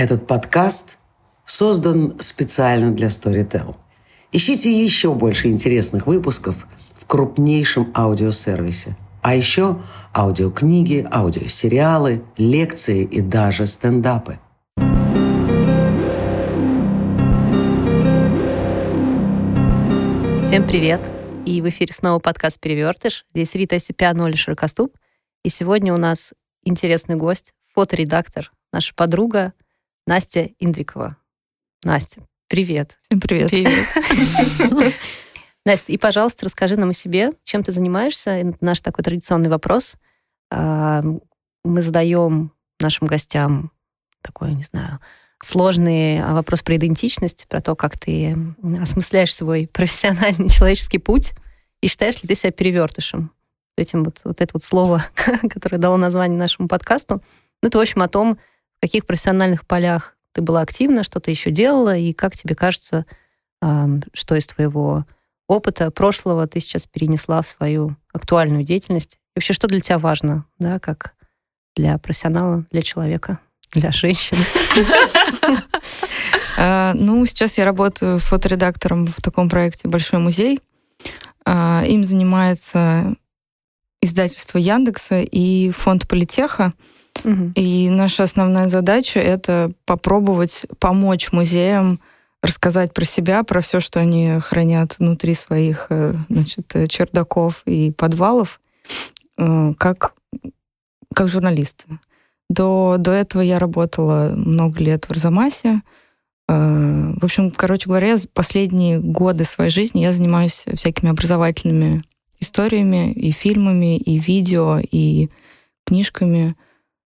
Этот 0.00 0.26
подкаст 0.26 0.96
создан 1.44 2.18
специально 2.20 2.90
для 2.90 3.08
Storytel. 3.08 3.76
Ищите 4.32 4.72
еще 4.72 5.12
больше 5.12 5.48
интересных 5.48 6.06
выпусков 6.06 6.66
в 6.96 7.04
крупнейшем 7.06 7.92
аудиосервисе. 7.94 8.96
А 9.20 9.34
еще 9.34 9.82
аудиокниги, 10.16 11.06
аудиосериалы, 11.12 12.24
лекции 12.38 13.04
и 13.04 13.20
даже 13.20 13.66
стендапы. 13.66 14.38
Всем 20.42 20.66
привет! 20.66 21.10
И 21.44 21.60
в 21.60 21.68
эфире 21.68 21.92
снова 21.92 22.20
подкаст 22.20 22.58
«Перевертыш». 22.58 23.26
Здесь 23.34 23.54
Рита 23.54 23.76
Осипян, 23.76 24.18
Оля 24.18 24.34
Широкоступ. 24.34 24.96
И 25.44 25.50
сегодня 25.50 25.92
у 25.92 25.98
нас 25.98 26.32
интересный 26.64 27.16
гость, 27.16 27.52
фоторедактор, 27.74 28.50
наша 28.72 28.94
подруга 28.94 29.52
Настя 30.06 30.50
Индрикова. 30.58 31.16
Настя, 31.84 32.22
привет. 32.48 32.98
Всем 33.02 33.20
привет. 33.20 33.50
Привет. 33.50 33.86
Настя, 35.66 35.92
и, 35.92 35.98
пожалуйста, 35.98 36.46
расскажи 36.46 36.76
нам 36.76 36.90
о 36.90 36.94
себе, 36.94 37.32
чем 37.44 37.62
ты 37.62 37.72
занимаешься. 37.72 38.30
Это 38.30 38.58
наш 38.60 38.80
такой 38.80 39.04
традиционный 39.04 39.50
вопрос. 39.50 39.96
А, 40.50 41.02
мы 41.64 41.82
задаем 41.82 42.52
нашим 42.80 43.06
гостям 43.06 43.72
такой, 44.22 44.54
не 44.54 44.62
знаю, 44.62 45.00
сложный 45.42 46.22
вопрос 46.22 46.62
про 46.62 46.76
идентичность, 46.76 47.46
про 47.48 47.60
то, 47.60 47.76
как 47.76 47.98
ты 47.98 48.36
осмысляешь 48.80 49.34
свой 49.34 49.68
профессиональный 49.72 50.48
человеческий 50.50 50.98
путь, 50.98 51.32
и 51.80 51.88
считаешь 51.88 52.22
ли 52.22 52.28
ты 52.28 52.34
себя 52.34 52.52
перевертышем? 52.52 53.32
Этим 53.76 54.04
вот, 54.04 54.20
вот 54.24 54.40
это 54.40 54.50
вот 54.52 54.62
слово, 54.62 55.04
которое 55.50 55.78
дало 55.78 55.96
название 55.96 56.38
нашему 56.38 56.68
подкасту. 56.68 57.22
Ну, 57.62 57.68
это, 57.68 57.78
в 57.78 57.80
общем, 57.80 58.02
о 58.02 58.08
том, 58.08 58.38
каких 58.80 59.06
профессиональных 59.06 59.66
полях 59.66 60.16
ты 60.32 60.42
была 60.42 60.60
активна, 60.60 61.02
что 61.02 61.20
ты 61.20 61.30
еще 61.30 61.50
делала, 61.50 61.96
и 61.96 62.12
как 62.12 62.34
тебе 62.34 62.54
кажется, 62.54 63.04
что 63.60 64.36
из 64.36 64.46
твоего 64.46 65.04
опыта 65.48 65.90
прошлого 65.90 66.46
ты 66.46 66.60
сейчас 66.60 66.86
перенесла 66.86 67.42
в 67.42 67.46
свою 67.46 67.96
актуальную 68.12 68.62
деятельность. 68.62 69.14
И 69.14 69.18
вообще, 69.36 69.52
что 69.52 69.66
для 69.66 69.80
тебя 69.80 69.98
важно, 69.98 70.44
да, 70.58 70.78
как 70.78 71.14
для 71.76 71.98
профессионала, 71.98 72.64
для 72.70 72.82
человека, 72.82 73.38
для 73.72 73.92
женщины? 73.92 74.40
А, 76.62 76.92
ну, 76.94 77.24
сейчас 77.24 77.56
я 77.56 77.64
работаю 77.64 78.18
фоторедактором 78.18 79.06
в 79.06 79.22
таком 79.22 79.48
проекте 79.48 79.88
«Большой 79.88 80.18
музей». 80.18 80.60
А, 81.46 81.82
им 81.86 82.04
занимается 82.04 83.14
издательство 84.02 84.58
Яндекса 84.58 85.22
и 85.22 85.70
фонд 85.70 86.06
Политеха. 86.06 86.74
Угу. 87.24 87.52
И 87.54 87.88
наша 87.90 88.24
основная 88.24 88.68
задача 88.68 89.20
это 89.20 89.72
попробовать 89.84 90.66
помочь 90.78 91.32
музеям 91.32 92.00
рассказать 92.42 92.94
про 92.94 93.04
себя, 93.04 93.42
про 93.42 93.60
все, 93.60 93.80
что 93.80 94.00
они 94.00 94.38
хранят 94.40 94.96
внутри 94.98 95.34
своих 95.34 95.86
э, 95.90 96.14
значит, 96.28 96.74
чердаков 96.88 97.62
и 97.66 97.90
подвалов, 97.92 98.60
э, 99.36 99.74
как, 99.78 100.14
как 101.14 101.28
журналисты. 101.28 101.84
До, 102.48 102.96
до 102.98 103.12
этого 103.12 103.42
я 103.42 103.58
работала 103.58 104.32
много 104.34 104.78
лет 104.78 105.04
в 105.04 105.10
Арзамасе. 105.10 105.82
Э, 106.48 107.12
в 107.20 107.24
общем, 107.24 107.50
короче 107.50 107.88
говоря, 107.88 108.16
последние 108.32 108.98
годы 108.98 109.44
своей 109.44 109.70
жизни 109.70 110.00
я 110.00 110.12
занимаюсь 110.12 110.64
всякими 110.74 111.10
образовательными 111.10 112.02
историями, 112.40 113.12
и 113.12 113.32
фильмами, 113.32 113.98
и 113.98 114.18
видео, 114.18 114.80
и 114.80 115.28
книжками 115.84 116.54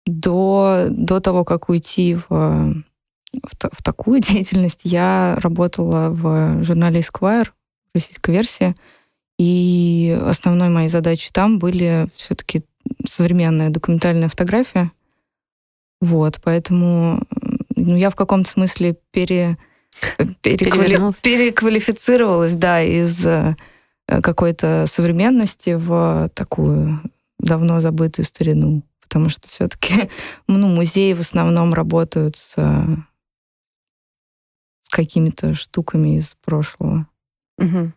до, 0.06 0.88
до 0.90 1.20
того, 1.20 1.46
как 1.46 1.70
уйти 1.70 2.16
в, 2.16 2.28
в, 2.30 2.84
в 3.72 3.84
такую 3.84 4.20
деятельность, 4.22 4.82
я 4.84 5.38
работала 5.42 6.10
в 6.10 6.64
журнале 6.64 7.02
Esquire, 7.02 7.50
российской 7.94 8.32
версии, 8.32 8.76
и 9.38 10.18
основной 10.26 10.70
моей 10.70 10.90
задачей 10.90 11.32
там 11.32 11.60
были 11.60 12.08
все-таки 12.16 12.64
современная 13.08 13.70
документальная 13.70 14.30
фотография. 14.30 14.92
Вот, 16.02 16.40
поэтому 16.44 17.22
ну, 17.76 17.96
я 17.96 18.10
в 18.10 18.16
каком-то 18.16 18.50
смысле 18.50 18.98
пере, 19.12 19.58
переквали, 20.42 21.00
переквалифицировалась, 21.22 22.56
да, 22.56 22.82
из 22.82 23.26
э, 23.26 23.56
какой-то 24.08 24.86
современности 24.92 25.76
в 25.76 26.30
такую 26.34 27.00
давно 27.40 27.82
забытую 27.82 28.26
старину 28.26 28.84
потому 29.14 29.30
что 29.30 29.48
все-таки 29.48 30.10
ну, 30.48 30.68
музеи 30.68 31.14
в 31.14 31.20
основном 31.20 31.76
работают 31.76 32.36
с, 32.36 32.56
с 32.56 32.98
какими-то 34.90 35.54
штуками 35.54 36.18
из 36.18 36.36
прошлого. 36.44 37.08
Угу. 37.60 37.92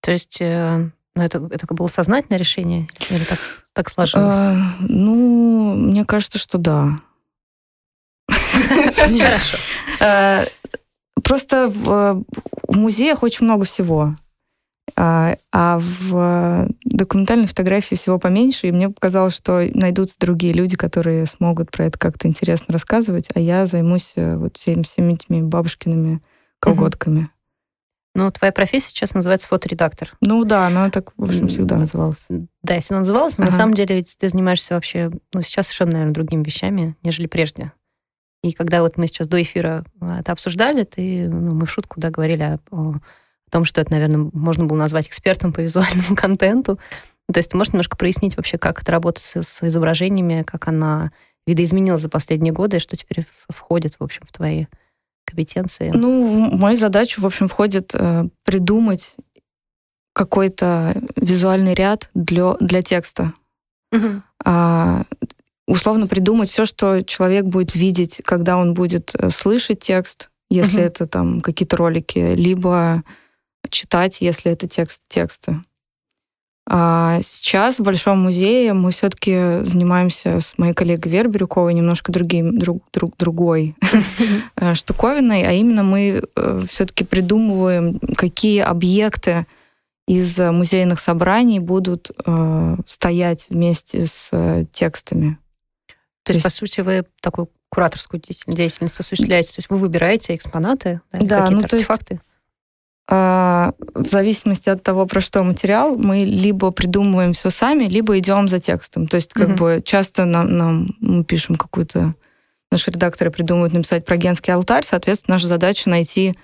То 0.00 0.10
есть 0.12 0.38
э, 0.40 0.90
ну, 1.16 1.22
это, 1.22 1.44
это 1.50 1.66
было 1.74 1.88
сознательное 1.88 2.38
решение 2.38 2.86
или 3.10 3.24
так, 3.24 3.40
так 3.72 3.90
сложилось? 3.90 4.36
А, 4.36 4.56
ну, 4.78 5.74
мне 5.74 6.04
кажется, 6.04 6.38
что 6.38 6.56
да. 6.58 7.00
Хорошо. 8.28 9.58
Э, 9.98 10.46
просто 11.24 11.68
в 11.68 12.24
музеях 12.68 13.24
очень 13.24 13.44
много 13.44 13.64
всего. 13.64 14.14
А, 14.96 15.36
а 15.52 15.78
в 15.80 16.68
документальной 16.84 17.46
фотографии 17.46 17.94
всего 17.94 18.18
поменьше, 18.18 18.66
и 18.66 18.72
мне 18.72 18.90
показалось, 18.90 19.34
что 19.34 19.68
найдутся 19.74 20.18
другие 20.18 20.52
люди, 20.52 20.76
которые 20.76 21.26
смогут 21.26 21.70
про 21.70 21.86
это 21.86 21.98
как-то 21.98 22.28
интересно 22.28 22.72
рассказывать, 22.72 23.28
а 23.34 23.40
я 23.40 23.66
займусь 23.66 24.12
э, 24.16 24.36
вот 24.36 24.56
всеми, 24.56 24.82
всеми 24.82 25.14
этими 25.14 25.42
бабушкиными 25.42 26.20
колготками. 26.60 27.26
Ну, 28.14 28.30
твоя 28.32 28.52
профессия 28.52 28.88
сейчас 28.88 29.14
называется 29.14 29.46
фоторедактор. 29.46 30.16
Ну 30.20 30.44
да, 30.44 30.66
она 30.66 30.90
так, 30.90 31.12
в 31.16 31.24
общем, 31.24 31.46
всегда 31.48 31.76
называлась. 31.76 32.26
Да, 32.62 32.80
всегда 32.80 32.98
называлась, 33.00 33.38
но 33.38 33.44
ага. 33.44 33.52
на 33.52 33.56
самом 33.56 33.74
деле 33.74 33.94
ведь 33.94 34.16
ты 34.18 34.28
занимаешься 34.28 34.74
вообще, 34.74 35.10
ну, 35.32 35.42
сейчас 35.42 35.66
совершенно, 35.66 35.92
наверное, 35.92 36.14
другими 36.14 36.42
вещами, 36.42 36.96
нежели 37.02 37.28
прежде. 37.28 37.72
И 38.42 38.52
когда 38.52 38.82
вот 38.82 38.96
мы 38.96 39.06
сейчас 39.06 39.28
до 39.28 39.40
эфира 39.40 39.84
э, 40.00 40.18
это 40.20 40.32
обсуждали, 40.32 40.84
ты, 40.84 41.28
ну, 41.28 41.54
мы 41.54 41.66
в 41.66 41.70
шутку, 41.70 42.00
да, 42.00 42.10
говорили 42.10 42.42
о 42.42 42.58
о 42.70 42.94
том, 43.50 43.64
что 43.64 43.80
это, 43.80 43.92
наверное, 43.92 44.30
можно 44.32 44.64
было 44.64 44.76
назвать 44.76 45.08
экспертом 45.08 45.52
по 45.52 45.60
визуальному 45.60 46.14
контенту. 46.16 46.78
То 47.32 47.38
есть 47.38 47.50
ты 47.50 47.56
можешь 47.56 47.72
немножко 47.72 47.96
прояснить 47.96 48.36
вообще, 48.36 48.58
как 48.58 48.82
это 48.82 48.92
работает 48.92 49.24
с, 49.24 49.42
с 49.42 49.62
изображениями, 49.62 50.42
как 50.42 50.68
она 50.68 51.12
видоизменилась 51.46 52.02
за 52.02 52.08
последние 52.08 52.52
годы, 52.52 52.76
и 52.76 52.80
что 52.80 52.96
теперь 52.96 53.26
входит, 53.48 53.94
в 53.98 54.04
общем, 54.04 54.22
в 54.24 54.32
твои 54.32 54.66
компетенции? 55.24 55.90
Ну, 55.94 56.50
в 56.50 56.58
мою 56.58 56.76
задачу, 56.76 57.20
в 57.20 57.26
общем, 57.26 57.48
входит 57.48 57.94
э, 57.94 58.28
придумать 58.44 59.16
какой-то 60.12 61.00
визуальный 61.16 61.74
ряд 61.74 62.10
для, 62.14 62.54
для 62.54 62.82
текста. 62.82 63.32
Угу. 63.92 64.22
А, 64.44 65.04
условно 65.66 66.06
придумать 66.06 66.50
все, 66.50 66.66
что 66.66 67.02
человек 67.02 67.44
будет 67.44 67.74
видеть, 67.74 68.20
когда 68.24 68.56
он 68.56 68.74
будет 68.74 69.14
э, 69.14 69.30
слышать 69.30 69.80
текст, 69.80 70.30
если 70.50 70.78
угу. 70.78 70.86
это 70.86 71.06
там 71.06 71.40
какие-то 71.40 71.76
ролики, 71.76 72.18
либо 72.18 73.04
читать, 73.70 74.20
если 74.20 74.52
это 74.52 74.68
текст 74.68 75.02
текста. 75.08 75.62
А 76.70 77.20
сейчас 77.22 77.78
в 77.78 77.82
Большом 77.82 78.22
музее 78.22 78.74
мы 78.74 78.90
все-таки 78.90 79.64
занимаемся 79.64 80.40
с 80.40 80.58
моей 80.58 80.74
коллегой 80.74 81.10
Верой 81.10 81.30
Бирюковой 81.30 81.72
немножко 81.72 82.12
другим, 82.12 82.58
друг, 82.58 82.82
друг, 82.92 83.16
другой 83.16 83.74
э, 84.56 84.74
штуковиной, 84.74 85.44
а 85.44 85.52
именно 85.52 85.82
мы 85.82 86.22
э, 86.36 86.60
все-таки 86.68 87.04
придумываем, 87.04 87.98
какие 88.16 88.60
объекты 88.60 89.46
из 90.06 90.36
музейных 90.38 91.00
собраний 91.00 91.58
будут 91.58 92.10
э, 92.26 92.76
стоять 92.86 93.46
вместе 93.48 94.06
с 94.06 94.28
э, 94.32 94.66
текстами. 94.70 95.38
То, 96.22 96.32
То 96.32 96.32
есть, 96.34 96.42
по 96.42 96.50
сути, 96.50 96.82
вы 96.82 97.06
такую 97.22 97.48
кураторскую 97.70 98.20
деятельность 98.46 98.98
осуществляете? 99.00 99.52
То 99.52 99.58
есть 99.58 99.70
вы 99.70 99.78
выбираете 99.78 100.34
экспонаты, 100.34 101.00
да, 101.12 101.20
да 101.20 101.40
какие-то 101.40 101.52
ну, 101.52 101.64
артефакты? 101.64 102.20
А, 103.10 103.72
в 103.94 104.06
зависимости 104.06 104.68
от 104.68 104.82
того, 104.82 105.06
про 105.06 105.20
что 105.22 105.42
материал, 105.42 105.96
мы 105.96 106.24
либо 106.24 106.70
придумываем 106.70 107.32
все 107.32 107.48
сами, 107.48 107.84
либо 107.84 108.18
идем 108.18 108.48
за 108.48 108.58
текстом. 108.58 109.06
То 109.06 109.16
есть, 109.16 109.32
как 109.32 109.50
mm-hmm. 109.50 109.56
бы 109.56 109.82
часто 109.84 110.26
нам, 110.26 110.56
нам 110.56 110.88
мы 111.00 111.24
пишем 111.24 111.56
какую-то 111.56 112.14
наши 112.70 112.90
редакторы 112.90 113.30
придумывают 113.30 113.72
написать 113.72 114.04
про 114.04 114.18
генский 114.18 114.52
алтарь, 114.52 114.84
соответственно, 114.84 115.36
наша 115.36 115.46
задача 115.46 115.88
найти 115.88 116.34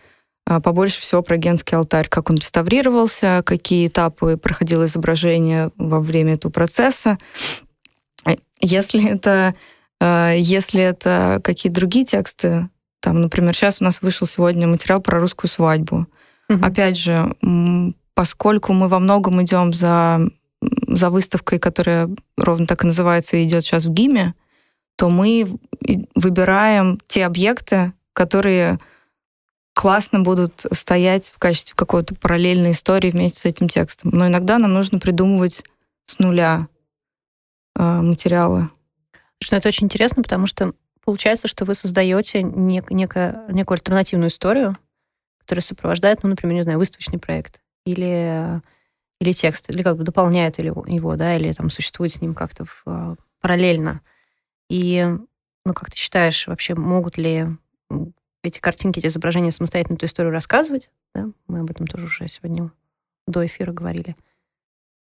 а, 0.47 0.61
побольше 0.61 1.03
всего 1.03 1.23
про 1.23 1.37
генский 1.37 1.77
алтарь, 1.77 2.09
как 2.09 2.31
он 2.31 2.37
реставрировался, 2.37 3.43
какие 3.45 3.89
этапы 3.89 4.39
проходило 4.39 4.85
изображение 4.85 5.71
во 5.77 6.01
время 6.01 6.35
этого 6.35 6.51
процесса. 6.51 7.19
Если 8.61 9.07
это, 9.07 9.55
а, 10.01 10.33
если 10.33 10.83
это 10.83 11.41
какие-то 11.45 11.81
другие 11.81 12.07
тексты, 12.07 12.71
там, 13.01 13.21
например, 13.21 13.55
сейчас 13.55 13.83
у 13.83 13.85
нас 13.85 14.01
вышел 14.01 14.27
сегодня 14.27 14.67
материал 14.67 15.03
про 15.03 15.21
русскую 15.21 15.51
свадьбу. 15.51 16.07
Угу. 16.49 16.65
Опять 16.65 16.99
же, 16.99 17.35
поскольку 18.15 18.73
мы 18.73 18.89
во 18.89 18.99
многом 18.99 19.43
идем 19.43 19.73
за, 19.73 20.21
за 20.61 21.11
выставкой, 21.11 21.59
которая 21.59 22.09
ровно 22.37 22.67
так 22.67 22.85
и 22.85 22.87
называется, 22.87 23.43
идет 23.45 23.65
сейчас 23.65 23.87
в 23.87 23.93
ГИМе, 23.93 24.35
то 24.97 25.11
мы 25.11 25.49
выбираем 26.15 27.01
те 27.09 27.25
объекты, 27.27 27.93
которые 28.13 28.79
классно 29.75 30.21
будут 30.21 30.65
стоять 30.73 31.27
в 31.27 31.39
качестве 31.39 31.75
какой-то 31.75 32.15
параллельной 32.15 32.73
истории 32.73 33.11
вместе 33.11 33.41
с 33.41 33.45
этим 33.45 33.69
текстом. 33.69 34.11
Но 34.13 34.29
иногда 34.29 34.59
нам 34.59 34.73
нужно 34.73 35.01
придумывать 35.01 35.65
с 36.07 36.19
нуля 36.21 36.69
э, 37.77 37.83
материалы. 37.83 38.69
Что 39.43 39.57
это 39.57 39.69
очень 39.69 39.87
интересно, 39.87 40.23
потому 40.23 40.47
что 40.47 40.75
получается, 41.05 41.49
что 41.49 41.65
вы 41.65 41.75
создаете 41.75 42.43
нек- 42.43 42.87
некую, 42.91 43.43
некую 43.49 43.77
альтернативную 43.77 44.29
историю, 44.29 44.77
которая 45.45 45.63
сопровождает, 45.63 46.23
ну, 46.23 46.31
например, 46.31 46.55
не 46.55 46.63
знаю, 46.63 46.79
выставочный 46.79 47.19
проект 47.19 47.61
или, 47.85 48.63
или 49.21 49.33
текст, 49.33 49.71
или 49.71 49.83
как 49.83 49.99
бы 49.99 50.05
дополняет 50.05 50.59
его, 50.59 51.17
да, 51.17 51.37
или 51.37 51.53
там 51.53 51.71
существует 51.71 52.13
с 52.13 52.21
ним 52.23 52.35
как-то 52.35 52.65
в, 52.65 52.83
а, 52.87 53.17
параллельно. 53.41 54.01
И, 54.71 55.07
ну, 55.67 55.75
как 55.75 55.91
ты 55.91 55.97
считаешь, 55.99 56.47
вообще 56.47 56.75
могут 56.75 57.19
ли 57.19 57.47
эти 58.43 58.59
картинки, 58.59 58.99
эти 58.99 59.07
изображения 59.09 59.51
самостоятельно 59.51 59.97
эту 59.97 60.07
историю 60.07 60.33
рассказывать? 60.33 60.91
Да? 61.15 61.29
Мы 61.47 61.61
об 61.61 61.71
этом 61.71 61.87
тоже 61.87 62.07
уже 62.07 62.27
сегодня 62.27 62.71
до 63.27 63.45
эфира 63.45 63.73
говорили. 63.73 64.17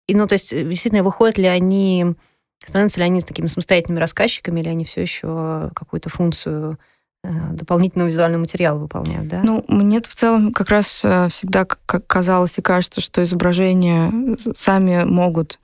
И, 0.08 0.16
ну, 0.16 0.26
то 0.26 0.34
есть, 0.34 0.52
действительно, 0.52 1.04
выходят 1.04 1.38
ли 1.38 1.48
они, 1.48 2.16
становятся 2.60 3.00
ли 3.00 3.06
они 3.06 3.22
такими 3.22 3.48
самостоятельными 3.48 4.00
рассказчиками, 4.00 4.62
или 4.62 4.70
они 4.70 4.86
все 4.86 5.02
еще 5.02 5.70
какую-то 5.76 6.10
функцию 6.10 6.80
э, 7.24 7.30
дополнительного 7.54 8.10
визуального 8.10 8.42
материала 8.42 8.78
выполняют, 8.78 9.28
да? 9.28 9.42
Ну, 9.44 9.64
мне 9.68 10.02
в 10.02 10.08
целом 10.08 10.52
как 10.54 10.70
раз 10.70 11.02
э, 11.04 11.28
всегда 11.30 11.66
казалось 11.66 12.58
и 12.58 12.62
кажется, 12.62 13.02
что 13.02 13.24
изображения 13.24 14.38
сами 14.56 15.04
могут 15.04 15.60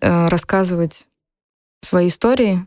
э, 0.00 0.26
рассказывать 0.28 1.06
свои 1.82 2.08
истории, 2.08 2.66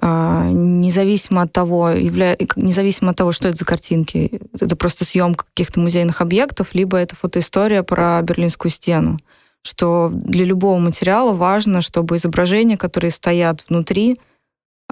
а, 0.00 0.48
независимо 0.50 1.42
от 1.42 1.52
того, 1.52 1.90
явля... 1.90 2.36
независимо 2.56 3.12
от 3.12 3.16
того, 3.16 3.32
что 3.32 3.48
это 3.48 3.58
за 3.58 3.64
картинки, 3.64 4.40
это 4.60 4.76
просто 4.76 5.04
съемка 5.04 5.44
каких-то 5.46 5.80
музейных 5.80 6.20
объектов, 6.20 6.74
либо 6.74 6.96
это 6.96 7.14
фотоистория 7.14 7.82
про 7.82 8.20
Берлинскую 8.22 8.72
стену, 8.72 9.16
что 9.62 10.10
для 10.12 10.44
любого 10.44 10.78
материала 10.78 11.32
важно, 11.32 11.80
чтобы 11.80 12.16
изображения, 12.16 12.76
которые 12.76 13.12
стоят 13.12 13.64
внутри, 13.68 14.16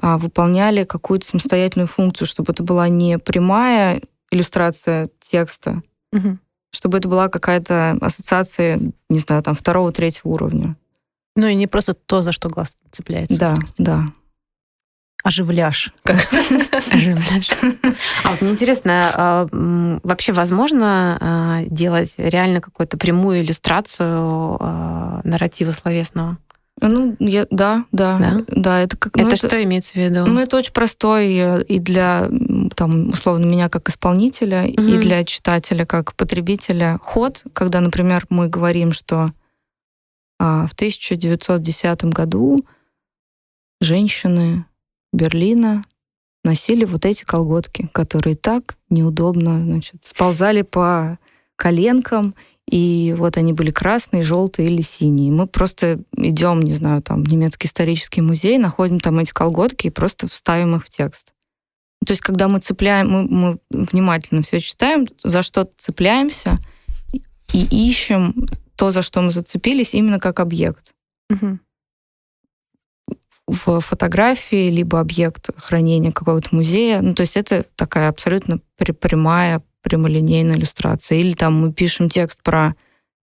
выполняли 0.02 0.84
какую-то 0.84 1.26
самостоятельную 1.26 1.86
функцию, 1.86 2.26
чтобы 2.26 2.52
это 2.52 2.62
была 2.62 2.88
не 2.88 3.18
прямая 3.18 4.02
иллюстрация 4.30 5.10
текста, 5.20 5.82
угу. 6.12 6.38
чтобы 6.72 6.98
это 6.98 7.08
была 7.08 7.28
какая-то 7.28 7.98
ассоциация, 8.00 8.80
не 9.08 9.18
знаю, 9.18 9.42
там 9.42 9.54
второго, 9.54 9.92
третьего 9.92 10.30
уровня. 10.30 10.76
Ну 11.36 11.46
и 11.46 11.54
не 11.54 11.66
просто 11.66 11.94
то, 11.94 12.22
за 12.22 12.32
что 12.32 12.48
глаз 12.48 12.76
цепляется. 12.90 13.38
Да, 13.38 13.56
да 13.78 14.06
оживляш. 15.22 15.92
Оживляш. 16.04 17.50
А 18.24 18.30
вот 18.30 18.40
мне 18.40 18.50
интересно, 18.50 19.10
а, 19.14 19.48
вообще 20.02 20.32
возможно 20.32 21.18
а, 21.20 21.62
делать 21.66 22.14
реально 22.16 22.60
какую-то 22.60 22.98
прямую 22.98 23.40
иллюстрацию 23.40 24.56
а, 24.60 25.20
нарратива 25.24 25.72
словесного? 25.72 26.38
Ну, 26.82 27.16
я, 27.20 27.46
да, 27.50 27.84
да, 27.92 28.18
да, 28.18 28.44
да. 28.48 28.80
Это 28.80 28.96
как. 28.96 29.16
Ну, 29.16 29.22
это, 29.22 29.36
это 29.36 29.48
что 29.48 29.62
имеется 29.62 29.92
в 29.92 29.96
виду? 29.96 30.26
Ну, 30.26 30.40
это 30.40 30.56
очень 30.56 30.72
простой 30.72 31.32
э, 31.34 31.62
и 31.64 31.78
для, 31.78 32.28
там, 32.74 33.10
условно, 33.10 33.44
меня 33.44 33.68
как 33.68 33.88
исполнителя, 33.88 34.64
угу. 34.64 34.82
и 34.82 34.98
для 34.98 35.24
читателя 35.24 35.86
как 35.86 36.14
потребителя 36.14 36.98
ход, 37.00 37.44
когда, 37.52 37.80
например, 37.80 38.26
мы 38.30 38.48
говорим, 38.48 38.92
что 38.92 39.28
а, 40.40 40.66
в 40.66 40.72
1910 40.72 42.04
году 42.06 42.58
женщины 43.80 44.64
Берлина 45.12 45.84
носили 46.42 46.84
вот 46.84 47.06
эти 47.06 47.22
колготки, 47.22 47.88
которые 47.92 48.34
так 48.34 48.76
неудобно, 48.90 49.60
значит, 49.60 50.04
сползали 50.04 50.62
по 50.62 51.18
коленкам, 51.54 52.34
и 52.68 53.14
вот 53.18 53.36
они 53.36 53.52
были 53.52 53.70
красные, 53.70 54.22
желтые 54.22 54.68
или 54.68 54.82
синие. 54.82 55.32
Мы 55.32 55.46
просто 55.46 56.00
идем, 56.16 56.62
не 56.62 56.72
знаю, 56.72 57.02
там, 57.02 57.22
в 57.22 57.28
немецкий 57.28 57.66
исторический 57.66 58.20
музей, 58.20 58.58
находим 58.58 59.00
там 59.00 59.18
эти 59.18 59.32
колготки 59.32 59.88
и 59.88 59.90
просто 59.90 60.28
вставим 60.28 60.76
их 60.76 60.84
в 60.86 60.88
текст. 60.88 61.32
То 62.06 62.12
есть, 62.12 62.22
когда 62.22 62.48
мы 62.48 62.60
цепляем, 62.60 63.10
мы, 63.10 63.22
мы 63.28 63.58
внимательно 63.70 64.42
все 64.42 64.60
читаем, 64.60 65.06
за 65.22 65.42
что 65.42 65.68
цепляемся 65.76 66.58
и 67.52 67.64
ищем 67.88 68.46
то, 68.76 68.90
за 68.90 69.02
что 69.02 69.20
мы 69.20 69.30
зацепились, 69.30 69.94
именно 69.94 70.18
как 70.18 70.40
объект. 70.40 70.92
Угу 71.30 71.58
в 73.52 73.80
фотографии, 73.80 74.70
либо 74.70 75.00
объект 75.00 75.50
хранения 75.56 76.12
какого-то 76.12 76.48
музея. 76.52 77.00
Ну, 77.02 77.14
то 77.14 77.22
есть 77.22 77.36
это 77.36 77.64
такая 77.76 78.08
абсолютно 78.08 78.60
прямая, 78.76 79.62
прямолинейная 79.82 80.56
иллюстрация. 80.56 81.18
Или 81.18 81.34
там 81.34 81.60
мы 81.60 81.72
пишем 81.72 82.08
текст 82.08 82.42
про 82.42 82.74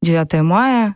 9 0.01 0.41
мая, 0.43 0.95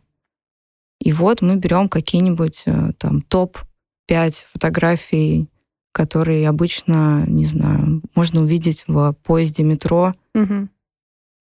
и 1.00 1.12
вот 1.12 1.42
мы 1.42 1.58
берем 1.58 1.90
какие-нибудь 1.90 2.64
э, 2.66 2.92
там 2.98 3.22
топ-5 3.22 4.34
фотографий, 4.54 5.50
которые 5.92 6.48
обычно, 6.48 7.26
не 7.28 7.46
знаю, 7.46 8.02
можно 8.16 8.42
увидеть 8.42 8.86
в 8.88 9.14
поезде 9.24 9.64
метро, 9.64 10.14
угу. 10.34 10.70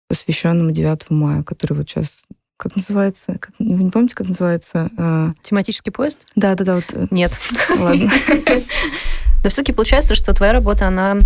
посвященному 0.09 0.71
9 0.71 1.11
мая, 1.11 1.43
который 1.43 1.77
вот 1.77 1.89
сейчас 1.89 2.25
как 2.57 2.75
называется? 2.75 3.39
Как, 3.39 3.53
вы 3.61 3.85
не 3.85 3.91
помните, 3.91 4.17
как 4.17 4.27
называется? 4.27 4.91
А, 4.99 5.33
Тематический 5.43 5.93
поезд? 5.93 6.27
Да, 6.35 6.57
да, 6.57 6.65
да. 6.65 6.75
Вот. 6.75 6.93
Э, 6.93 7.07
Нет. 7.13 7.39
Ладно. 7.79 8.11
Но 9.45 9.49
все-таки 9.51 9.73
получается, 9.73 10.17
что 10.17 10.35
твоя 10.35 10.53
работа, 10.53 10.89
она, 10.89 11.19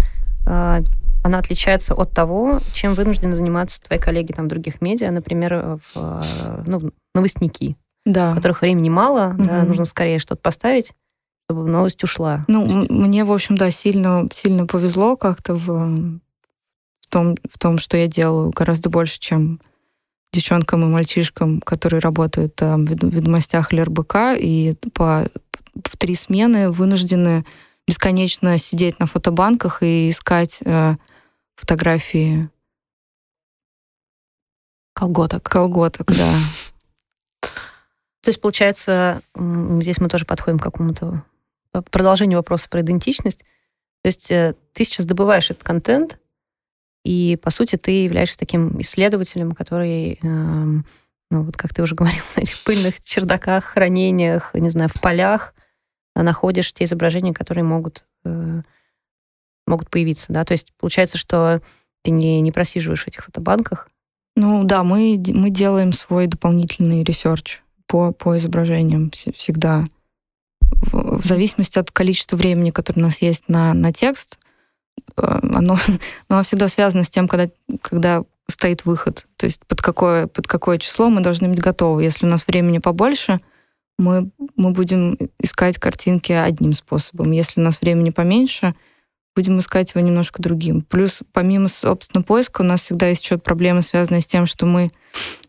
а, 0.47 0.83
она 1.23 1.39
отличается 1.39 1.95
от 1.95 2.13
того, 2.13 2.61
чем 2.73 2.95
вынуждены 2.95 3.35
заниматься 3.35 3.81
твои 3.83 3.99
коллеги 3.99 4.33
там, 4.33 4.49
других 4.49 4.81
медиа, 4.81 5.11
например, 5.11 5.81
в, 5.95 6.25
ну, 6.67 6.93
новостники, 7.15 7.77
да. 8.05 8.33
у 8.33 8.35
которых 8.35 8.63
времени 8.63 8.89
мало, 8.89 9.35
угу. 9.35 9.45
да, 9.45 9.63
нужно 9.63 9.85
скорее 9.85 10.19
что-то 10.19 10.41
поставить, 10.41 10.93
чтобы 11.49 11.69
новость 11.69 12.03
ушла. 12.03 12.45
Ну, 12.49 12.65
есть... 12.65 12.91
мне, 12.91 13.25
в 13.25 13.33
общем, 13.33 13.57
да, 13.57 13.71
сильно, 13.71 14.29
сильно 14.35 14.67
повезло 14.67 15.17
как-то 15.17 15.55
в, 15.55 15.67
в, 15.67 17.07
том, 17.09 17.37
в 17.49 17.59
том, 17.59 17.79
что 17.79 17.97
я 17.97 18.09
делаю 18.09 18.51
гораздо 18.51 18.91
больше, 18.91 19.21
чем 19.21 19.61
девчонкам 20.33 20.83
и 20.83 20.87
мальчишкам, 20.87 21.61
которые 21.61 22.01
работают 22.01 22.57
там 22.57 22.87
в 22.87 22.91
ведомостях 22.91 23.73
ЛРБК, 23.73 24.17
и 24.39 24.77
по, 24.95 25.29
в 25.75 25.97
три 25.99 26.15
смены 26.15 26.71
вынуждены 26.71 27.45
бесконечно 27.87 28.57
сидеть 28.59 28.99
на 28.99 29.07
фотобанках 29.07 29.83
и 29.83 30.11
искать 30.11 30.59
э, 30.65 30.97
фотографии 31.63 32.51
колготок. 34.95 35.45
Колготок, 35.45 36.09
да. 36.09 36.35
То 38.21 38.29
есть, 38.29 38.41
получается, 38.41 39.23
здесь 39.35 40.01
мы 40.01 40.09
тоже 40.09 40.25
подходим 40.25 40.59
к 40.59 40.63
какому-то 40.63 41.25
продолжению 41.91 42.39
вопроса 42.39 42.69
про 42.69 42.81
идентичность. 42.81 43.45
То 44.03 44.09
есть 44.09 44.31
э, 44.31 44.55
ты 44.73 44.85
сейчас 44.85 45.07
добываешь 45.07 45.51
этот 45.51 45.63
контент, 45.63 46.19
и, 47.05 47.39
по 47.43 47.51
сути, 47.51 47.77
ты 47.77 48.05
являешься 48.05 48.39
таким 48.39 48.81
исследователем, 48.81 49.53
который, 49.53 50.19
эм, 50.23 50.85
ну, 51.31 51.43
вот 51.43 51.57
как 51.57 51.73
ты 51.73 51.83
уже 51.83 51.95
говорил, 51.97 52.23
на 52.37 52.41
этих 52.41 52.63
пыльных 52.65 53.01
чердаках, 53.01 53.65
хранениях, 53.65 54.55
не 54.55 54.71
знаю, 54.71 54.89
в 54.89 55.01
полях 55.01 55.55
находишь 56.15 56.73
те 56.73 56.85
изображения, 56.85 57.33
которые 57.33 57.65
могут, 57.65 58.05
э, 58.25 58.63
могут 59.73 59.91
появиться, 59.91 60.33
да? 60.33 60.45
То 60.45 60.53
есть 60.53 60.73
получается, 60.79 61.19
что 61.19 61.61
ты 62.03 62.11
не, 62.11 62.41
не 62.41 62.53
просиживаешь 62.53 63.05
в 63.05 63.09
этих 63.09 63.25
фотобанках? 63.25 63.89
Ну 64.37 64.65
да, 64.65 64.83
мы, 64.83 65.23
мы 65.29 65.51
делаем 65.51 65.93
свой 65.93 66.27
дополнительный 66.27 67.03
research 67.03 67.63
по, 67.87 68.13
по 68.13 68.37
изображениям 68.37 69.11
всегда. 69.11 69.85
В, 70.61 71.19
в 71.21 71.25
зависимости 71.25 71.79
от 71.79 71.91
количества 71.91 72.37
времени, 72.37 72.71
которое 72.71 73.01
у 73.01 73.05
нас 73.05 73.21
есть 73.21 73.49
на, 73.49 73.75
на 73.75 73.93
текст, 73.93 74.39
Э, 75.17 75.39
оно, 75.43 75.77
оно 76.29 76.43
всегда 76.43 76.69
связано 76.69 77.05
с 77.05 77.11
тем, 77.11 77.29
когда, 77.29 77.49
когда 77.81 78.25
стоит 78.49 78.85
выход. 78.85 79.27
То 79.37 79.47
есть 79.47 79.65
под 79.67 79.81
какое, 79.81 80.27
под 80.27 80.47
какое 80.47 80.79
число 80.79 81.09
мы 81.09 81.21
должны 81.21 81.49
быть 81.49 81.61
готовы. 81.61 82.03
Если 82.03 82.27
у 82.27 82.29
нас 82.29 82.47
времени 82.47 82.79
побольше, 82.79 83.39
мы, 83.99 84.31
мы 84.57 84.73
будем 84.73 85.17
искать 85.39 85.79
картинки 85.79 86.33
одним 86.33 86.73
способом. 86.73 87.31
Если 87.31 87.61
у 87.61 87.63
нас 87.63 87.81
времени 87.81 88.11
поменьше, 88.11 88.75
будем 89.35 89.59
искать 89.59 89.95
его 89.95 90.07
немножко 90.07 90.43
другим. 90.43 90.83
Плюс, 90.83 91.21
помимо, 91.33 91.69
собственно, 91.69 92.23
поиска, 92.23 92.63
у 92.63 92.65
нас 92.65 92.83
всегда 92.83 93.09
есть 93.09 93.25
еще 93.25 93.39
проблемы, 93.39 93.83
связанные 93.83 94.21
с 94.21 94.27
тем, 94.27 94.47
что 94.47 94.67
мы 94.67 94.91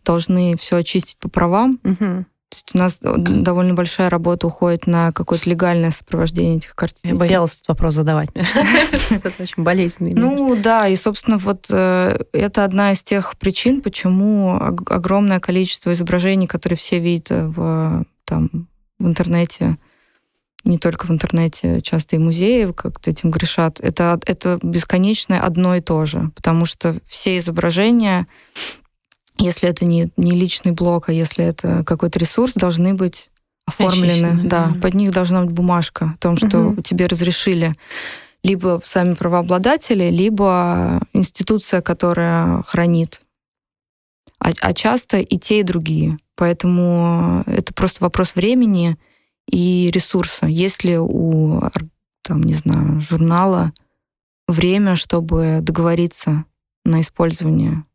должны 0.06 0.56
все 0.58 0.78
очистить 0.78 1.18
по 1.18 1.30
правам. 1.30 1.80
Угу. 1.84 2.26
То 2.54 2.58
есть 2.58 2.76
у 2.76 2.78
нас 2.78 2.98
довольно 3.02 3.74
большая 3.74 4.12
работа 4.12 4.46
уходит 4.46 4.86
на 4.86 5.12
какое-то 5.12 5.50
легальное 5.50 5.90
сопровождение 5.90 6.58
этих 6.58 6.76
картин. 6.76 7.14
Я 7.14 7.16
боялась 7.16 7.56
этот 7.56 7.70
вопрос 7.70 7.96
задавать. 7.96 8.30
Это 9.10 9.34
очень 9.40 9.64
болезненный. 9.64 10.14
Ну 10.14 10.56
да, 10.56 10.88
и, 10.88 10.96
собственно, 10.96 11.40
вот 11.40 11.66
э, 11.72 12.20
это 12.32 12.64
одна 12.64 12.92
из 12.92 13.02
тех 13.02 13.36
причин, 13.40 13.82
почему 13.82 14.56
огромное 14.56 15.40
количество 15.40 15.94
изображений, 15.94 16.46
которые 16.46 16.78
все 16.78 17.00
видят 17.00 17.30
в, 17.32 18.06
там, 18.26 18.68
в 19.00 19.08
интернете, 19.08 19.78
не 20.64 20.78
только 20.78 21.06
в 21.06 21.12
интернете, 21.12 21.82
часто 21.82 22.16
и 22.16 22.20
музеи 22.20 22.72
как-то 22.72 23.12
этим 23.12 23.32
грешат, 23.32 23.80
это, 23.80 24.20
это 24.26 24.58
бесконечное 24.62 25.40
одно 25.40 25.76
и 25.76 25.82
то 25.82 26.06
же, 26.06 26.32
потому 26.36 26.66
что 26.66 26.96
все 27.06 27.38
изображения, 27.38 28.28
если 29.38 29.68
это 29.68 29.86
не, 29.86 30.12
не 30.16 30.32
личный 30.32 30.72
блок, 30.72 31.10
а 31.10 31.14
если 31.14 31.44
это 31.46 31.84
какой-то 31.86 32.20
ресурс, 32.20 32.54
должны 32.54 32.94
быть 32.94 33.30
оформлены. 33.66 34.06
Очищены, 34.06 34.50
да, 34.50 34.68
да, 34.68 34.80
под 34.80 34.94
них 34.94 35.12
должна 35.12 35.44
быть 35.44 35.54
бумажка 35.54 36.14
о 36.16 36.18
том, 36.18 36.38
что 36.38 36.60
угу. 36.60 36.82
тебе 36.82 37.08
разрешили 37.08 37.74
либо 38.44 38.82
сами 38.84 39.14
правообладатели, 39.14 40.10
либо 40.10 41.00
институция, 41.14 41.82
которая 41.82 42.62
хранит. 42.64 43.22
А, 44.40 44.52
а 44.60 44.74
часто 44.74 45.20
и 45.20 45.38
те, 45.38 45.62
и 45.62 45.64
другие. 45.64 46.18
Поэтому 46.36 47.44
это 47.48 47.74
просто 47.74 48.04
вопрос 48.04 48.36
времени 48.36 48.98
и 49.48 49.90
ресурса. 49.92 50.46
Есть 50.46 50.84
ли 50.84 50.98
у, 50.98 51.62
там, 52.22 52.44
не 52.44 52.54
знаю, 52.54 53.00
журнала 53.02 53.72
время, 54.48 54.96
чтобы 54.96 55.60
договориться 55.62 56.46
на 56.86 57.02
использование 57.02 57.86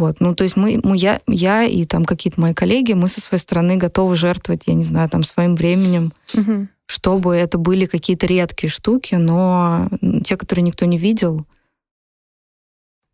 вот, 0.00 0.20
ну, 0.20 0.34
то 0.34 0.44
есть 0.44 0.56
мы, 0.56 0.80
мы 0.82 0.96
я, 0.96 1.20
я 1.26 1.64
и 1.64 1.84
там 1.84 2.06
какие-то 2.06 2.40
мои 2.40 2.54
коллеги, 2.54 2.94
мы 2.94 3.06
со 3.08 3.20
своей 3.20 3.40
стороны 3.40 3.76
готовы 3.76 4.16
жертвовать, 4.16 4.62
я 4.66 4.74
не 4.74 4.84
знаю, 4.84 5.10
там 5.10 5.22
своим 5.22 5.56
временем, 5.56 6.12
угу. 6.32 6.68
чтобы 6.86 7.36
это 7.36 7.58
были 7.58 7.84
какие-то 7.86 8.26
редкие 8.26 8.70
штуки, 8.70 9.16
но 9.16 9.90
те, 10.24 10.38
которые 10.38 10.62
никто 10.62 10.86
не 10.86 10.96
видел. 10.96 11.40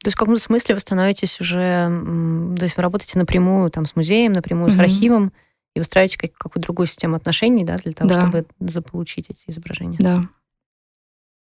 То 0.03 0.09
есть 0.09 0.17
в 0.17 0.19
каком-то 0.21 0.41
смысле 0.41 0.76
вы 0.76 0.81
становитесь 0.81 1.41
уже, 1.41 1.88
то 2.57 2.62
есть 2.62 2.76
вы 2.76 2.83
работаете 2.83 3.19
напрямую 3.19 3.71
там 3.73 3.87
с 3.87 3.97
музеем, 3.97 4.33
напрямую 4.33 4.69
угу. 4.69 4.76
с 4.76 4.79
архивом, 4.79 5.33
и 5.76 5.78
выстраиваете 5.78 6.16
как, 6.16 6.33
какую-то 6.33 6.68
другую 6.68 6.87
систему 6.87 7.16
отношений, 7.16 7.62
да, 7.62 7.76
для 7.76 7.92
того, 7.92 8.09
да. 8.09 8.21
чтобы 8.23 8.47
заполучить 8.61 9.28
эти 9.28 9.45
изображения. 9.49 9.99
Да. 10.00 10.23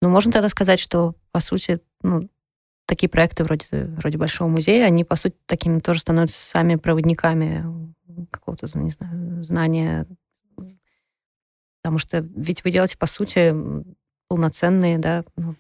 Ну, 0.03 0.09
можно 0.09 0.33
тогда 0.33 0.49
сказать, 0.49 0.81
что, 0.81 1.15
по 1.31 1.39
сути, 1.39 1.81
ну, 2.03 2.29
такие 2.85 3.09
проекты 3.09 3.45
вроде, 3.45 3.67
вроде 3.71 4.19
Большого 4.19 4.49
музея, 4.49 4.87
они, 4.87 5.05
по 5.05 5.15
сути, 5.15 5.37
такими 5.47 5.79
тоже 5.79 6.01
становятся 6.01 6.45
сами 6.45 6.75
проводниками 6.75 7.65
какого-то, 8.33 8.67
не 8.77 8.91
знаю, 8.91 9.45
знания. 9.45 10.05
Потому 11.81 11.99
что 11.99 12.19
ведь 12.35 12.65
вы 12.65 12.73
делаете, 12.73 12.99
по 12.99 13.07
сути, 13.07 13.55
полноценные, 14.29 14.99
да, 14.99 15.25
ну, 15.37 15.55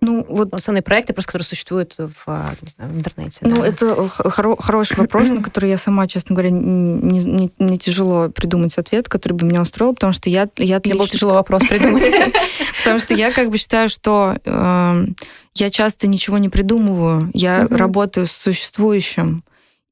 ну, 0.00 0.26
вот 0.28 0.50
полноценные 0.50 0.82
проекты, 0.82 1.12
просто 1.12 1.28
которые 1.28 1.46
существуют 1.46 1.96
в, 1.98 2.56
не 2.62 2.70
знаю, 2.70 2.92
в 2.92 2.98
интернете. 2.98 3.38
Ну, 3.42 3.60
да? 3.60 3.66
это 3.66 3.86
хоро- 3.86 4.60
хороший 4.60 4.96
вопрос, 4.96 5.30
на 5.30 5.42
который 5.42 5.70
я 5.70 5.78
сама, 5.78 6.06
честно 6.06 6.34
говоря, 6.34 6.50
не, 6.50 7.24
не, 7.24 7.52
не 7.58 7.78
тяжело 7.78 8.28
придумать 8.28 8.76
ответ, 8.76 9.08
который 9.08 9.34
бы 9.34 9.46
меня 9.46 9.62
устроил, 9.62 9.94
потому 9.94 10.12
что 10.12 10.28
я... 10.28 10.48
я 10.58 10.76
отлично... 10.76 10.94
Мне 10.94 10.98
было 10.98 11.08
тяжело 11.08 11.34
вопрос 11.34 11.62
придумать. 11.68 12.10
Потому 12.80 12.98
что 12.98 13.14
я 13.14 13.30
как 13.32 13.50
бы 13.50 13.56
считаю, 13.56 13.88
что 13.88 14.36
эм, 14.44 15.16
я 15.54 15.70
часто 15.70 16.08
ничего 16.08 16.36
не 16.38 16.48
придумываю, 16.48 17.30
я 17.32 17.66
работаю 17.68 18.26
с 18.26 18.32
существующим. 18.32 19.44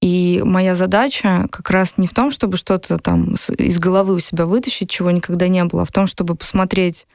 И 0.03 0.43
моя 0.45 0.75
задача 0.75 1.47
как 1.51 1.71
раз 1.71 1.97
не 1.97 2.09
в 2.09 2.13
том, 2.13 2.33
чтобы 2.33 2.57
что-то 2.57 2.99
там 2.99 3.37
из 3.57 3.79
головы 3.79 4.15
у 4.15 4.19
себя 4.19 4.47
вытащить, 4.47 4.91
чего 4.91 5.13
никогда 5.13 5.47
не 5.47 5.65
было, 5.65 5.83
а 5.83 5.85
в 5.85 5.93
том, 5.93 6.09
чтобы 6.09 6.35
посмотреть, 6.35 7.07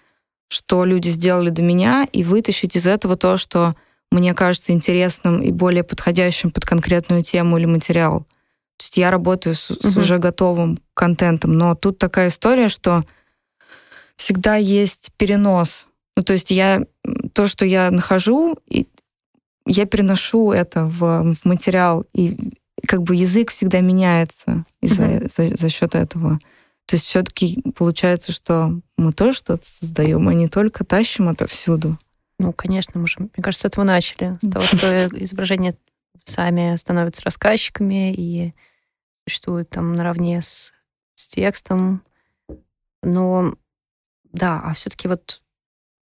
что 0.50 0.86
люди 0.86 1.10
сделали 1.10 1.50
до 1.50 1.62
меня, 1.62 2.08
и 2.12 2.24
вытащить 2.24 2.76
из 2.76 2.88
этого 2.88 3.18
то, 3.18 3.38
что 3.38 3.74
мне 4.12 4.34
кажется 4.34 4.72
интересным 4.72 5.42
и 5.42 5.52
более 5.52 5.84
подходящим 5.84 6.52
под 6.52 6.66
конкретную 6.66 7.24
тему 7.24 7.58
или 7.58 7.66
материал. 7.66 8.22
То 8.78 8.84
есть 8.84 8.98
я 8.98 9.12
работаю 9.12 9.56
с, 9.56 9.72
угу. 9.72 9.88
с 9.88 9.98
уже 9.98 10.18
готовым 10.20 10.80
контентом, 10.94 11.58
но 11.58 11.76
тут 11.76 11.98
такая 11.98 12.30
история, 12.30 12.68
что 12.68 13.02
всегда 14.16 14.56
есть 14.56 15.10
перенос. 15.18 15.88
Ну, 16.16 16.24
то 16.24 16.34
есть 16.34 16.52
я 16.52 16.84
то, 17.34 17.48
что 17.48 17.66
я 17.66 17.92
нахожу, 17.92 18.58
и 18.68 18.88
я 19.66 19.86
переношу 19.86 20.52
это 20.52 20.86
в, 20.86 21.34
в 21.34 21.46
материал, 21.46 22.06
и 22.14 22.38
как 22.88 23.04
бы 23.04 23.16
язык 23.16 23.52
всегда 23.52 23.82
меняется 23.82 24.66
из-за, 24.82 25.04
mm-hmm. 25.04 25.50
за, 25.52 25.58
за 25.58 25.70
счет 25.70 25.96
этого. 25.96 26.40
То 26.88 26.96
есть 26.96 27.06
все-таки 27.06 27.62
получается, 27.76 28.32
что 28.32 28.80
мы 28.96 29.12
тоже 29.12 29.38
что-то 29.38 29.66
создаем, 29.66 30.28
а 30.28 30.34
не 30.34 30.48
только 30.48 30.86
тащим 30.86 31.28
это 31.28 31.46
всюду. 31.46 31.98
Ну, 32.40 32.54
конечно, 32.54 33.00
мы 33.00 33.08
же, 33.08 33.16
мне 33.20 33.44
кажется, 33.44 33.68
с 33.68 33.72
этого 33.72 33.84
начали. 33.84 34.38
С 34.42 34.50
того, 34.50 34.66
что 34.66 35.08
изображения 35.24 35.76
сами 36.24 36.78
становятся 36.78 37.24
рассказчиками 37.24 38.14
и 38.14 38.54
существуют 39.28 39.70
там 39.70 39.96
наравне 39.96 40.42
с, 40.42 40.74
с 41.16 41.28
текстом. 41.28 42.04
Но 43.04 43.56
да, 44.24 44.62
а 44.64 44.74
все-таки 44.74 45.10
вот 45.10 45.42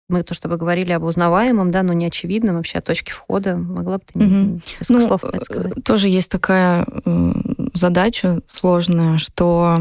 мы 0.09 0.23
то, 0.23 0.35
что 0.35 0.49
вы 0.49 0.57
говорили 0.57 0.93
об 0.93 1.03
узнаваемом, 1.03 1.71
да, 1.71 1.83
но 1.83 1.93
не 1.93 2.07
очевидном 2.07 2.57
вообще 2.57 2.79
о 2.79 2.83
точке 2.83 3.13
входа. 3.13 3.57
Могла 3.57 3.99
бы 3.99 4.05
ты 4.07 4.19
угу. 4.19 4.61
несколько 4.79 4.93
ну, 4.93 5.07
слов 5.07 5.25
сказать? 5.43 5.77
Э, 5.77 5.81
тоже 5.81 6.09
есть 6.09 6.31
такая 6.31 6.87
э, 7.05 7.33
задача 7.75 8.41
сложная, 8.49 9.19
что 9.19 9.81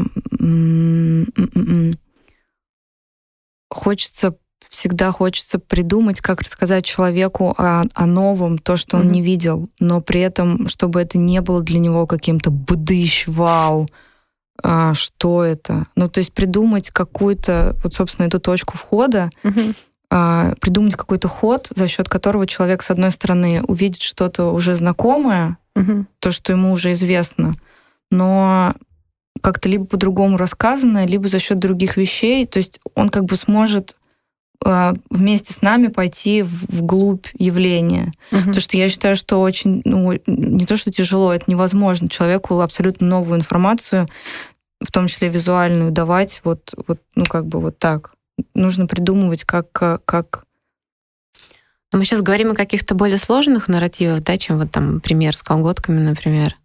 хочется 3.70 4.36
всегда 4.68 5.12
хочется 5.12 5.58
придумать, 5.58 6.20
как 6.20 6.42
рассказать 6.42 6.84
человеку 6.84 7.54
о, 7.56 7.84
о 7.94 8.06
новом, 8.06 8.58
то, 8.58 8.76
что 8.76 8.96
он 8.96 9.04
mm-hmm. 9.04 9.10
не 9.10 9.22
видел, 9.22 9.68
но 9.80 10.00
при 10.00 10.20
этом, 10.20 10.68
чтобы 10.68 11.00
это 11.00 11.18
не 11.18 11.40
было 11.40 11.62
для 11.62 11.78
него 11.78 12.06
каким-то 12.06 12.50
бдыщ, 12.50 13.26
вау, 13.28 13.86
а, 14.62 14.94
что 14.94 15.44
это. 15.44 15.86
Ну, 15.94 16.08
то 16.08 16.18
есть 16.18 16.32
придумать 16.32 16.90
какую-то, 16.90 17.76
вот, 17.82 17.94
собственно, 17.94 18.26
эту 18.26 18.40
точку 18.40 18.76
входа, 18.76 19.30
mm-hmm. 19.44 19.76
А, 20.10 20.54
придумать 20.60 20.94
какой-то 20.94 21.28
ход, 21.28 21.68
за 21.74 21.88
счет 21.88 22.08
которого 22.08 22.46
человек, 22.46 22.82
с 22.82 22.90
одной 22.90 23.10
стороны, 23.10 23.62
увидит 23.62 24.02
что-то 24.02 24.52
уже 24.52 24.74
знакомое, 24.74 25.58
mm-hmm. 25.76 26.04
то, 26.20 26.30
что 26.30 26.52
ему 26.52 26.72
уже 26.72 26.92
известно, 26.92 27.52
но 28.10 28.74
как-то 29.42 29.68
либо 29.68 29.84
по-другому 29.84 30.36
рассказано, 30.36 31.06
либо 31.06 31.28
за 31.28 31.38
счет 31.38 31.58
других 31.58 31.96
вещей. 31.96 32.46
То 32.46 32.58
есть 32.58 32.80
он 32.94 33.08
как 33.08 33.24
бы 33.24 33.36
сможет 33.36 33.96
а, 34.64 34.94
вместе 35.10 35.52
с 35.52 35.62
нами 35.62 35.88
пойти 35.88 36.42
вглубь 36.42 37.26
явления. 37.38 38.12
Угу. 38.32 38.40
Потому 38.40 38.60
что 38.60 38.76
я 38.76 38.88
считаю, 38.88 39.16
что 39.16 39.40
очень, 39.40 39.82
ну, 39.84 40.18
не 40.26 40.66
то, 40.66 40.76
что 40.76 40.90
тяжело, 40.90 41.32
это 41.32 41.44
невозможно 41.50 42.08
человеку 42.08 42.60
абсолютно 42.60 43.06
новую 43.06 43.38
информацию, 43.38 44.06
в 44.80 44.90
том 44.90 45.06
числе 45.06 45.28
визуальную, 45.28 45.90
давать 45.90 46.40
вот, 46.44 46.74
вот 46.86 47.00
ну, 47.14 47.24
как 47.24 47.46
бы 47.46 47.60
вот 47.60 47.78
так. 47.78 48.12
Нужно 48.54 48.86
придумывать, 48.86 49.44
как, 49.44 49.70
как 49.72 50.44
мы 51.92 52.04
сейчас 52.04 52.22
говорим 52.22 52.50
о 52.50 52.54
каких-то 52.54 52.94
более 52.94 53.18
сложных 53.18 53.68
нарративах, 53.68 54.22
да, 54.22 54.36
чем 54.36 54.58
вот 54.58 54.70
там 54.70 55.00
пример 55.00 55.34
с 55.34 55.42
колготками, 55.42 56.00
например. 56.00 56.56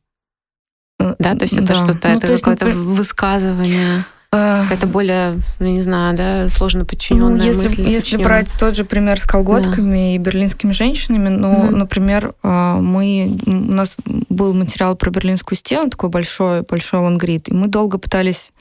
Э, 1.00 1.16
да, 1.20 1.36
то 1.36 1.44
есть 1.44 1.54
это 1.54 1.68
да. 1.68 1.76
что-то, 1.76 2.10
ну, 2.10 2.18
это 2.18 2.28
какое-то 2.28 2.66
например... 2.66 2.88
высказывание. 2.96 4.06
Какая-то 4.32 4.88
более, 4.88 5.36
ну, 5.60 5.68
не 5.68 5.82
знаю, 5.82 6.16
да, 6.16 6.48
сложно 6.48 6.86
подчиненная 6.86 7.36
ну, 7.38 7.44
если, 7.44 7.64
мысль. 7.64 7.82
Если 7.82 8.16
брать 8.16 8.56
тот 8.58 8.78
же 8.78 8.86
пример 8.86 9.20
с 9.20 9.26
колготками 9.26 9.98
да. 9.98 10.16
и 10.16 10.18
берлинскими 10.20 10.72
женщинами, 10.72 11.28
ну, 11.28 11.52
угу. 11.52 11.76
например, 11.76 12.34
э, 12.42 12.76
мы, 12.80 13.38
у 13.46 13.52
нас 13.52 13.98
был 14.06 14.54
материал 14.54 14.96
про 14.96 15.12
берлинскую 15.12 15.58
стену, 15.58 15.90
такой 15.90 16.10
большой, 16.10 16.62
большой 16.62 17.02
лонгрид, 17.02 17.50
и 17.50 17.54
мы 17.54 17.68
долго 17.68 17.98
пытались 17.98 18.54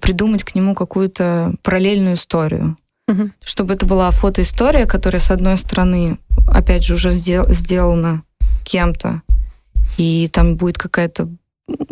придумать 0.00 0.44
к 0.44 0.54
нему 0.54 0.74
какую-то 0.74 1.54
параллельную 1.62 2.14
историю. 2.14 2.76
Угу. 3.06 3.30
Чтобы 3.42 3.74
это 3.74 3.86
была 3.86 4.10
фотоистория, 4.10 4.86
которая, 4.86 5.20
с 5.20 5.30
одной 5.30 5.56
стороны, 5.56 6.18
опять 6.48 6.84
же, 6.84 6.94
уже 6.94 7.10
сдел- 7.10 7.50
сделана 7.50 8.22
кем-то, 8.64 9.22
и 9.98 10.28
там 10.32 10.56
будет 10.56 10.78
какая-то 10.78 11.28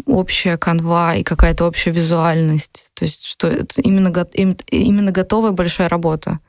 общая 0.07 0.57
канва 0.57 1.15
и 1.15 1.23
какая-то 1.23 1.67
общая 1.67 1.91
визуальность. 1.91 2.91
То 2.95 3.05
есть, 3.05 3.25
что 3.27 3.47
это 3.47 3.81
именно, 3.81 4.09
именно 4.71 5.13
готовая 5.13 5.53
большая 5.53 5.89
работа. 5.89 6.41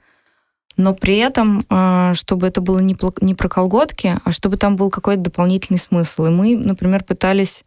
Но 0.76 0.96
при 0.96 1.18
этом, 1.18 1.64
а, 1.70 2.14
чтобы 2.16 2.48
это 2.48 2.60
было 2.60 2.80
не 2.80 2.96
про 2.96 3.48
колготки, 3.50 4.20
а 4.24 4.32
чтобы 4.32 4.58
там 4.58 4.76
был 4.76 4.90
какой-то 4.90 5.22
дополнительный 5.22 5.80
смысл. 5.80 6.26
И 6.26 6.30
мы, 6.30 6.58
например, 6.58 7.04
пытались 7.04 7.64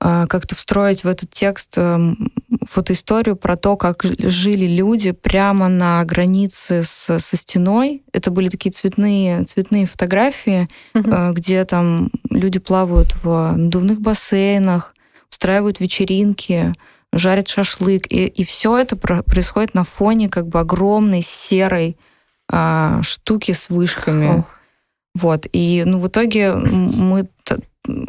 как-то 0.00 0.54
встроить 0.54 1.04
в 1.04 1.08
этот 1.08 1.30
текст 1.30 1.74
эм, 1.76 2.30
фотоисторию 2.68 3.36
про 3.36 3.56
то, 3.56 3.76
как 3.76 4.04
жили 4.04 4.66
люди 4.66 5.12
прямо 5.12 5.68
на 5.68 6.04
границе 6.04 6.82
с, 6.82 7.18
со 7.18 7.36
стеной. 7.36 8.02
Это 8.12 8.30
были 8.30 8.48
такие 8.48 8.70
цветные, 8.70 9.44
цветные 9.44 9.86
фотографии, 9.86 10.68
угу. 10.94 11.32
где 11.32 11.64
там 11.64 12.10
люди 12.28 12.58
плавают 12.58 13.14
в 13.22 13.54
надувных 13.56 14.00
бассейнах, 14.00 14.94
устраивают 15.30 15.80
вечеринки, 15.80 16.72
жарят 17.12 17.48
шашлык. 17.48 18.06
И, 18.10 18.26
и 18.26 18.44
все 18.44 18.76
это 18.76 18.96
происходит 18.96 19.74
на 19.74 19.84
фоне 19.84 20.28
как 20.28 20.48
бы 20.48 20.60
огромной 20.60 21.22
серой 21.22 21.96
а, 22.50 23.00
штуки 23.02 23.52
с 23.52 23.70
вышками. 23.70 24.38
Ох. 24.38 24.50
Вот. 25.14 25.46
И 25.52 25.82
ну, 25.86 26.00
в 26.00 26.08
итоге 26.08 26.52
мы 26.54 27.28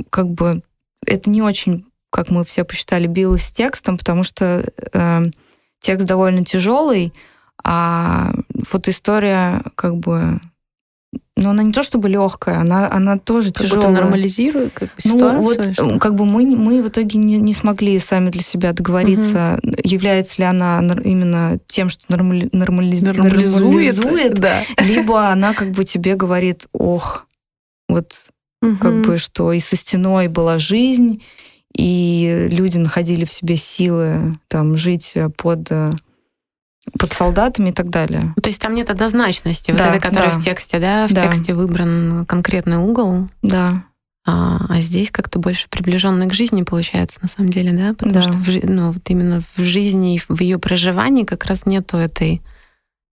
как 0.09 0.29
бы 0.29 0.61
это 1.05 1.29
не 1.29 1.41
очень, 1.41 1.85
как 2.11 2.29
мы 2.29 2.45
все 2.45 2.63
посчитали, 2.63 3.07
билось 3.07 3.43
с 3.43 3.51
текстом, 3.51 3.97
потому 3.97 4.23
что 4.23 4.71
э, 4.93 5.23
текст 5.81 6.07
довольно 6.07 6.45
тяжелый, 6.45 7.13
а 7.63 8.33
фотоистория 8.63 9.63
как 9.75 9.97
бы 9.97 10.39
но 11.37 11.49
она 11.49 11.63
не 11.63 11.73
то 11.73 11.83
чтобы 11.83 12.07
легкая, 12.07 12.61
она, 12.61 12.89
она 12.89 13.17
тоже 13.17 13.51
как 13.51 13.63
тяжелая. 13.63 13.89
Будто 13.89 14.01
нормализирует 14.01 14.73
как 14.73 14.95
бы, 14.95 15.01
ситуацию. 15.01 15.33
Ну, 15.33 15.41
вот, 15.41 15.73
что? 15.73 15.99
как 15.99 16.15
бы 16.15 16.25
мы, 16.25 16.45
мы 16.45 16.81
в 16.81 16.87
итоге 16.87 17.19
не, 17.19 17.37
не 17.37 17.53
смогли 17.53 17.99
сами 17.99 18.29
для 18.29 18.41
себя 18.41 18.71
договориться, 18.71 19.59
угу. 19.61 19.75
является 19.83 20.35
ли 20.37 20.45
она 20.45 20.79
именно 21.03 21.59
тем, 21.67 21.89
что 21.89 22.03
нормали, 22.07 22.47
нормализ, 22.53 23.01
нормализует, 23.01 23.63
нормализует 23.63 24.33
да. 24.35 24.63
либо 24.77 25.27
она 25.27 25.53
как 25.53 25.71
бы 25.71 25.83
тебе 25.83 26.15
говорит, 26.15 26.67
ох, 26.71 27.27
вот 27.89 28.13
угу. 28.61 28.77
как 28.77 29.01
бы 29.01 29.17
что 29.17 29.51
и 29.51 29.59
со 29.59 29.75
стеной 29.75 30.27
была 30.27 30.57
жизнь, 30.57 31.23
и 31.75 32.47
люди 32.49 32.77
находили 32.77 33.25
в 33.25 33.31
себе 33.31 33.55
силы 33.57 34.33
там 34.47 34.77
жить 34.77 35.13
под 35.37 35.69
под 36.99 37.13
солдатами 37.13 37.69
и 37.69 37.73
так 37.73 37.89
далее. 37.89 38.33
То 38.41 38.47
есть 38.47 38.61
там 38.61 38.75
нет 38.75 38.89
однозначности, 38.89 39.71
да, 39.71 39.85
вот 39.87 39.95
этой, 39.95 40.01
которая 40.01 40.31
да. 40.31 40.39
в 40.39 40.43
тексте, 40.43 40.79
да, 40.79 41.07
в 41.07 41.13
да. 41.13 41.23
тексте 41.23 41.53
выбран 41.53 42.25
конкретный 42.25 42.77
угол. 42.77 43.27
Да. 43.41 43.83
А, 44.27 44.65
а 44.69 44.81
здесь 44.81 45.11
как-то 45.11 45.37
больше 45.39 45.67
приближенный 45.69 46.27
к 46.27 46.33
жизни 46.33 46.63
получается, 46.63 47.19
на 47.21 47.27
самом 47.27 47.51
деле, 47.51 47.73
да? 47.73 47.93
Потому 47.93 48.13
да. 48.13 48.21
что 48.21 48.33
в, 48.33 48.49
ну, 48.63 48.91
вот 48.91 49.03
именно 49.07 49.41
в 49.55 49.61
жизни, 49.61 50.19
в 50.27 50.41
ее 50.41 50.57
проживании 50.57 51.23
как 51.23 51.45
раз 51.45 51.65
нету 51.65 51.97
этой 51.97 52.41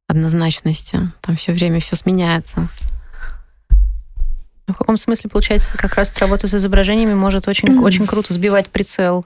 однозначности. 0.07 1.11
Там 1.21 1.35
все 1.35 1.53
время 1.53 1.79
все 1.79 1.95
сменяется. 1.95 2.67
В 4.67 4.77
каком 4.77 4.97
смысле, 4.97 5.29
получается, 5.29 5.77
как 5.77 5.95
раз 5.95 6.17
работа 6.17 6.47
с 6.47 6.53
изображениями 6.53 7.13
может 7.13 7.47
очень, 7.47 7.77
очень 7.79 8.07
круто 8.07 8.33
сбивать 8.33 8.69
прицел 8.69 9.25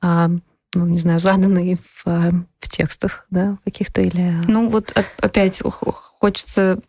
а, 0.00 0.30
ну, 0.74 0.86
не 0.86 0.98
знаю, 0.98 1.18
заданные 1.18 1.76
в, 1.76 2.04
в 2.04 2.68
текстах, 2.68 3.26
да, 3.30 3.58
каких-то 3.64 4.00
или... 4.00 4.34
Ну, 4.46 4.68
вот 4.68 4.92
опять 5.20 5.60
хочется 5.62 6.80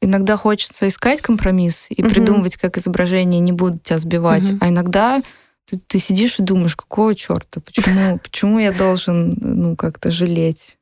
иногда 0.00 0.36
хочется 0.36 0.86
искать 0.86 1.20
компромисс 1.20 1.86
и 1.90 2.02
угу. 2.02 2.10
придумывать, 2.10 2.56
как 2.56 2.78
изображения 2.78 3.40
не 3.40 3.52
будут 3.52 3.82
тебя 3.82 3.98
сбивать, 3.98 4.44
угу. 4.44 4.58
а 4.60 4.68
иногда 4.68 5.20
ты, 5.64 5.78
ты 5.78 5.98
сидишь 5.98 6.38
и 6.38 6.42
думаешь, 6.42 6.76
какого 6.76 7.14
черта, 7.14 7.60
почему, 7.60 8.18
почему 8.18 8.58
я 8.58 8.72
должен, 8.72 9.36
ну, 9.40 9.76
как-то 9.76 10.10
жалеть? 10.10 10.76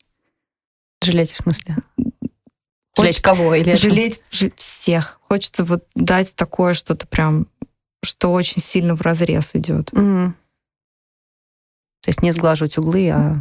Жалеть 1.03 1.33
в 1.33 1.43
смысле? 1.43 1.77
Жалеть 2.97 3.21
кого? 3.21 3.55
Или 3.55 3.75
жалеть 3.75 4.21
всех. 4.57 5.21
Хочется 5.29 5.65
вот 5.65 5.85
дать 5.95 6.35
такое 6.35 6.75
что-то 6.75 7.07
прям, 7.07 7.47
что 8.03 8.33
очень 8.33 8.63
сильно 8.63 8.97
в 8.97 9.03
разрез 9.03 9.51
идет. 9.55 9.93
Угу. 9.93 10.35
То 12.03 12.09
есть 12.09 12.23
не 12.23 12.31
сглаживать 12.33 12.79
углы, 12.79 13.11
а 13.11 13.35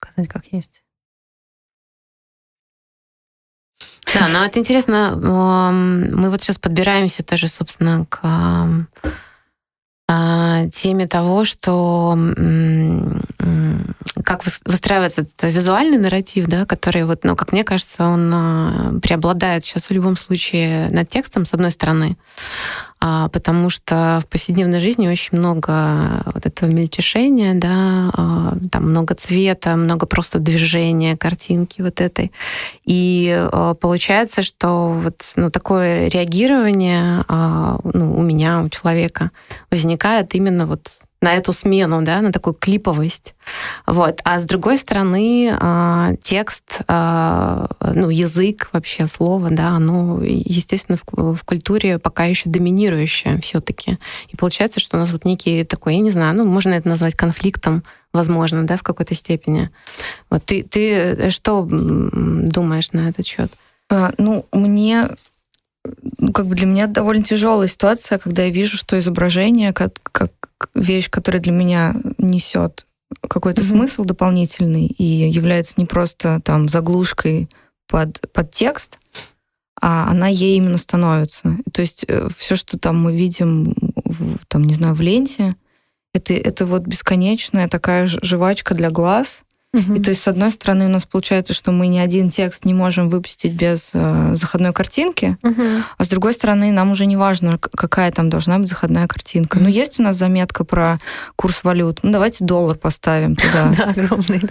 показать 0.00 0.28
как 0.28 0.46
есть. 0.52 0.82
Да, 4.14 4.26
но 4.28 4.44
это 4.44 4.58
интересно. 4.58 5.14
Мы 5.16 6.30
вот 6.30 6.42
сейчас 6.42 6.58
подбираемся 6.58 7.22
тоже, 7.22 7.46
собственно, 7.46 8.06
к 8.06 8.20
а, 10.08 10.66
теме 10.68 11.06
того, 11.06 11.44
что 11.44 12.18
как 14.24 14.44
выстраивается 14.64 15.22
этот 15.22 15.54
визуальный 15.54 15.98
нарратив, 15.98 16.46
да, 16.46 16.66
который, 16.66 17.04
вот, 17.04 17.24
ну, 17.24 17.36
как 17.36 17.52
мне 17.52 17.64
кажется, 17.64 18.04
он 18.04 18.30
а, 18.32 18.98
преобладает 19.00 19.64
сейчас 19.64 19.86
в 19.86 19.90
любом 19.92 20.16
случае 20.16 20.88
над 20.90 21.08
текстом, 21.08 21.44
с 21.44 21.54
одной 21.54 21.70
стороны, 21.70 22.16
а, 23.00 23.28
потому 23.28 23.70
что 23.70 24.20
в 24.22 24.28
повседневной 24.28 24.80
жизни 24.80 25.08
очень 25.08 25.38
много 25.38 26.22
вот 26.32 26.46
этого 26.46 26.68
мельтешения, 26.68 27.54
да, 27.54 28.10
а, 28.12 28.56
там 28.70 28.90
много 28.90 29.14
цвета, 29.14 29.76
много 29.76 30.06
просто 30.06 30.38
движения, 30.38 31.16
картинки 31.16 31.80
вот 31.80 32.00
этой. 32.00 32.32
И 32.84 33.48
получается, 33.80 34.42
что 34.42 34.92
вот 34.92 35.32
ну, 35.36 35.50
такое 35.50 36.08
реагирование 36.08 37.24
ну, 37.28 38.16
у 38.16 38.22
меня, 38.22 38.60
у 38.62 38.68
человека 38.68 39.30
возникает 39.70 40.34
именно 40.34 40.66
вот 40.66 41.02
на 41.20 41.34
эту 41.34 41.52
смену, 41.52 42.02
да, 42.02 42.22
на 42.22 42.32
такую 42.32 42.54
клиповость. 42.54 43.34
Вот. 43.86 44.20
А 44.24 44.38
с 44.38 44.44
другой 44.44 44.78
стороны, 44.78 45.54
а, 45.60 46.14
текст, 46.22 46.80
а, 46.88 47.68
ну, 47.94 48.08
язык 48.08 48.70
вообще, 48.72 49.06
слово, 49.06 49.50
да, 49.50 49.68
оно, 49.68 50.22
естественно, 50.22 50.96
в, 50.96 51.34
в 51.34 51.44
культуре 51.44 51.98
пока 51.98 52.24
еще 52.24 52.48
доминирующее 52.48 53.38
все-таки. 53.40 53.98
И 54.28 54.36
получается, 54.36 54.80
что 54.80 54.96
у 54.96 55.00
нас 55.00 55.10
вот 55.10 55.24
некий 55.26 55.64
такой, 55.64 55.96
я 55.96 56.00
не 56.00 56.10
знаю, 56.10 56.34
ну, 56.34 56.46
можно 56.46 56.72
это 56.72 56.88
назвать 56.88 57.14
конфликтом, 57.14 57.84
возможно, 58.12 58.66
да, 58.66 58.76
в 58.76 58.82
какой-то 58.82 59.14
степени. 59.14 59.70
Вот 60.30 60.44
ты, 60.44 60.62
ты 60.62 61.28
что 61.30 61.66
думаешь 61.68 62.92
на 62.92 63.10
этот 63.10 63.26
счет? 63.26 63.52
А, 63.90 64.12
ну, 64.16 64.46
мне 64.52 65.08
ну, 66.18 66.32
как 66.32 66.46
бы 66.46 66.54
для 66.54 66.66
меня 66.66 66.86
довольно 66.86 67.24
тяжелая 67.24 67.68
ситуация, 67.68 68.18
когда 68.18 68.42
я 68.42 68.50
вижу, 68.50 68.76
что 68.76 68.98
изображение, 68.98 69.72
как, 69.72 69.94
как 70.02 70.32
вещь, 70.74 71.08
которая 71.10 71.40
для 71.40 71.52
меня 71.52 71.94
несет 72.18 72.86
какой-то 73.28 73.62
mm-hmm. 73.62 73.66
смысл 73.66 74.04
дополнительный 74.04 74.86
и 74.86 75.04
является 75.04 75.74
не 75.78 75.86
просто 75.86 76.40
там 76.44 76.68
заглушкой 76.68 77.48
под, 77.88 78.20
под 78.32 78.50
текст, 78.52 78.98
а 79.80 80.10
она 80.10 80.28
ей 80.28 80.58
именно 80.58 80.78
становится. 80.78 81.56
То 81.72 81.80
есть 81.80 82.04
э, 82.06 82.28
все, 82.36 82.54
что 82.54 82.78
там 82.78 83.00
мы 83.02 83.16
видим, 83.16 83.74
в, 84.04 84.38
там, 84.46 84.64
не 84.64 84.74
знаю, 84.74 84.94
в 84.94 85.00
ленте, 85.00 85.50
это, 86.12 86.34
это 86.34 86.66
вот 86.66 86.82
бесконечная 86.82 87.68
такая 87.68 88.06
жвачка 88.06 88.74
для 88.74 88.90
глаз, 88.90 89.42
Угу. 89.72 89.94
И 89.94 90.02
то 90.02 90.10
есть, 90.10 90.22
с 90.22 90.28
одной 90.28 90.50
стороны, 90.50 90.86
у 90.86 90.88
нас 90.88 91.06
получается, 91.06 91.54
что 91.54 91.70
мы 91.70 91.86
ни 91.86 91.98
один 91.98 92.28
текст 92.28 92.64
не 92.64 92.74
можем 92.74 93.08
выпустить 93.08 93.52
без 93.52 93.90
э, 93.92 94.32
заходной 94.34 94.72
картинки, 94.72 95.38
угу. 95.44 95.62
а 95.96 96.04
с 96.04 96.08
другой 96.08 96.32
стороны, 96.32 96.72
нам 96.72 96.90
уже 96.90 97.06
не 97.06 97.16
важно, 97.16 97.56
какая 97.58 98.10
там 98.10 98.30
должна 98.30 98.58
быть 98.58 98.68
заходная 98.68 99.06
картинка. 99.06 99.56
Угу. 99.56 99.64
Ну, 99.64 99.70
есть 99.70 100.00
у 100.00 100.02
нас 100.02 100.16
заметка 100.16 100.64
про 100.64 100.98
курс 101.36 101.62
валют. 101.62 102.00
Ну, 102.02 102.10
давайте 102.10 102.44
доллар 102.44 102.76
поставим 102.76 103.36
туда. 103.36 103.72
Да, 103.80 103.84
огромный. 103.84 104.42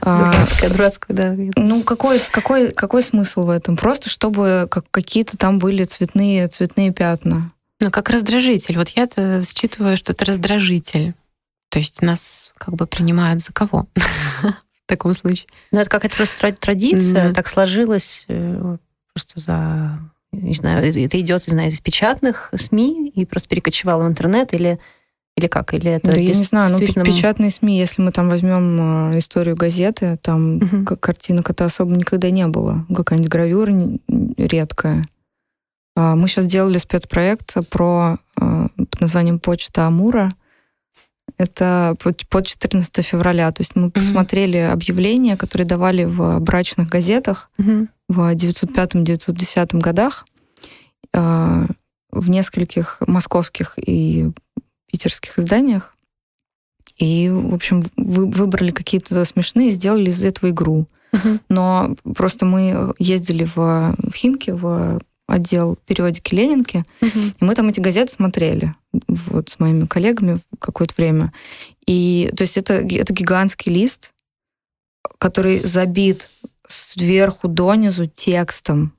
Дурацкая, 0.00 0.70
дурацкая, 0.70 1.16
да. 1.16 1.34
Ну, 1.56 1.82
какой, 1.82 2.18
какой, 2.30 2.70
какой 2.70 3.02
смысл 3.02 3.44
в 3.44 3.50
этом? 3.50 3.76
Просто 3.76 4.08
чтобы 4.08 4.68
какие-то 4.90 5.36
там 5.36 5.58
были 5.58 5.84
цветные, 5.84 6.48
цветные 6.48 6.92
пятна. 6.92 7.50
Ну, 7.80 7.90
как 7.90 8.10
раздражитель. 8.10 8.78
Вот 8.78 8.88
я 8.90 9.06
считываю, 9.42 9.96
что 9.96 10.12
это 10.12 10.24
раздражитель. 10.24 11.14
То 11.70 11.78
есть 11.78 12.02
нас 12.02 12.51
как 12.64 12.74
бы 12.74 12.86
принимают 12.86 13.42
за 13.42 13.52
кого 13.52 13.86
в 14.42 14.86
таком 14.86 15.14
случае. 15.14 15.46
Ну, 15.72 15.80
это 15.80 15.90
какая-то 15.90 16.16
просто 16.16 16.52
традиция, 16.52 17.32
так 17.32 17.48
сложилось 17.48 18.24
э, 18.28 18.76
просто 19.12 19.40
за 19.40 19.98
не 20.32 20.54
знаю, 20.54 20.86
это 20.88 21.20
идет, 21.20 21.46
не 21.46 21.52
знаю, 21.52 21.68
из 21.68 21.78
печатных 21.80 22.50
СМИ 22.56 23.10
и 23.14 23.26
просто 23.26 23.50
перекочевало 23.50 24.04
в 24.04 24.08
интернет 24.08 24.54
или 24.54 24.80
или 25.34 25.46
как? 25.46 25.72
Или 25.72 25.90
это 25.90 26.12
да, 26.12 26.18
я 26.18 26.34
не 26.34 26.44
знаю, 26.44 26.72
ну, 26.72 27.04
печатные 27.04 27.50
СМИ, 27.50 27.78
если 27.78 28.02
мы 28.02 28.12
там 28.12 28.28
возьмем 28.28 29.12
э, 29.12 29.18
историю 29.18 29.56
газеты, 29.56 30.18
там 30.20 30.56
угу. 30.56 30.96
картинок-то 30.96 31.64
особо 31.64 31.94
никогда 31.94 32.30
не 32.30 32.46
было. 32.46 32.84
Какая-нибудь 32.94 33.30
гравюра 33.30 33.72
редкая. 34.36 35.04
А, 35.96 36.16
мы 36.16 36.28
сейчас 36.28 36.46
делали 36.46 36.76
спецпроект 36.76 37.54
про 37.70 38.18
э, 38.38 38.66
под 38.76 39.00
названием 39.00 39.38
«Почта 39.38 39.86
Амура», 39.86 40.30
это 41.42 41.96
под 42.28 42.46
14 42.46 43.04
февраля. 43.04 43.50
То 43.52 43.60
есть 43.60 43.76
мы 43.76 43.90
посмотрели 43.90 44.58
объявления, 44.58 45.36
которые 45.36 45.66
давали 45.66 46.04
в 46.04 46.38
брачных 46.40 46.88
газетах 46.88 47.50
mm-hmm. 47.58 47.88
в 48.08 48.34
905-910 48.34 49.78
годах 49.78 50.24
э, 51.14 51.66
в 52.10 52.30
нескольких 52.30 52.98
московских 53.06 53.74
и 53.76 54.30
питерских 54.90 55.38
изданиях. 55.38 55.96
И, 56.96 57.30
в 57.30 57.54
общем, 57.54 57.82
вы, 57.96 58.30
выбрали 58.30 58.70
какие-то 58.70 59.24
смешные 59.24 59.70
сделали 59.70 60.10
из 60.10 60.22
этого 60.22 60.50
игру. 60.50 60.86
Uh-huh. 61.12 61.40
Но 61.48 61.96
просто 62.14 62.44
мы 62.44 62.94
ездили 62.98 63.44
в, 63.44 63.56
в 63.56 64.14
Химки, 64.14 64.50
в 64.50 65.00
отдел 65.32 65.78
периодики 65.86 66.34
Ленинки, 66.34 66.84
uh-huh. 67.00 67.34
и 67.40 67.44
мы 67.44 67.54
там 67.54 67.68
эти 67.68 67.80
газеты 67.80 68.12
смотрели 68.12 68.74
вот 69.08 69.48
с 69.48 69.58
моими 69.58 69.86
коллегами 69.86 70.38
в 70.52 70.58
какое-то 70.58 70.94
время. 70.96 71.32
И 71.86 72.30
то 72.36 72.42
есть 72.42 72.56
это, 72.56 72.74
это 72.74 73.12
гигантский 73.12 73.72
лист, 73.72 74.12
который 75.18 75.60
забит 75.60 76.28
сверху 76.68 77.48
донизу 77.48 78.06
текстом. 78.06 78.92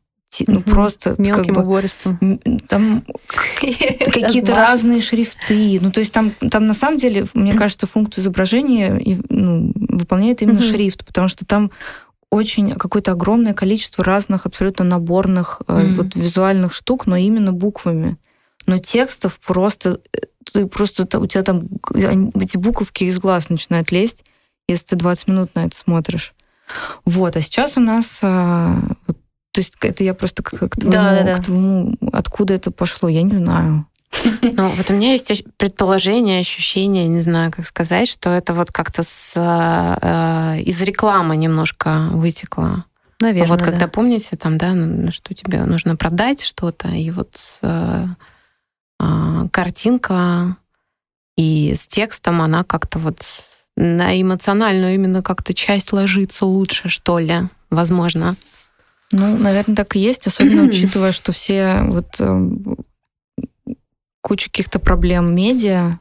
Ну, 0.48 0.62
угу. 0.62 0.72
просто 0.72 1.14
мелким 1.20 1.54
как 1.54 1.64
бы, 1.64 1.70
убористым. 1.70 2.40
Там 2.68 3.04
какие-то 3.60 4.56
разные 4.56 5.00
шрифты. 5.00 5.78
Ну, 5.80 5.92
то 5.92 6.00
есть 6.00 6.12
там, 6.12 6.32
там 6.50 6.66
на 6.66 6.74
самом 6.74 6.98
деле, 6.98 7.28
мне 7.36 7.54
кажется, 7.54 7.86
функцию 7.86 8.24
изображения 8.24 9.00
ну, 9.30 9.72
выполняет 9.76 10.42
именно 10.42 10.58
угу. 10.58 10.66
шрифт, 10.66 11.06
потому 11.06 11.28
что 11.28 11.46
там 11.46 11.70
очень 12.34 12.72
какое-то 12.72 13.12
огромное 13.12 13.54
количество 13.54 14.04
разных 14.04 14.46
абсолютно 14.46 14.86
наборных 14.86 15.62
mm 15.68 15.94
вот 15.94 16.16
визуальных 16.16 16.74
штук, 16.74 17.08
но 17.08 17.16
именно 17.16 17.54
буквами 17.54 18.18
но 18.66 18.78
текстов 18.78 19.40
просто, 19.40 20.00
э, 20.14 20.20
ты 20.52 20.68
просто, 20.68 21.20
у 21.20 21.26
тебя 21.26 21.44
там 21.44 21.64
эти 21.94 22.58
буковки 22.58 23.06
из 23.06 23.20
глаз 23.20 23.50
начинают 23.50 23.92
лезть, 23.92 24.24
если 24.68 24.88
ты 24.88 24.96
20 24.96 25.28
минут 25.28 25.56
на 25.56 25.66
это 25.66 25.76
смотришь. 25.76 26.34
Вот, 27.06 27.36
а 27.36 27.42
сейчас 27.42 27.78
у 27.78 27.82
нас 27.82 28.20
вот, 28.22 29.18
то 29.52 29.60
есть 29.60 29.76
это 29.82 30.04
я 30.04 30.14
просто 30.14 30.42
к, 30.42 30.52
к, 30.52 30.76
твоему, 30.76 30.92
да, 30.92 31.16
да, 31.16 31.24
да. 31.24 31.38
к 31.38 31.46
твоему, 31.46 31.96
откуда 32.12 32.54
это 32.54 32.72
пошло, 32.72 33.10
я 33.10 33.22
не 33.22 33.34
знаю. 33.34 33.86
Ну, 34.42 34.70
вот 34.70 34.90
у 34.90 34.94
меня 34.94 35.12
есть 35.14 35.44
предположение, 35.58 36.40
ощущение, 36.40 37.08
не 37.08 37.22
знаю, 37.22 37.52
как 37.52 37.66
сказать, 37.66 38.08
что 38.08 38.30
это 38.30 38.54
вот 38.54 38.72
как-то 38.72 39.04
с, 39.04 39.34
э, 39.36 40.62
из 40.62 40.82
рекламы 40.82 41.38
немножко 41.38 42.10
вытекло. 42.12 42.86
Наверное. 43.20 43.48
Вот 43.48 43.62
когда 43.62 43.86
да. 43.86 43.88
помните, 43.88 44.36
там, 44.36 44.58
да, 44.58 44.74
ну, 44.74 45.12
что 45.12 45.34
тебе 45.34 45.64
нужно 45.64 45.96
продать 45.96 46.42
что-то, 46.44 46.90
и 46.90 47.10
вот 47.12 47.40
э, 47.62 48.06
э, 49.00 49.48
картинка 49.52 50.58
и 51.38 51.74
с 51.76 51.88
текстом 51.88 52.42
она 52.42 52.64
как-то 52.64 53.00
вот 53.00 53.24
на 53.76 54.20
эмоциональную 54.22 54.96
именно 54.96 55.24
как-то 55.24 55.54
часть 55.54 55.94
ложится 55.94 56.46
лучше, 56.46 56.90
что 56.90 57.18
ли, 57.18 57.50
возможно. 57.70 58.36
Ну, 59.12 59.38
наверное, 59.38 59.76
так 59.76 59.96
и 59.96 60.00
есть, 60.00 60.28
особенно 60.28 60.64
учитывая, 60.70 61.12
что 61.12 61.32
все 61.32 61.80
вот 61.84 62.20
куча 64.24 64.50
каких-то 64.50 64.80
проблем 64.80 65.36
медиа, 65.36 66.00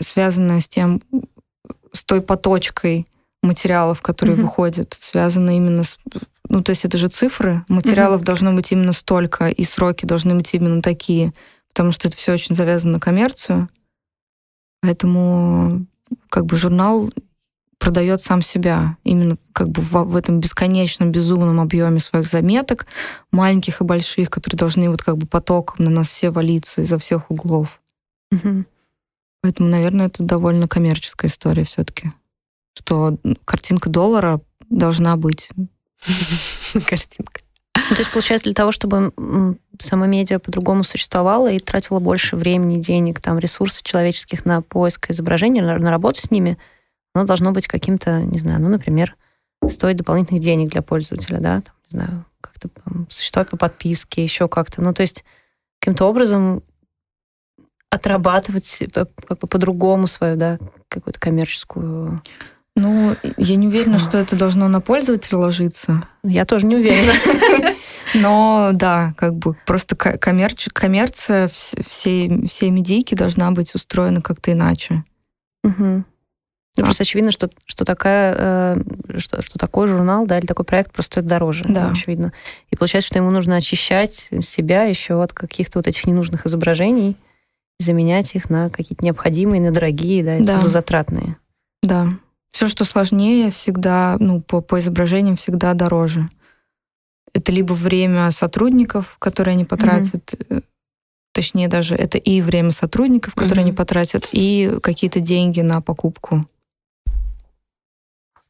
связанная 0.00 0.58
с 0.58 0.66
тем, 0.66 1.00
с 1.92 2.04
той 2.04 2.22
поточкой 2.22 3.06
материалов, 3.42 4.00
которые 4.02 4.36
mm-hmm. 4.36 4.42
выходят, 4.42 4.96
связана 4.98 5.56
именно 5.56 5.84
с... 5.84 5.98
Ну, 6.48 6.62
то 6.62 6.70
есть 6.70 6.84
это 6.84 6.96
же 6.96 7.08
цифры. 7.08 7.64
Материалов 7.68 8.22
mm-hmm. 8.22 8.24
должно 8.24 8.52
быть 8.54 8.72
именно 8.72 8.92
столько, 8.92 9.48
и 9.48 9.62
сроки 9.64 10.06
должны 10.06 10.34
быть 10.34 10.52
именно 10.54 10.82
такие, 10.82 11.32
потому 11.68 11.92
что 11.92 12.08
это 12.08 12.16
все 12.16 12.32
очень 12.32 12.54
завязано 12.54 12.94
на 12.94 13.00
коммерцию. 13.00 13.68
Поэтому 14.80 15.86
как 16.30 16.46
бы 16.46 16.56
журнал 16.56 17.12
продает 17.78 18.20
сам 18.20 18.42
себя 18.42 18.96
именно 19.04 19.36
как 19.52 19.70
бы 19.70 19.80
в, 19.80 19.92
в 20.04 20.16
этом 20.16 20.40
бесконечном 20.40 21.12
безумном 21.12 21.60
объеме 21.60 22.00
своих 22.00 22.26
заметок, 22.26 22.86
маленьких 23.30 23.80
и 23.80 23.84
больших, 23.84 24.30
которые 24.30 24.58
должны 24.58 24.90
вот 24.90 25.02
как 25.02 25.16
бы 25.16 25.26
потоком 25.26 25.84
на 25.84 25.90
нас 25.90 26.08
все 26.08 26.30
валиться 26.30 26.82
изо 26.82 26.98
всех 26.98 27.30
углов. 27.30 27.80
Угу. 28.32 28.64
Поэтому, 29.42 29.68
наверное, 29.68 30.06
это 30.06 30.22
довольно 30.22 30.66
коммерческая 30.66 31.30
история 31.30 31.64
все-таки, 31.64 32.10
что 32.76 33.16
картинка 33.44 33.88
доллара 33.88 34.40
должна 34.68 35.16
быть. 35.16 35.50
Картинка. 36.86 37.40
Ну, 37.90 37.94
то 37.94 38.02
есть, 38.02 38.12
получается, 38.12 38.44
для 38.44 38.54
того, 38.54 38.72
чтобы 38.72 39.12
сама 39.78 40.06
медиа 40.06 40.40
по-другому 40.40 40.82
существовала 40.82 41.50
и 41.50 41.60
тратила 41.60 42.00
больше 42.00 42.36
времени, 42.36 42.80
денег, 42.80 43.20
там, 43.20 43.38
ресурсов 43.38 43.82
человеческих 43.84 44.44
на 44.44 44.62
поиск 44.62 45.10
изображений, 45.10 45.60
на, 45.60 45.78
на 45.78 45.90
работу 45.90 46.20
с 46.20 46.30
ними, 46.30 46.58
оно 47.18 47.26
должно 47.26 47.52
быть 47.52 47.66
каким-то, 47.66 48.22
не 48.22 48.38
знаю, 48.38 48.60
ну, 48.60 48.68
например, 48.68 49.16
стоить 49.68 49.96
дополнительных 49.96 50.42
денег 50.42 50.70
для 50.70 50.82
пользователя, 50.82 51.38
да, 51.38 51.60
там, 51.60 51.74
не 51.90 51.98
знаю, 51.98 52.24
как-то 52.40 52.68
существовать 53.08 53.50
по 53.50 53.56
подписке, 53.56 54.22
еще 54.22 54.48
как-то. 54.48 54.82
Ну, 54.82 54.92
то 54.94 55.02
есть 55.02 55.24
каким-то 55.80 56.06
образом 56.06 56.62
отрабатывать 57.90 58.82
как 58.92 59.38
бы 59.40 59.46
по-другому 59.46 60.06
свою, 60.06 60.36
да, 60.36 60.58
какую-то 60.88 61.18
коммерческую... 61.18 62.22
Ну, 62.76 63.16
я 63.36 63.56
не 63.56 63.66
уверена, 63.66 63.98
что 63.98 64.18
это 64.18 64.36
должно 64.36 64.68
на 64.68 64.80
пользователя 64.80 65.38
ложиться. 65.38 66.00
Я 66.22 66.44
тоже 66.44 66.66
не 66.66 66.76
уверена. 66.76 67.12
Но 68.14 68.70
да, 68.72 69.14
как 69.16 69.34
бы 69.34 69.54
просто 69.66 69.96
коммерч, 69.96 70.68
коммерция 70.72 71.48
всей, 71.48 72.46
всей 72.46 72.70
медийки 72.70 73.16
должна 73.16 73.50
быть 73.50 73.74
устроена 73.74 74.22
как-то 74.22 74.52
иначе. 74.52 75.02
Угу. 75.64 76.04
Ну, 76.78 76.84
просто 76.84 77.02
очевидно, 77.02 77.32
что, 77.32 77.50
что, 77.66 77.84
такая, 77.84 78.34
э, 78.38 78.76
что, 79.18 79.42
что 79.42 79.58
такой 79.58 79.88
журнал, 79.88 80.26
да, 80.26 80.38
или 80.38 80.46
такой 80.46 80.64
проект 80.64 80.92
просто 80.92 81.14
стоит 81.14 81.26
дороже, 81.26 81.64
да. 81.68 81.90
очевидно. 81.90 82.32
И 82.70 82.76
получается, 82.76 83.08
что 83.08 83.18
ему 83.18 83.30
нужно 83.30 83.56
очищать 83.56 84.30
себя 84.40 84.84
еще 84.84 85.22
от 85.22 85.32
каких-то 85.32 85.78
вот 85.78 85.86
этих 85.86 86.06
ненужных 86.06 86.46
изображений, 86.46 87.16
заменять 87.78 88.34
их 88.34 88.50
на 88.50 88.70
какие-то 88.70 89.04
необходимые, 89.04 89.60
на 89.60 89.72
дорогие, 89.72 90.22
да, 90.22 90.60
да. 90.60 90.66
затратные. 90.66 91.36
Да. 91.82 92.08
Все, 92.50 92.68
что 92.68 92.84
сложнее, 92.84 93.50
всегда, 93.50 94.16
ну, 94.18 94.40
по, 94.40 94.60
по 94.60 94.78
изображениям 94.78 95.36
всегда 95.36 95.74
дороже. 95.74 96.28
Это 97.32 97.52
либо 97.52 97.72
время 97.72 98.30
сотрудников, 98.30 99.16
которые 99.18 99.52
они 99.52 99.64
потратят, 99.64 100.32
mm-hmm. 100.32 100.64
точнее 101.32 101.68
даже 101.68 101.94
это 101.94 102.18
и 102.18 102.40
время 102.40 102.72
сотрудников, 102.72 103.34
которые 103.34 103.58
mm-hmm. 103.58 103.68
они 103.68 103.72
потратят, 103.72 104.28
и 104.32 104.78
какие-то 104.82 105.20
деньги 105.20 105.60
на 105.60 105.80
покупку 105.80 106.46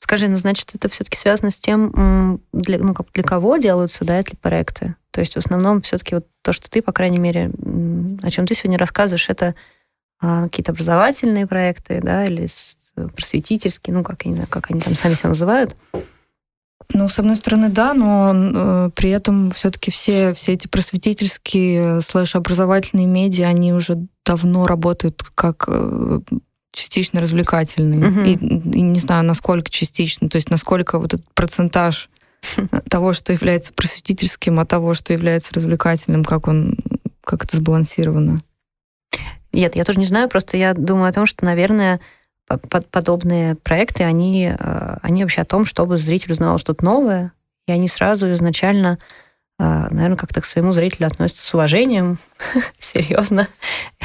Скажи, 0.08 0.28
ну, 0.28 0.36
значит, 0.36 0.74
это 0.74 0.88
все-таки 0.88 1.18
связано 1.18 1.50
с 1.50 1.58
тем, 1.58 2.40
для, 2.54 2.78
ну, 2.78 2.94
как, 2.94 3.12
для 3.12 3.22
кого 3.22 3.58
делаются, 3.58 4.06
да, 4.06 4.18
эти 4.18 4.34
проекты? 4.36 4.96
То 5.10 5.20
есть 5.20 5.34
в 5.34 5.36
основном 5.36 5.82
все-таки 5.82 6.14
вот 6.14 6.26
то, 6.40 6.54
что 6.54 6.70
ты, 6.70 6.80
по 6.80 6.92
крайней 6.92 7.18
мере, 7.18 7.50
о 8.22 8.30
чем 8.30 8.46
ты 8.46 8.54
сегодня 8.54 8.78
рассказываешь, 8.78 9.28
это 9.28 9.54
а, 10.18 10.44
какие-то 10.44 10.72
образовательные 10.72 11.46
проекты, 11.46 12.00
да, 12.02 12.24
или 12.24 12.48
просветительские, 12.94 13.94
ну, 13.94 14.02
как, 14.02 14.24
я 14.24 14.30
не 14.30 14.36
знаю, 14.36 14.48
как 14.50 14.70
они 14.70 14.80
там 14.80 14.94
сами 14.94 15.12
себя 15.12 15.28
называют. 15.28 15.76
Ну, 16.94 17.10
с 17.10 17.18
одной 17.18 17.36
стороны, 17.36 17.68
да, 17.68 17.92
но 17.92 18.32
э, 18.34 18.90
при 18.94 19.10
этом 19.10 19.50
все-таки 19.50 19.90
все, 19.90 20.32
все 20.32 20.54
эти 20.54 20.68
просветительские 20.68 22.00
слэш-образовательные 22.00 23.06
медиа, 23.06 23.48
они 23.48 23.74
уже 23.74 24.06
давно 24.24 24.66
работают 24.66 25.22
как 25.34 25.66
э, 25.68 26.20
частично 26.78 27.20
развлекательный. 27.20 28.08
Угу. 28.08 28.20
И, 28.20 28.32
и 28.78 28.80
не 28.80 28.98
знаю, 28.98 29.24
насколько 29.24 29.70
частично, 29.70 30.28
то 30.28 30.36
есть 30.36 30.50
насколько 30.50 30.98
вот 30.98 31.14
этот 31.14 31.26
процентаж 31.34 32.08
того, 32.88 33.12
что 33.12 33.32
является 33.32 33.72
просветительским, 33.72 34.60
от 34.60 34.68
того, 34.68 34.94
что 34.94 35.12
является 35.12 35.52
развлекательным, 35.54 36.24
как 36.24 36.48
он, 36.48 36.76
как 37.22 37.44
это 37.44 37.56
сбалансировано. 37.56 38.38
Нет, 39.52 39.76
я 39.76 39.84
тоже 39.84 39.98
не 39.98 40.04
знаю, 40.04 40.28
просто 40.28 40.56
я 40.56 40.74
думаю 40.74 41.08
о 41.08 41.12
том, 41.12 41.26
что, 41.26 41.44
наверное, 41.44 42.00
подобные 42.46 43.56
проекты, 43.56 44.04
они, 44.04 44.54
э, 44.56 44.96
они 45.02 45.22
вообще 45.22 45.42
о 45.42 45.46
том, 45.46 45.64
чтобы 45.64 45.96
зритель 45.96 46.32
узнавал 46.32 46.58
что-то 46.58 46.84
новое, 46.84 47.32
и 47.66 47.72
они 47.72 47.88
сразу 47.88 48.30
изначально, 48.32 48.98
э, 49.58 49.88
наверное, 49.90 50.16
как-то 50.16 50.40
к 50.40 50.46
своему 50.46 50.72
зрителю 50.72 51.06
относятся 51.06 51.44
с 51.44 51.54
уважением, 51.54 52.18
серьезно, 52.78 53.48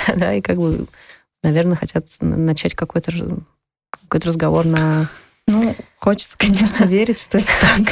да, 0.15 0.33
и 0.33 0.41
как 0.41 0.57
бы 0.57 0.87
наверное, 1.43 1.77
хотят 1.77 2.07
начать 2.19 2.73
какой-то 2.73 3.11
какой 4.01 4.19
разговор 4.21 4.65
на... 4.65 5.09
Ну, 5.47 5.75
хочется, 5.97 6.37
конечно, 6.37 6.85
верить, 6.85 7.19
что 7.19 7.37
это 7.37 7.47
так. 7.61 7.87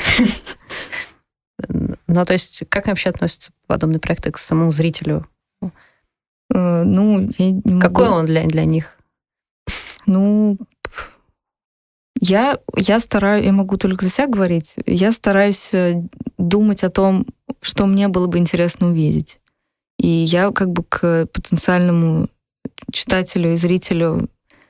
Ну, 2.08 2.26
то 2.26 2.34
есть, 2.34 2.64
как 2.70 2.88
вообще 2.88 3.10
относятся 3.10 3.52
подобные 3.68 4.00
проекты 4.00 4.32
к 4.32 4.38
самому 4.38 4.72
зрителю? 4.72 5.28
Э, 6.54 6.84
ну, 6.84 7.30
я 7.38 7.52
не 7.52 7.62
могу... 7.66 7.82
Какой 7.82 8.10
он 8.10 8.26
для, 8.26 8.46
для 8.46 8.66
них? 8.66 8.98
Ну, 10.06 10.58
я, 12.20 12.60
я 12.76 13.00
стараюсь, 13.00 13.46
я 13.46 13.52
могу 13.52 13.78
только 13.78 14.06
за 14.06 14.12
себя 14.12 14.28
говорить, 14.28 14.76
я 14.86 15.12
стараюсь 15.12 15.74
э, 15.74 16.04
думать 16.38 16.84
о 16.84 16.90
том, 16.90 17.26
что 17.62 17.86
мне 17.86 18.08
было 18.08 18.28
бы 18.28 18.38
интересно 18.38 18.88
увидеть. 18.88 19.40
И 19.98 20.08
я 20.08 20.52
как 20.52 20.72
бы 20.72 20.84
к 20.84 21.28
потенциальному 21.28 22.28
читателю 22.92 23.54
и 23.54 23.56
зрителю 23.56 24.30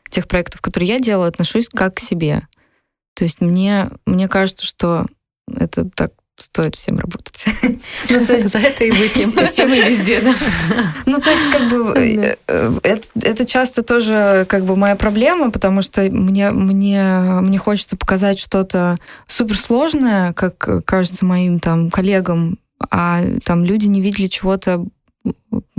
тех 0.10 0.28
проектов, 0.28 0.62
которые 0.62 0.89
я 0.89 1.00
делаю, 1.00 1.28
отношусь 1.28 1.69
как 1.69 1.95
к 1.95 2.00
себе. 2.00 2.47
То 3.15 3.24
есть 3.24 3.41
мне, 3.41 3.89
мне 4.06 4.28
кажется, 4.28 4.65
что 4.65 5.06
это 5.47 5.86
так 5.86 6.12
стоит 6.41 6.76
всем 6.76 6.97
работать. 6.97 7.45
Ну, 8.10 8.26
то 8.26 8.34
есть 8.34 8.50
за 8.50 8.58
это 8.58 8.84
и 8.84 8.91
выпьем. 8.91 9.45
Все 9.45 9.65
мы 9.65 9.80
везде, 9.80 10.21
да. 10.21 10.34
Ну, 11.06 11.19
то 11.19 11.30
есть, 11.30 11.52
как 11.52 11.69
бы, 11.69 11.93
э, 11.97 12.36
э, 12.47 12.80
это, 12.84 13.08
это 13.21 13.45
часто 13.45 13.84
тоже, 13.84 14.45
как 14.50 14.65
бы, 14.65 14.76
моя 14.76 14.95
проблема, 14.95 15.52
потому 15.52 15.82
что 15.82 16.02
мне, 16.02 16.52
мне, 16.52 17.04
мне 17.41 17.58
хочется 17.58 17.95
показать 17.95 18.39
что-то 18.39 18.95
суперсложное, 19.28 20.34
как 20.34 20.86
кажется 20.86 21.26
моим 21.26 21.60
там 21.60 21.89
коллегам, 21.89 22.58
а 22.89 23.21
там 23.43 23.63
люди 23.63 23.86
не 23.86 24.02
видели 24.02 24.28
чего-то 24.28 24.86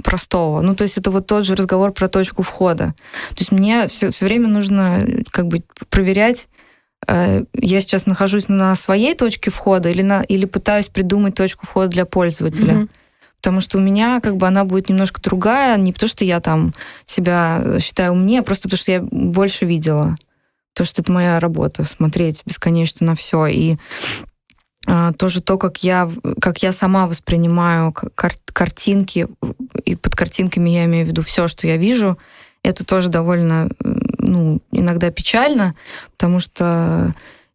простого. 0.03 0.61
Ну, 0.61 0.75
то 0.75 0.83
есть 0.83 0.99
это 0.99 1.11
вот 1.11 1.27
тот 1.27 1.45
же 1.45 1.55
разговор 1.55 1.93
про 1.93 2.09
точку 2.09 2.43
входа. 2.43 2.95
То 3.31 3.39
есть 3.39 3.53
мне 3.53 3.89
все, 3.89 4.11
все 4.11 4.27
время 4.27 4.49
нужно 4.49 5.07
как 5.31 5.49
бы 5.49 5.63
проверять, 5.89 6.49
э, 7.07 7.45
я 7.55 7.81
сейчас 7.81 8.07
нахожусь 8.07 8.49
на 8.49 8.75
своей 8.77 9.15
точке 9.15 9.51
входа 9.51 9.89
или, 9.89 10.03
на, 10.03 10.23
или 10.23 10.45
пытаюсь 10.45 10.89
придумать 10.89 11.35
точку 11.35 11.67
входа 11.67 11.89
для 11.89 12.05
пользователя. 12.05 12.75
Mm-hmm. 12.75 12.91
Потому 13.37 13.61
что 13.61 13.79
у 13.79 13.81
меня 13.81 14.21
как 14.21 14.37
бы 14.37 14.47
она 14.47 14.65
будет 14.65 14.89
немножко 14.89 15.21
другая, 15.21 15.77
не 15.77 15.93
потому 15.93 16.09
что 16.09 16.25
я 16.25 16.41
там 16.41 16.75
себя 17.07 17.79
считаю 17.81 18.13
умнее, 18.13 18.41
а 18.41 18.43
просто 18.45 18.65
потому 18.69 18.79
что 18.79 18.93
я 18.93 19.01
больше 19.03 19.65
видела. 19.65 20.15
То, 20.75 20.85
что 20.85 21.03
это 21.03 21.11
моя 21.11 21.39
работа, 21.41 21.85
смотреть 21.85 22.43
бесконечно 22.47 23.05
на 23.07 23.15
все. 23.17 23.47
И 23.47 23.77
тоже 25.17 25.41
то, 25.41 25.59
как 25.59 25.85
я, 25.85 26.11
как 26.41 26.63
я 26.63 26.73
сама 26.73 27.07
воспринимаю 27.07 27.93
кар 27.93 28.35
картинки, 28.53 29.29
и 29.85 29.97
под 29.97 30.15
картинками 30.15 30.71
я 30.71 30.85
имею 30.85 31.07
в 31.07 31.09
виду 31.09 31.23
все, 31.23 31.47
что 31.49 31.67
я 31.67 31.77
вижу, 31.77 32.19
это 32.63 32.85
тоже 32.85 33.09
довольно, 33.09 33.69
ну, 34.19 34.61
иногда 34.73 35.11
печально, 35.11 35.75
потому 36.17 36.41
что 36.41 37.13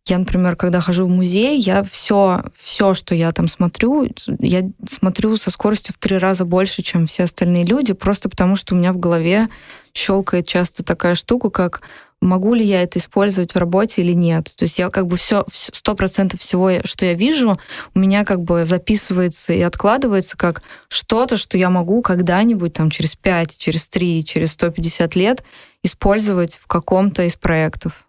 Я, 0.09 0.19
например, 0.19 0.55
когда 0.55 0.79
хожу 0.79 1.05
в 1.05 1.09
музей, 1.09 1.59
я 1.59 1.83
все, 1.83 2.43
все, 2.55 2.93
что 2.93 3.13
я 3.13 3.33
там 3.33 3.49
смотрю, 3.49 4.07
я 4.39 4.63
смотрю 4.87 5.35
со 5.35 5.51
скоростью 5.51 5.93
в 5.93 5.97
три 5.97 6.17
раза 6.17 6.45
больше, 6.45 6.81
чем 6.81 7.07
все 7.07 7.23
остальные 7.23 7.65
люди, 7.65 7.93
просто 7.93 8.29
потому 8.29 8.55
что 8.55 8.73
у 8.73 8.77
меня 8.77 8.93
в 8.93 8.99
голове 8.99 9.49
щелкает 9.97 10.47
часто 10.47 10.83
такая 10.83 11.15
штука, 11.15 11.49
как 11.49 11.81
могу 12.21 12.53
ли 12.53 12.65
я 12.65 12.81
это 12.81 12.99
использовать 12.99 13.53
в 13.53 13.57
работе 13.57 14.01
или 14.01 14.13
нет. 14.13 14.53
То 14.55 14.65
есть 14.65 14.79
я 14.79 14.89
как 14.89 15.07
бы 15.07 15.17
все, 15.17 15.45
сто 15.51 15.95
процентов 15.95 16.41
всего, 16.41 16.71
что 16.83 17.05
я 17.05 17.13
вижу, 17.13 17.55
у 17.93 17.99
меня 17.99 18.25
как 18.25 18.41
бы 18.41 18.65
записывается 18.65 19.53
и 19.53 19.61
откладывается 19.61 20.37
как 20.37 20.63
что-то, 20.87 21.37
что 21.37 21.57
я 21.57 21.69
могу 21.69 22.01
когда-нибудь 22.01 22.73
там 22.73 22.89
через 22.89 23.15
5, 23.15 23.57
через 23.57 23.87
3, 23.87 24.23
через 24.25 24.53
150 24.53 25.15
лет 25.15 25.43
использовать 25.83 26.55
в 26.55 26.67
каком-то 26.67 27.23
из 27.23 27.35
проектов. 27.35 28.07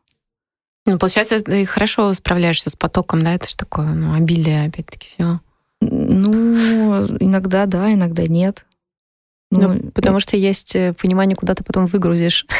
Ну, 0.87 0.99
получается, 0.99 1.41
ты 1.43 1.67
хорошо 1.67 2.13
справляешься 2.15 2.71
с 2.71 2.77
потоком, 2.77 3.23
да? 3.23 3.35
Это 3.35 3.47
же 3.47 3.57
такое, 3.57 3.89
ну, 3.89 4.15
обилие, 4.15 4.69
опять-таки, 4.69 5.09
все. 5.13 5.41
Ну, 5.83 6.57
иногда 7.21 7.67
да, 7.67 7.93
иногда 7.93 8.27
нет. 8.27 8.65
Ну, 9.51 9.61
ну, 9.61 9.91
потому 9.93 10.21
что 10.21 10.37
есть 10.37 10.77
э, 10.77 10.93
понимание, 10.93 11.35
куда 11.35 11.55
ты 11.55 11.65
потом 11.65 11.87
выгрузишь. 11.87 12.47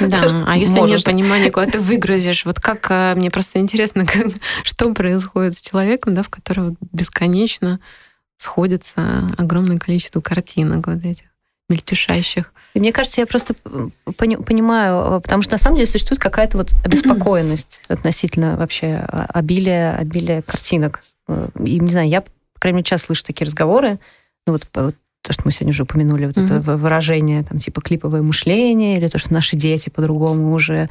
Да, 0.00 0.28
а 0.46 0.56
если 0.56 0.80
нет 0.80 1.04
понимания, 1.04 1.52
куда 1.52 1.66
ты 1.66 1.78
выгрузишь, 1.78 2.44
вот 2.44 2.58
как, 2.58 2.90
э, 2.90 3.14
мне 3.14 3.30
просто 3.30 3.60
интересно, 3.60 4.04
что 4.64 4.92
происходит 4.92 5.56
с 5.56 5.62
человеком, 5.62 6.14
да, 6.14 6.24
в 6.24 6.28
которого 6.30 6.74
бесконечно 6.90 7.78
сходится 8.36 9.28
огромное 9.38 9.78
количество 9.78 10.20
картинок 10.20 10.88
вот 10.88 11.04
этих 11.04 11.26
мельтешащих. 11.68 12.52
Мне 12.74 12.92
кажется, 12.92 13.20
я 13.20 13.26
просто 13.26 13.54
пони- 14.16 14.42
понимаю, 14.42 15.20
потому 15.20 15.42
что 15.42 15.52
на 15.52 15.58
самом 15.58 15.76
деле 15.76 15.86
существует 15.86 16.20
какая-то 16.20 16.58
вот 16.58 16.72
обеспокоенность 16.84 17.82
относительно 17.86 18.56
вообще 18.56 18.96
обилия, 19.28 19.96
обилия 19.96 20.42
картинок. 20.42 21.04
И 21.64 21.78
не 21.78 21.92
знаю, 21.92 22.08
я, 22.08 22.22
по 22.22 22.60
крайней 22.60 22.78
мере, 22.78 22.84
часто 22.84 23.06
слышу 23.06 23.24
такие 23.24 23.46
разговоры, 23.46 24.00
ну 24.46 24.54
вот, 24.54 24.66
вот 24.74 24.96
то, 25.24 25.32
что 25.32 25.42
мы 25.46 25.52
сегодня 25.52 25.70
уже 25.70 25.84
упомянули, 25.84 26.26
вот 26.26 26.36
mm-hmm. 26.36 26.58
это 26.58 26.76
выражение, 26.76 27.42
там, 27.42 27.58
типа, 27.58 27.80
клиповое 27.80 28.20
мышление, 28.20 28.98
или 28.98 29.08
то, 29.08 29.16
что 29.16 29.32
наши 29.32 29.56
дети 29.56 29.88
по-другому 29.88 30.52
уже 30.52 30.90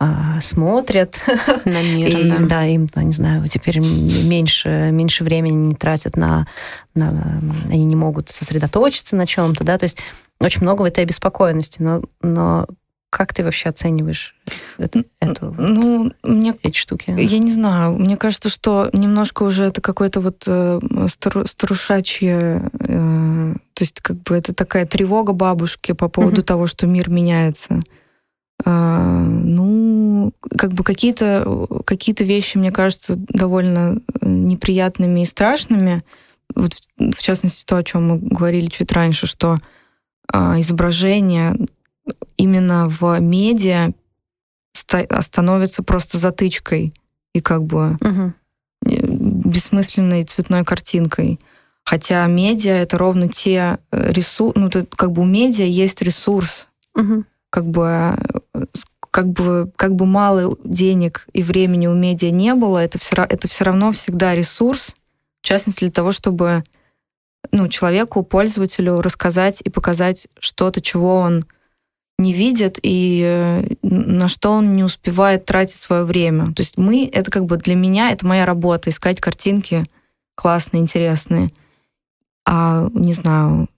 а, 0.00 0.40
смотрят. 0.40 1.20
На 1.66 1.82
мир, 1.82 2.18
и, 2.18 2.30
да. 2.30 2.38
Да, 2.40 2.64
им, 2.64 2.88
не 2.96 3.12
знаю, 3.12 3.46
теперь 3.46 3.80
меньше, 3.80 4.88
меньше 4.90 5.22
времени 5.22 5.68
не 5.68 5.74
тратят 5.74 6.16
на, 6.16 6.46
на... 6.94 7.42
Они 7.68 7.84
не 7.84 7.94
могут 7.94 8.30
сосредоточиться 8.30 9.16
на 9.16 9.26
чем-то, 9.26 9.64
да, 9.64 9.76
то 9.76 9.84
есть 9.84 9.98
очень 10.40 10.62
много 10.62 10.80
в 10.80 10.86
этой 10.86 11.04
обеспокоенности, 11.04 11.82
но, 11.82 12.02
но 12.22 12.66
как 13.14 13.32
ты 13.32 13.44
вообще 13.44 13.68
оцениваешь 13.68 14.34
это, 14.76 15.04
эту, 15.20 15.54
ну, 15.56 16.12
мне, 16.24 16.56
эти 16.64 16.76
штуки? 16.76 17.14
Я 17.16 17.38
не 17.38 17.52
знаю. 17.52 17.92
Мне 17.92 18.16
кажется, 18.16 18.48
что 18.48 18.90
немножко 18.92 19.44
уже 19.44 19.62
это 19.62 19.80
какое-то 19.80 20.20
вот 20.20 20.42
э, 20.48 20.80
стару, 21.06 21.46
старушачье... 21.46 22.70
Э, 22.80 23.54
то 23.74 23.82
есть 23.84 24.00
как 24.00 24.16
бы 24.24 24.34
это 24.34 24.52
такая 24.52 24.84
тревога 24.84 25.32
бабушки 25.32 25.92
по 25.92 26.08
поводу 26.08 26.40
mm-hmm. 26.40 26.44
того, 26.44 26.66
что 26.66 26.88
мир 26.88 27.08
меняется. 27.08 27.78
Э, 28.64 29.24
ну, 29.24 30.32
как 30.58 30.72
бы 30.72 30.82
какие-то 30.82 31.68
какие 31.86 32.16
вещи, 32.18 32.56
мне 32.56 32.72
кажется, 32.72 33.14
довольно 33.16 34.00
э, 34.20 34.28
неприятными 34.28 35.20
и 35.20 35.26
страшными. 35.26 36.02
Вот 36.56 36.74
в, 36.74 37.12
в 37.12 37.22
частности, 37.22 37.64
то, 37.64 37.76
о 37.76 37.84
чем 37.84 38.08
мы 38.08 38.18
говорили 38.18 38.66
чуть 38.66 38.90
раньше, 38.90 39.28
что 39.28 39.56
э, 40.32 40.36
изображение 40.58 41.56
именно 42.36 42.88
в 42.88 43.18
медиа 43.20 43.92
становится 44.74 45.82
просто 45.82 46.18
затычкой 46.18 46.94
и 47.32 47.40
как 47.40 47.64
бы 47.64 47.96
угу. 48.00 48.32
бессмысленной 48.82 50.24
цветной 50.24 50.64
картинкой. 50.64 51.38
Хотя 51.84 52.26
медиа 52.26 52.72
это 52.72 52.96
ровно 52.98 53.28
те 53.28 53.78
э, 53.90 54.10
ресурсы, 54.10 54.58
ну, 54.58 54.68
это, 54.68 54.86
как 54.86 55.12
бы 55.12 55.22
у 55.22 55.26
медиа 55.26 55.66
есть 55.66 56.00
ресурс. 56.02 56.68
Угу. 56.94 57.24
Как 57.50 57.66
бы 57.66 58.16
как 59.14 59.28
бы, 59.28 59.70
как 59.76 59.94
бы 59.94 60.06
мало 60.06 60.58
денег 60.64 61.28
и 61.32 61.44
времени 61.44 61.86
у 61.86 61.94
медиа 61.94 62.32
не 62.32 62.52
было, 62.54 62.78
это 62.78 62.98
все, 62.98 63.14
это 63.14 63.46
все 63.46 63.62
равно 63.62 63.92
всегда 63.92 64.34
ресурс, 64.34 64.96
в 65.40 65.46
частности, 65.46 65.84
для 65.84 65.92
того, 65.92 66.10
чтобы 66.10 66.64
ну, 67.52 67.68
человеку, 67.68 68.24
пользователю 68.24 69.00
рассказать 69.00 69.60
и 69.62 69.70
показать 69.70 70.26
что-то, 70.40 70.80
чего 70.80 71.14
он 71.14 71.44
не 72.18 72.32
видит 72.32 72.78
и 72.82 73.22
э, 73.24 73.74
на 73.82 74.28
что 74.28 74.52
он 74.52 74.76
не 74.76 74.84
успевает 74.84 75.44
тратить 75.44 75.76
свое 75.76 76.04
время. 76.04 76.52
То 76.54 76.62
есть 76.62 76.78
мы, 76.78 77.08
это 77.12 77.30
как 77.30 77.46
бы 77.46 77.56
для 77.56 77.74
меня, 77.74 78.10
это 78.10 78.26
моя 78.26 78.46
работа, 78.46 78.90
искать 78.90 79.20
картинки 79.20 79.84
классные, 80.34 80.82
интересные. 80.82 81.48
А, 82.46 82.88
не 82.92 83.12
знаю, 83.12 83.68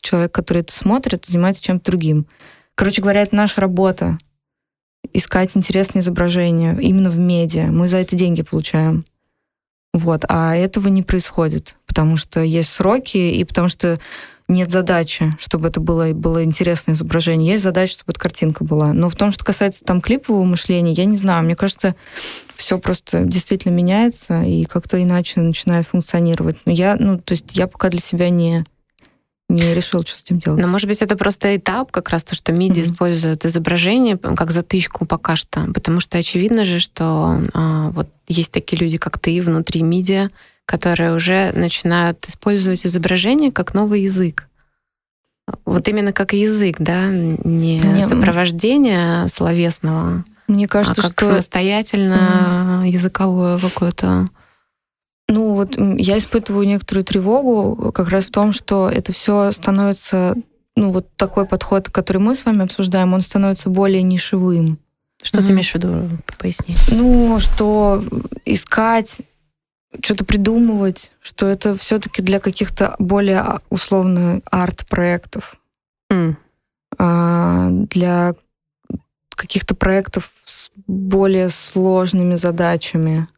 человек, 0.00 0.32
который 0.32 0.62
это 0.62 0.72
смотрит, 0.72 1.26
занимается 1.26 1.62
чем-то 1.62 1.84
другим. 1.84 2.26
Короче 2.74 3.02
говоря, 3.02 3.22
это 3.22 3.36
наша 3.36 3.60
работа. 3.60 4.18
Искать 5.12 5.56
интересные 5.56 6.02
изображения 6.02 6.76
именно 6.80 7.10
в 7.10 7.16
медиа. 7.16 7.66
Мы 7.66 7.88
за 7.88 7.98
это 7.98 8.16
деньги 8.16 8.42
получаем. 8.42 9.04
Вот. 9.92 10.24
А 10.28 10.54
этого 10.54 10.88
не 10.88 11.02
происходит, 11.02 11.76
потому 11.86 12.16
что 12.16 12.40
есть 12.40 12.70
сроки, 12.70 13.16
и 13.16 13.44
потому 13.44 13.68
что 13.68 13.98
нет 14.50 14.70
задачи, 14.70 15.30
чтобы 15.38 15.68
это 15.68 15.80
было, 15.80 16.12
было 16.12 16.44
интересное 16.44 16.94
изображение. 16.94 17.52
Есть 17.52 17.62
задача, 17.62 17.94
чтобы 17.94 18.12
эта 18.12 18.20
картинка 18.20 18.64
была. 18.64 18.92
Но 18.92 19.08
в 19.08 19.16
том, 19.16 19.32
что 19.32 19.44
касается 19.44 19.84
там 19.84 20.00
клипового 20.00 20.44
мышления, 20.44 20.92
я 20.92 21.04
не 21.04 21.16
знаю. 21.16 21.44
Мне 21.44 21.56
кажется, 21.56 21.94
все 22.54 22.78
просто 22.78 23.24
действительно 23.24 23.72
меняется 23.72 24.42
и 24.42 24.64
как-то 24.64 25.02
иначе 25.02 25.40
начинает 25.40 25.86
функционировать. 25.86 26.56
Но 26.64 26.72
я, 26.72 26.96
ну, 26.96 27.18
то 27.18 27.32
есть 27.32 27.46
я 27.52 27.66
пока 27.66 27.88
для 27.88 28.00
себя 28.00 28.30
не 28.30 28.64
не 29.50 29.74
решил, 29.74 30.02
что 30.02 30.16
с 30.16 30.22
этим 30.22 30.38
делать. 30.38 30.60
Но, 30.60 30.68
может 30.68 30.86
быть, 30.86 31.02
это 31.02 31.16
просто 31.16 31.56
этап, 31.56 31.90
как 31.90 32.10
раз 32.10 32.22
то, 32.22 32.34
что 32.34 32.52
MIDI 32.52 32.70
mm-hmm. 32.70 32.82
используют 32.82 33.44
изображение 33.44 34.16
как 34.16 34.50
затычку 34.52 35.06
пока 35.06 35.36
что. 35.36 35.66
Потому 35.74 36.00
что 36.00 36.18
очевидно 36.18 36.64
же, 36.64 36.78
что 36.78 37.42
а, 37.52 37.90
вот 37.90 38.08
есть 38.28 38.52
такие 38.52 38.78
люди, 38.78 38.96
как 38.96 39.18
ты, 39.18 39.42
внутри 39.42 39.80
MIDI, 39.80 40.30
которые 40.70 41.16
уже 41.16 41.50
начинают 41.52 42.24
использовать 42.28 42.86
изображение 42.86 43.50
как 43.50 43.74
новый 43.74 44.02
язык. 44.02 44.46
Вот 45.64 45.88
именно 45.88 46.12
как 46.12 46.32
язык, 46.32 46.76
да, 46.78 47.06
не 47.06 47.80
Мне... 47.80 48.06
сопровождение 48.06 49.26
словесного, 49.30 50.22
Мне 50.46 50.68
кажется, 50.68 51.02
а 51.02 51.08
как 51.08 51.12
что 51.14 51.26
самостоятельно 51.30 52.84
mm. 52.84 52.88
языковое 52.88 53.58
какое-то. 53.58 54.26
Ну 55.28 55.54
вот 55.54 55.76
я 55.76 56.18
испытываю 56.18 56.68
некоторую 56.68 57.02
тревогу 57.02 57.90
как 57.90 58.08
раз 58.08 58.26
в 58.26 58.30
том, 58.30 58.52
что 58.52 58.88
это 58.88 59.12
все 59.12 59.50
становится, 59.50 60.36
ну 60.76 60.90
вот 60.90 61.08
такой 61.16 61.46
подход, 61.46 61.90
который 61.90 62.18
мы 62.18 62.36
с 62.36 62.44
вами 62.44 62.62
обсуждаем, 62.62 63.12
он 63.12 63.22
становится 63.22 63.70
более 63.70 64.02
нишевым. 64.02 64.78
Что 65.20 65.40
mm-hmm. 65.40 65.44
ты 65.44 65.50
имеешь 65.50 65.70
в 65.72 65.74
виду? 65.74 66.08
Поясни. 66.38 66.76
Ну, 66.92 67.40
что 67.40 68.02
искать 68.44 69.18
что-то 70.02 70.24
придумывать, 70.24 71.12
что 71.20 71.46
это 71.46 71.76
все-таки 71.76 72.22
для 72.22 72.40
каких-то 72.40 72.94
более 72.98 73.60
условно 73.70 74.40
арт-проектов, 74.50 75.56
mm. 76.12 76.36
а, 76.98 77.68
для 77.70 78.34
каких-то 79.30 79.74
проектов 79.74 80.32
с 80.44 80.70
более 80.86 81.48
сложными 81.48 82.36
задачами. 82.36 83.28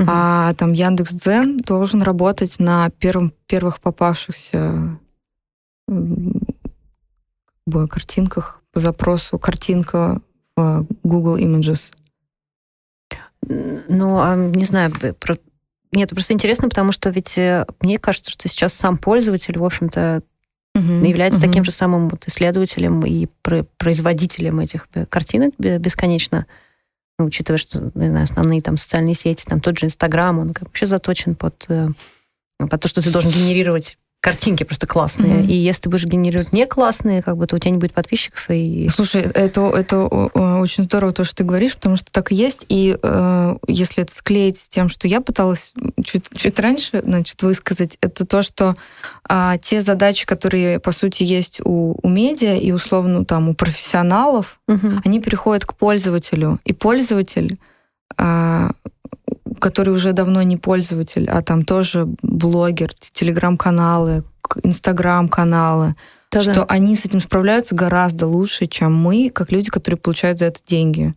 Mm-hmm. 0.00 0.06
А 0.08 0.54
там 0.54 0.72
Яндекс 0.72 1.12
Дзен 1.12 1.58
должен 1.58 2.02
работать 2.02 2.58
на 2.58 2.90
первом, 2.90 3.32
первых 3.46 3.80
попавшихся 3.80 4.98
бы, 5.86 7.88
картинках 7.88 8.62
по 8.72 8.80
запросу 8.80 9.38
картинка 9.38 10.20
в 10.56 10.86
Google 11.02 11.38
Images. 11.38 11.92
Ну, 13.48 14.18
а, 14.18 14.36
не 14.36 14.64
знаю, 14.64 14.92
про... 15.18 15.38
нет, 15.92 16.10
просто 16.10 16.32
интересно, 16.32 16.68
потому 16.68 16.92
что 16.92 17.10
ведь 17.10 17.36
э, 17.38 17.66
мне 17.80 17.98
кажется, 17.98 18.30
что 18.30 18.48
сейчас 18.48 18.74
сам 18.74 18.98
пользователь, 18.98 19.58
в 19.58 19.64
общем-то, 19.64 20.22
угу, 20.74 20.82
является 21.04 21.40
угу. 21.40 21.46
таким 21.46 21.64
же 21.64 21.70
самым 21.70 22.08
вот 22.08 22.26
исследователем 22.26 23.04
и 23.04 23.28
производителем 23.78 24.60
этих 24.60 24.88
картинок 25.08 25.54
бесконечно. 25.58 26.46
Ну, 27.18 27.26
учитывая, 27.26 27.58
что, 27.58 27.92
не 27.94 28.08
знаю, 28.08 28.24
основные 28.24 28.60
там 28.60 28.76
социальные 28.76 29.14
сети, 29.14 29.44
там 29.46 29.60
тот 29.60 29.78
же 29.78 29.86
Инстаграм, 29.86 30.38
он 30.38 30.52
вообще 30.60 30.86
заточен 30.86 31.36
под, 31.36 31.64
э, 31.68 31.88
под 32.58 32.80
то, 32.80 32.88
что 32.88 33.02
ты 33.02 33.10
должен 33.10 33.30
генерировать 33.30 33.98
картинки 34.24 34.64
просто 34.64 34.86
классные. 34.86 35.42
Mm-hmm. 35.42 35.48
И 35.48 35.52
если 35.52 35.82
ты 35.82 35.90
будешь 35.90 36.06
генерировать 36.06 36.54
не 36.54 36.64
классные, 36.64 37.20
как 37.20 37.36
бы, 37.36 37.46
то 37.46 37.56
у 37.56 37.58
тебя 37.58 37.72
не 37.72 37.76
будет 37.76 37.92
подписчиков. 37.92 38.48
И... 38.48 38.88
Слушай, 38.88 39.20
это, 39.20 39.60
это 39.68 39.98
очень 39.98 40.84
здорово, 40.84 41.12
то, 41.12 41.24
что 41.24 41.36
ты 41.36 41.44
говоришь, 41.44 41.76
потому 41.76 41.96
что 41.96 42.10
так 42.10 42.32
и 42.32 42.34
есть. 42.34 42.64
И 42.70 42.96
э, 43.02 43.56
если 43.68 44.02
это 44.02 44.14
склеить 44.14 44.58
с 44.60 44.68
тем, 44.70 44.88
что 44.88 45.08
я 45.08 45.20
пыталась 45.20 45.74
чуть, 46.02 46.24
чуть 46.34 46.58
раньше 46.58 47.02
значит, 47.04 47.42
высказать, 47.42 47.98
это 48.00 48.24
то, 48.24 48.40
что 48.40 48.76
э, 49.28 49.52
те 49.60 49.82
задачи, 49.82 50.24
которые, 50.24 50.80
по 50.80 50.92
сути, 50.92 51.22
есть 51.22 51.60
у, 51.62 51.94
у 52.02 52.08
медиа 52.08 52.56
и, 52.56 52.72
условно, 52.72 53.26
там, 53.26 53.50
у 53.50 53.54
профессионалов, 53.54 54.58
mm-hmm. 54.70 55.00
они 55.04 55.20
переходят 55.20 55.66
к 55.66 55.74
пользователю. 55.74 56.60
И 56.64 56.72
пользователь 56.72 57.58
а, 58.16 58.70
который 59.58 59.92
уже 59.92 60.12
давно 60.12 60.42
не 60.42 60.56
пользователь, 60.56 61.28
а 61.28 61.42
там 61.42 61.64
тоже 61.64 62.06
блогер, 62.22 62.92
телеграм-каналы, 62.94 64.24
инстаграм-каналы, 64.62 65.94
да, 66.30 66.40
что 66.40 66.54
да. 66.54 66.64
они 66.64 66.94
с 66.94 67.04
этим 67.04 67.20
справляются 67.20 67.74
гораздо 67.74 68.26
лучше, 68.26 68.66
чем 68.66 68.94
мы, 68.94 69.30
как 69.30 69.52
люди, 69.52 69.70
которые 69.70 69.98
получают 69.98 70.38
за 70.38 70.46
это 70.46 70.60
деньги. 70.64 71.14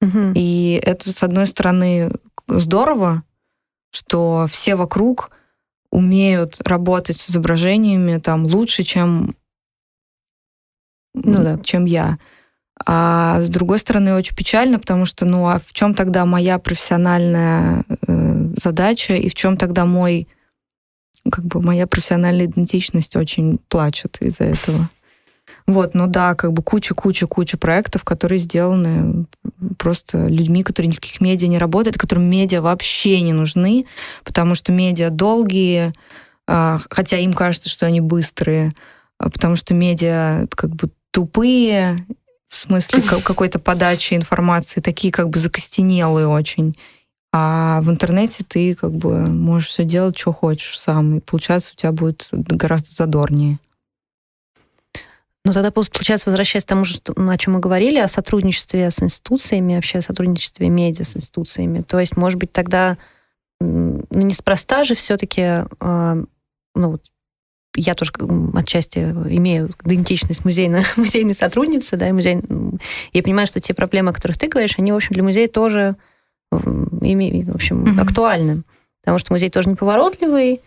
Угу. 0.00 0.32
И 0.34 0.80
это, 0.82 1.10
с 1.10 1.22
одной 1.22 1.46
стороны, 1.46 2.12
здорово, 2.48 3.22
что 3.90 4.46
все 4.50 4.74
вокруг 4.74 5.30
умеют 5.90 6.60
работать 6.66 7.18
с 7.18 7.30
изображениями 7.30 8.18
там 8.18 8.46
лучше, 8.46 8.82
чем, 8.82 9.36
ну, 11.14 11.36
да. 11.36 11.58
чем 11.62 11.84
я. 11.84 12.18
А 12.86 13.40
с 13.40 13.50
другой 13.50 13.78
стороны, 13.78 14.14
очень 14.14 14.34
печально, 14.34 14.78
потому 14.78 15.06
что, 15.06 15.24
ну, 15.26 15.46
а 15.46 15.60
в 15.60 15.72
чем 15.72 15.94
тогда 15.94 16.24
моя 16.24 16.58
профессиональная 16.58 17.84
э, 18.06 18.48
задача 18.56 19.14
и 19.14 19.28
в 19.28 19.34
чем 19.34 19.56
тогда 19.56 19.84
мой, 19.84 20.26
как 21.30 21.44
бы 21.44 21.62
моя 21.62 21.86
профессиональная 21.86 22.46
идентичность 22.46 23.14
очень 23.14 23.58
плачет 23.68 24.16
из-за 24.20 24.44
этого. 24.44 24.88
Вот, 25.66 25.94
ну 25.94 26.06
да, 26.06 26.34
как 26.34 26.52
бы 26.52 26.62
куча-куча-куча 26.62 27.56
проектов, 27.56 28.04
которые 28.04 28.38
сделаны 28.38 29.26
просто 29.78 30.26
людьми, 30.26 30.62
которые 30.62 30.90
ни 30.90 31.22
медиа 31.24 31.48
не 31.48 31.58
работают, 31.58 31.96
которым 31.96 32.24
медиа 32.24 32.60
вообще 32.60 33.20
не 33.22 33.32
нужны, 33.32 33.86
потому 34.24 34.54
что 34.54 34.72
медиа 34.72 35.08
долгие, 35.08 35.92
а, 36.46 36.78
хотя 36.90 37.18
им 37.18 37.32
кажется, 37.32 37.70
что 37.70 37.86
они 37.86 38.02
быстрые, 38.02 38.72
а 39.18 39.30
потому 39.30 39.56
что 39.56 39.72
медиа 39.72 40.46
как 40.50 40.70
бы 40.74 40.90
тупые, 41.12 42.04
в 42.54 42.56
смысле 42.56 43.02
какой-то 43.24 43.58
подачи 43.58 44.14
информации, 44.14 44.80
такие 44.80 45.12
как 45.12 45.28
бы 45.28 45.38
закостенелые 45.38 46.28
очень. 46.28 46.74
А 47.32 47.80
в 47.82 47.90
интернете 47.90 48.44
ты 48.46 48.76
как 48.76 48.92
бы 48.92 49.26
можешь 49.26 49.68
все 49.68 49.84
делать, 49.84 50.16
что 50.16 50.32
хочешь 50.32 50.78
сам. 50.78 51.18
И 51.18 51.20
получается, 51.20 51.72
у 51.74 51.76
тебя 51.76 51.90
будет 51.90 52.28
гораздо 52.30 52.92
задорнее. 52.92 53.58
Но 55.44 55.52
тогда, 55.52 55.70
получается, 55.70 56.30
возвращаясь 56.30 56.64
к 56.64 56.68
тому, 56.68 56.84
о 56.84 57.38
чем 57.38 57.54
мы 57.54 57.60
говорили, 57.60 57.98
о 57.98 58.08
сотрудничестве 58.08 58.90
с 58.90 59.02
институциями, 59.02 59.74
вообще 59.74 59.98
о 59.98 60.02
сотрудничестве 60.02 60.68
медиа 60.68 61.04
с 61.04 61.16
институциями. 61.16 61.82
То 61.82 61.98
есть, 61.98 62.16
может 62.16 62.38
быть, 62.38 62.52
тогда 62.52 62.96
ну, 63.60 64.04
неспроста 64.10 64.84
же 64.84 64.94
все-таки 64.94 65.66
а, 65.80 66.22
ну, 66.74 67.00
я 67.76 67.94
тоже 67.94 68.12
отчасти 68.54 68.98
имею 68.98 69.70
идентичность 69.84 70.44
музейной, 70.44 70.82
музейной 70.96 71.34
сотрудницы, 71.34 71.96
да, 71.96 72.08
и 72.08 72.12
музей... 72.12 72.40
Я 73.12 73.22
понимаю, 73.22 73.46
что 73.46 73.60
те 73.60 73.74
проблемы, 73.74 74.10
о 74.10 74.14
которых 74.14 74.38
ты 74.38 74.48
говоришь, 74.48 74.74
они, 74.78 74.92
в 74.92 74.96
общем, 74.96 75.12
для 75.12 75.22
музея 75.22 75.48
тоже 75.48 75.96
ими, 76.52 77.44
в 77.44 77.54
общем, 77.54 77.84
mm-hmm. 77.84 78.02
актуальны. 78.02 78.62
Потому 79.00 79.18
что 79.18 79.32
музей 79.32 79.50
тоже 79.50 79.68
неповоротливый, 79.68 80.62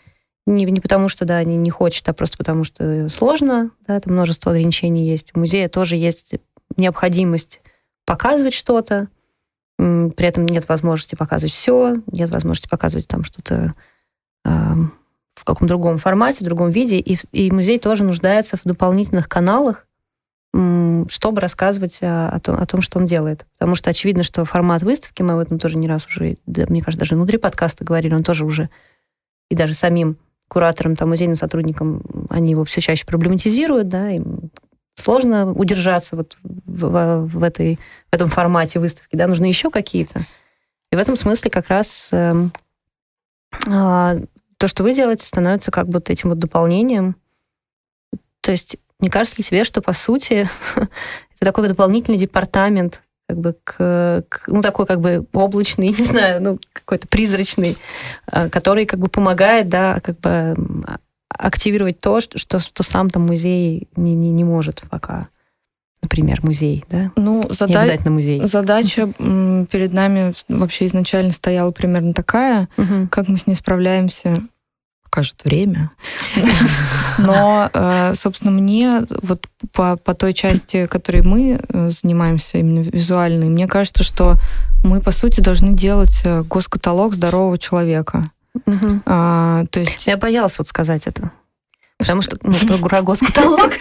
не, 0.46 0.66
не 0.66 0.80
потому 0.80 1.10
что, 1.10 1.26
да, 1.26 1.44
не, 1.44 1.58
не 1.58 1.70
хочет, 1.70 2.08
а 2.08 2.14
просто 2.14 2.38
потому 2.38 2.64
что 2.64 3.10
сложно, 3.10 3.72
да, 3.88 4.00
там 4.00 4.14
множество 4.14 4.52
ограничений 4.52 5.08
есть. 5.08 5.32
У 5.34 5.40
музея 5.40 5.70
тоже 5.70 5.96
есть 5.96 6.36
необходимость 6.78 7.62
показывать 8.06 8.54
что-то, 8.54 9.10
при 9.78 10.26
этом 10.26 10.46
нет 10.46 10.68
возможности 10.70 11.16
показывать 11.16 11.54
все, 11.54 11.96
нет 12.12 12.30
возможности 12.30 12.70
показывать 12.70 13.08
там 13.08 13.24
что-то 13.24 13.76
каком 15.48 15.68
другом 15.68 15.98
формате, 15.98 16.46
другом 16.46 16.70
виде, 16.70 16.98
и, 16.98 17.18
и 17.32 17.52
музей 17.52 17.80
тоже 17.80 18.04
нуждается 18.04 18.58
в 18.58 18.64
дополнительных 18.64 19.28
каналах, 19.28 19.88
чтобы 21.10 21.42
рассказывать 21.42 22.00
о, 22.02 22.30
о, 22.30 22.40
том, 22.40 22.58
о 22.58 22.66
том, 22.66 22.82
что 22.82 23.00
он 23.00 23.06
делает. 23.06 23.46
Потому 23.58 23.76
что 23.76 23.90
очевидно, 23.90 24.24
что 24.24 24.46
формат 24.46 24.82
выставки, 24.82 25.22
мы 25.22 25.34
об 25.34 25.40
этом 25.40 25.60
тоже 25.60 25.78
не 25.78 25.88
раз 25.88 26.06
уже, 26.08 26.38
да, 26.46 26.66
мне 26.68 26.82
кажется, 26.82 27.06
даже 27.06 27.16
внутри 27.16 27.38
подкаста 27.38 27.84
говорили, 27.84 28.14
он 28.14 28.24
тоже 28.24 28.46
уже, 28.46 28.70
и 29.50 29.56
даже 29.56 29.74
самим 29.74 30.18
кураторам, 30.48 30.96
там, 30.96 31.10
музейным 31.10 31.36
сотрудникам, 31.36 32.02
они 32.30 32.52
его 32.52 32.64
все 32.64 32.82
чаще 32.82 33.06
проблематизируют, 33.06 33.90
да, 33.90 34.10
им 34.10 34.50
сложно 34.96 35.52
удержаться 35.52 36.16
вот 36.16 36.38
в, 36.44 36.88
в, 36.88 37.28
в, 37.28 37.44
этой, 37.44 37.78
в 38.10 38.16
этом 38.16 38.30
формате 38.30 38.80
выставки, 38.80 39.16
да, 39.16 39.28
нужны 39.28 39.46
еще 39.46 39.70
какие-то. 39.70 40.22
И 40.92 40.96
в 40.96 41.00
этом 41.00 41.16
смысле 41.16 41.52
как 41.52 41.68
раз 41.68 42.10
э, 42.12 42.34
э, 43.68 44.26
то, 44.58 44.68
что 44.68 44.84
вы 44.84 44.94
делаете, 44.94 45.26
становится 45.26 45.72
как 45.72 45.88
бы 45.88 46.02
этим 46.06 46.30
вот 46.30 46.40
дополнением. 46.40 47.16
То 48.42 48.52
есть 48.52 48.78
не 49.00 49.10
кажется 49.10 49.38
ли 49.38 49.44
тебе, 49.44 49.64
что 49.64 49.82
по 49.82 49.94
сути 49.94 50.48
это 50.76 50.90
такой 51.40 51.68
дополнительный 51.68 52.18
департамент, 52.18 53.04
как 53.28 53.38
бы 53.40 53.56
к, 53.64 54.24
к, 54.30 54.48
ну 54.48 54.62
такой 54.62 54.86
как 54.86 55.02
бы 55.02 55.26
облачный, 55.34 55.88
не 55.98 56.04
знаю, 56.04 56.42
ну 56.42 56.60
какой-то 56.74 57.08
призрачный, 57.08 57.78
а, 58.26 58.50
который 58.50 58.86
как 58.86 59.00
бы 59.00 59.08
помогает, 59.08 59.70
да, 59.70 60.00
как 60.00 60.20
бы 60.20 60.56
активировать 61.30 62.00
то, 62.00 62.20
что, 62.22 62.60
что 62.60 62.84
сам 62.84 63.10
там 63.10 63.26
музей 63.26 63.90
не, 63.96 64.14
не, 64.14 64.32
не 64.32 64.44
может 64.44 64.82
пока 64.90 65.28
например, 66.02 66.40
музей, 66.44 66.84
да? 66.90 67.12
Ну, 67.16 67.42
зада... 67.50 67.74
не 67.74 67.78
обязательно 67.78 68.12
музей. 68.12 68.42
Задача 68.44 69.08
перед 69.18 69.94
нами 69.94 70.34
вообще 70.48 70.86
изначально 70.86 71.32
стояла 71.32 71.72
примерно 71.72 72.14
такая, 72.14 72.70
угу. 72.78 73.08
как 73.10 73.28
мы 73.28 73.38
с 73.38 73.48
ней 73.48 73.56
справляемся 73.56 74.36
покажет 75.04 75.44
время. 75.46 75.92
Но, 77.18 77.70
э, 77.74 78.14
собственно, 78.16 78.52
мне 78.52 79.04
вот 79.24 79.48
по, 79.72 79.96
по 79.98 80.14
той 80.14 80.34
части, 80.34 80.86
которой 80.86 81.24
мы 81.24 81.60
э, 81.68 81.90
занимаемся, 81.92 82.58
именно 82.58 82.80
визуальной, 82.80 83.48
мне 83.48 83.68
кажется, 83.68 84.04
что 84.04 84.36
мы, 84.84 85.02
по 85.02 85.12
сути, 85.12 85.40
должны 85.42 85.74
делать 85.74 86.22
э, 86.24 86.44
госкаталог 86.44 87.16
здорового 87.16 87.58
человека. 87.58 88.22
Угу. 88.66 89.02
А, 89.06 89.66
то 89.72 89.80
есть... 89.80 90.06
Я 90.06 90.18
боялась 90.18 90.60
вот 90.60 90.68
сказать 90.68 91.08
это. 91.08 91.32
Потому 91.98 92.22
что, 92.22 92.38
ну, 92.44 92.78
про 92.80 93.02
госкаталог. 93.02 93.74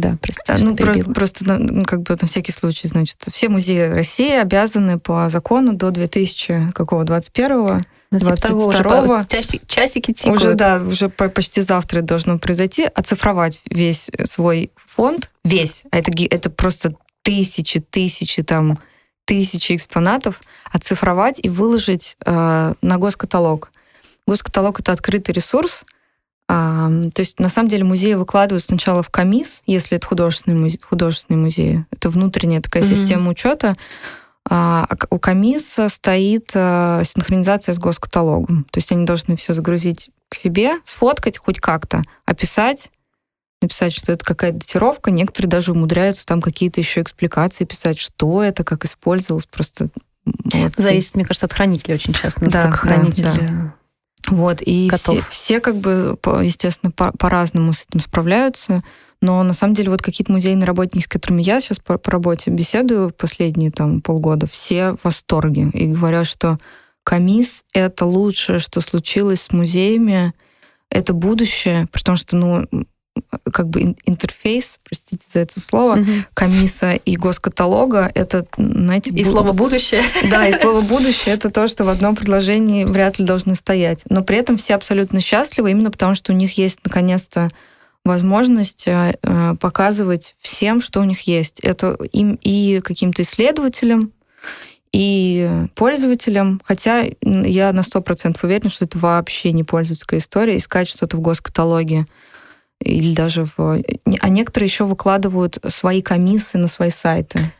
Да, 0.00 0.16
прости, 0.20 0.64
ну, 0.64 0.74
просто, 0.74 1.10
просто 1.12 1.44
ну, 1.44 1.84
как 1.84 2.02
бы 2.02 2.16
на 2.18 2.26
всякий 2.26 2.52
случай, 2.52 2.88
значит, 2.88 3.18
все 3.30 3.50
музеи 3.50 3.90
России 3.90 4.32
обязаны 4.32 4.98
по 4.98 5.28
закону 5.28 5.74
до 5.74 5.90
2000 5.90 6.72
какого 6.72 7.04
21 7.04 7.84
ну, 8.10 8.18
22 8.18 9.24
типа 9.24 9.26
часики 9.66 10.12
тикают. 10.12 10.40
Уже, 10.40 10.54
да, 10.54 10.82
уже 10.82 11.10
почти 11.10 11.60
завтра 11.60 12.00
должно 12.00 12.38
произойти, 12.38 12.84
оцифровать 12.84 13.60
весь 13.70 14.10
свой 14.24 14.72
фонд, 14.74 15.30
весь, 15.44 15.84
а 15.90 15.98
это, 15.98 16.10
это 16.30 16.48
просто 16.48 16.94
тысячи, 17.22 17.80
тысячи 17.80 18.42
там, 18.42 18.78
тысячи 19.26 19.76
экспонатов, 19.76 20.40
оцифровать 20.72 21.38
и 21.42 21.50
выложить 21.50 22.16
э, 22.24 22.74
на 22.80 22.98
госкаталог. 22.98 23.70
Госкаталог— 24.26 24.80
это 24.80 24.92
открытый 24.92 25.34
ресурс, 25.34 25.84
а, 26.52 26.90
то 27.14 27.20
есть, 27.20 27.38
на 27.38 27.48
самом 27.48 27.68
деле, 27.68 27.84
музеи 27.84 28.14
выкладывают 28.14 28.64
сначала 28.64 29.04
в 29.04 29.08
комисс, 29.08 29.62
если 29.66 29.98
это 29.98 30.08
художественный 30.08 30.58
музей, 30.58 30.80
художественный 30.82 31.38
музей. 31.38 31.84
Это 31.92 32.10
внутренняя 32.10 32.60
такая 32.60 32.82
mm-hmm. 32.82 32.96
система 32.96 33.30
учета. 33.30 33.76
А, 34.48 34.84
а 34.90 34.96
у 35.10 35.20
комисса 35.20 35.88
стоит 35.88 36.50
а, 36.56 37.02
синхронизация 37.04 37.72
с 37.72 37.78
госкаталогом. 37.78 38.66
То 38.72 38.78
есть 38.78 38.90
они 38.90 39.06
должны 39.06 39.36
все 39.36 39.52
загрузить 39.52 40.10
к 40.28 40.34
себе, 40.34 40.72
сфоткать 40.84 41.38
хоть 41.38 41.60
как-то, 41.60 42.02
описать, 42.24 42.90
написать, 43.62 43.92
что 43.92 44.10
это 44.10 44.24
какая-то 44.24 44.58
датировка. 44.58 45.12
Некоторые 45.12 45.50
даже 45.50 45.70
умудряются 45.70 46.26
там 46.26 46.42
какие-то 46.42 46.80
еще 46.80 47.02
экспликации 47.02 47.64
писать, 47.64 48.00
что 48.00 48.42
это, 48.42 48.64
как 48.64 48.84
использовалось. 48.84 49.46
Просто 49.46 49.90
молодцы. 50.24 50.82
Зависит, 50.82 51.14
мне 51.14 51.24
кажется, 51.24 51.46
от 51.46 51.52
хранителя 51.52 51.94
очень 51.94 52.12
часто. 52.12 52.50
Да, 52.50 52.72
хранитель 52.72 53.22
да, 53.22 53.34
да. 53.38 53.74
Вот, 54.28 54.60
и 54.60 54.90
все, 54.94 55.22
все, 55.30 55.60
как 55.60 55.76
бы, 55.76 56.18
естественно, 56.42 56.92
по- 56.92 57.12
по-разному 57.12 57.72
с 57.72 57.86
этим 57.88 58.00
справляются. 58.00 58.82
Но 59.22 59.42
на 59.42 59.52
самом 59.52 59.74
деле 59.74 59.90
вот 59.90 60.02
какие-то 60.02 60.32
музейные 60.32 60.66
работники, 60.66 61.04
с 61.04 61.08
которыми 61.08 61.42
я 61.42 61.60
сейчас 61.60 61.78
по, 61.78 61.98
по 61.98 62.10
работе 62.10 62.50
беседую 62.50 63.10
последние 63.10 63.70
там 63.70 64.00
полгода, 64.00 64.46
все 64.46 64.92
в 64.92 65.04
восторге 65.04 65.68
и 65.74 65.88
говорят, 65.88 66.26
что 66.26 66.58
комисс— 67.04 67.64
это 67.72 68.06
лучшее, 68.06 68.60
что 68.60 68.80
случилось 68.80 69.42
с 69.42 69.52
музеями, 69.52 70.32
это 70.90 71.12
будущее, 71.12 71.86
потому 71.92 72.16
что, 72.16 72.36
ну, 72.36 72.66
как 73.52 73.68
бы 73.68 73.94
интерфейс, 74.04 74.78
простите 74.84 75.24
за 75.32 75.40
это 75.40 75.60
слово, 75.60 76.00
угу. 76.00 76.10
комисса 76.34 76.94
и 76.94 77.16
госкаталога, 77.16 78.10
это, 78.14 78.46
знаете... 78.56 79.10
И 79.10 79.24
бу... 79.24 79.30
слово 79.30 79.52
«будущее». 79.52 80.02
Да, 80.30 80.46
и 80.46 80.52
слово 80.52 80.80
«будущее»— 80.80 81.34
это 81.36 81.50
то, 81.50 81.68
что 81.68 81.84
в 81.84 81.88
одном 81.88 82.16
предложении 82.16 82.84
вряд 82.84 83.18
ли 83.18 83.24
должны 83.24 83.54
стоять. 83.54 84.00
Но 84.08 84.22
при 84.22 84.38
этом 84.38 84.56
все 84.56 84.74
абсолютно 84.74 85.20
счастливы, 85.20 85.70
именно 85.70 85.90
потому 85.90 86.14
что 86.14 86.32
у 86.32 86.36
них 86.36 86.58
есть, 86.58 86.80
наконец-то, 86.84 87.48
возможность 88.04 88.88
э, 88.88 89.14
э, 89.22 89.54
показывать 89.60 90.34
всем, 90.40 90.80
что 90.80 91.00
у 91.00 91.04
них 91.04 91.22
есть. 91.22 91.60
Это 91.60 91.96
им 92.12 92.38
и 92.40 92.80
каким-то 92.80 93.22
исследователям, 93.22 94.12
и 94.92 95.66
пользователям, 95.76 96.60
хотя 96.64 97.04
я 97.22 97.72
на 97.72 97.82
сто 97.82 98.00
процентов 98.00 98.42
уверена, 98.42 98.70
что 98.70 98.86
это 98.86 98.98
вообще 98.98 99.52
не 99.52 99.62
пользовательская 99.62 100.18
история, 100.18 100.56
искать 100.56 100.88
что-то 100.88 101.16
в 101.16 101.20
госкаталоге 101.20 102.06
или 102.80 103.14
даже 103.14 103.44
в... 103.44 103.82
А 104.20 104.28
некоторые 104.28 104.66
еще 104.66 104.84
выкладывают 104.84 105.58
свои 105.68 106.02
комиссы 106.02 106.58
на 106.58 106.66
свои 106.68 106.90
сайты. 106.90 107.52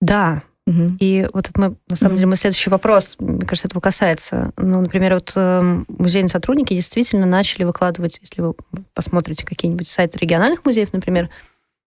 Да, 0.00 0.42
Угу. 0.66 0.96
И 1.00 1.26
вот 1.32 1.48
это 1.48 1.60
мы, 1.60 1.76
на 1.88 1.96
самом 1.96 2.16
деле, 2.16 2.28
мой 2.28 2.36
следующий 2.36 2.70
вопрос, 2.70 3.16
мне 3.18 3.44
кажется, 3.44 3.66
этого 3.66 3.80
касается. 3.80 4.52
Ну, 4.56 4.80
например, 4.80 5.14
вот 5.14 5.32
э, 5.34 5.82
музейные 5.88 6.28
сотрудники 6.28 6.72
действительно 6.72 7.26
начали 7.26 7.64
выкладывать, 7.64 8.20
если 8.22 8.42
вы 8.42 8.54
посмотрите 8.94 9.44
какие-нибудь 9.44 9.88
сайты 9.88 10.18
региональных 10.20 10.64
музеев, 10.64 10.92
например, 10.92 11.30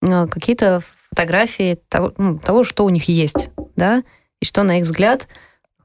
э, 0.02 0.26
какие-то 0.28 0.80
фотографии 1.10 1.78
того, 1.88 2.12
ну, 2.16 2.38
того, 2.38 2.62
что 2.62 2.84
у 2.84 2.88
них 2.88 3.08
есть, 3.08 3.50
да, 3.74 4.04
и 4.40 4.44
что, 4.44 4.62
на 4.62 4.78
их 4.78 4.84
взгляд, 4.84 5.26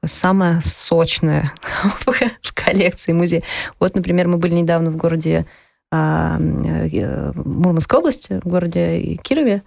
самое 0.04 0.60
сочное 0.62 1.52
в 2.42 2.54
коллекции 2.54 3.12
музея. 3.12 3.42
Вот, 3.80 3.96
например, 3.96 4.28
мы 4.28 4.38
были 4.38 4.54
недавно 4.54 4.90
в 4.90 4.96
городе 4.96 5.46
Мурманской 5.90 7.98
области, 7.98 8.40
в 8.42 8.48
городе 8.48 9.16
Кирове, 9.22 9.62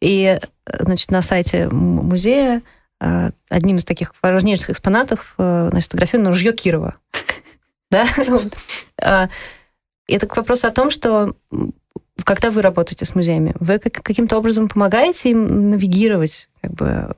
и, 0.00 0.40
значит, 0.80 1.12
на 1.12 1.22
сайте 1.22 1.68
музея 1.68 2.62
а, 3.04 3.32
одним 3.48 3.76
из 3.76 3.84
таких 3.84 4.14
важнейших 4.22 4.70
экспонатов 4.70 5.34
э, 5.36 5.68
значит, 5.72 5.90
фотографировано 5.90 6.30
ружье 6.30 6.52
Кирова. 6.52 6.94
Да? 7.90 8.06
А, 9.00 9.28
это 10.06 10.26
к 10.26 10.36
вопросу 10.36 10.66
о 10.66 10.70
том, 10.70 10.90
что 10.90 11.34
когда 12.24 12.50
вы 12.50 12.62
работаете 12.62 13.04
с 13.04 13.14
музеями, 13.14 13.54
вы 13.58 13.78
каким-то 13.78 14.38
образом 14.38 14.68
помогаете 14.68 15.30
им 15.30 15.70
навигировать 15.70 16.48
как 16.62 16.72
бы 16.72 17.14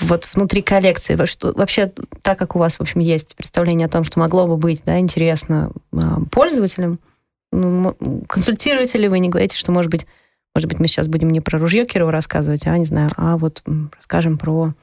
вот 0.00 0.28
внутри 0.34 0.62
коллекции, 0.62 1.14
вообще 1.14 1.92
так 2.22 2.38
как 2.38 2.56
у 2.56 2.58
вас, 2.58 2.76
в 2.76 2.80
общем, 2.80 3.00
есть 3.00 3.36
представление 3.36 3.86
о 3.86 3.90
том, 3.90 4.04
что 4.04 4.18
могло 4.18 4.46
бы 4.46 4.56
быть 4.56 4.82
да, 4.84 4.98
интересно 4.98 5.72
а, 5.92 6.20
пользователям, 6.30 6.98
ну, 7.52 7.94
консультируете 8.28 8.98
ли 8.98 9.08
вы, 9.08 9.18
не 9.18 9.28
говорите, 9.28 9.56
что, 9.56 9.72
может 9.72 9.90
быть, 9.90 10.06
может 10.54 10.68
быть, 10.68 10.80
мы 10.80 10.88
сейчас 10.88 11.06
будем 11.06 11.30
не 11.30 11.40
про 11.40 11.58
ружье 11.58 11.84
Кирова 11.86 12.12
рассказывать, 12.12 12.66
а, 12.66 12.76
не 12.78 12.84
знаю, 12.84 13.10
а 13.16 13.36
вот 13.36 13.62
расскажем 13.96 14.38
про, 14.38 14.74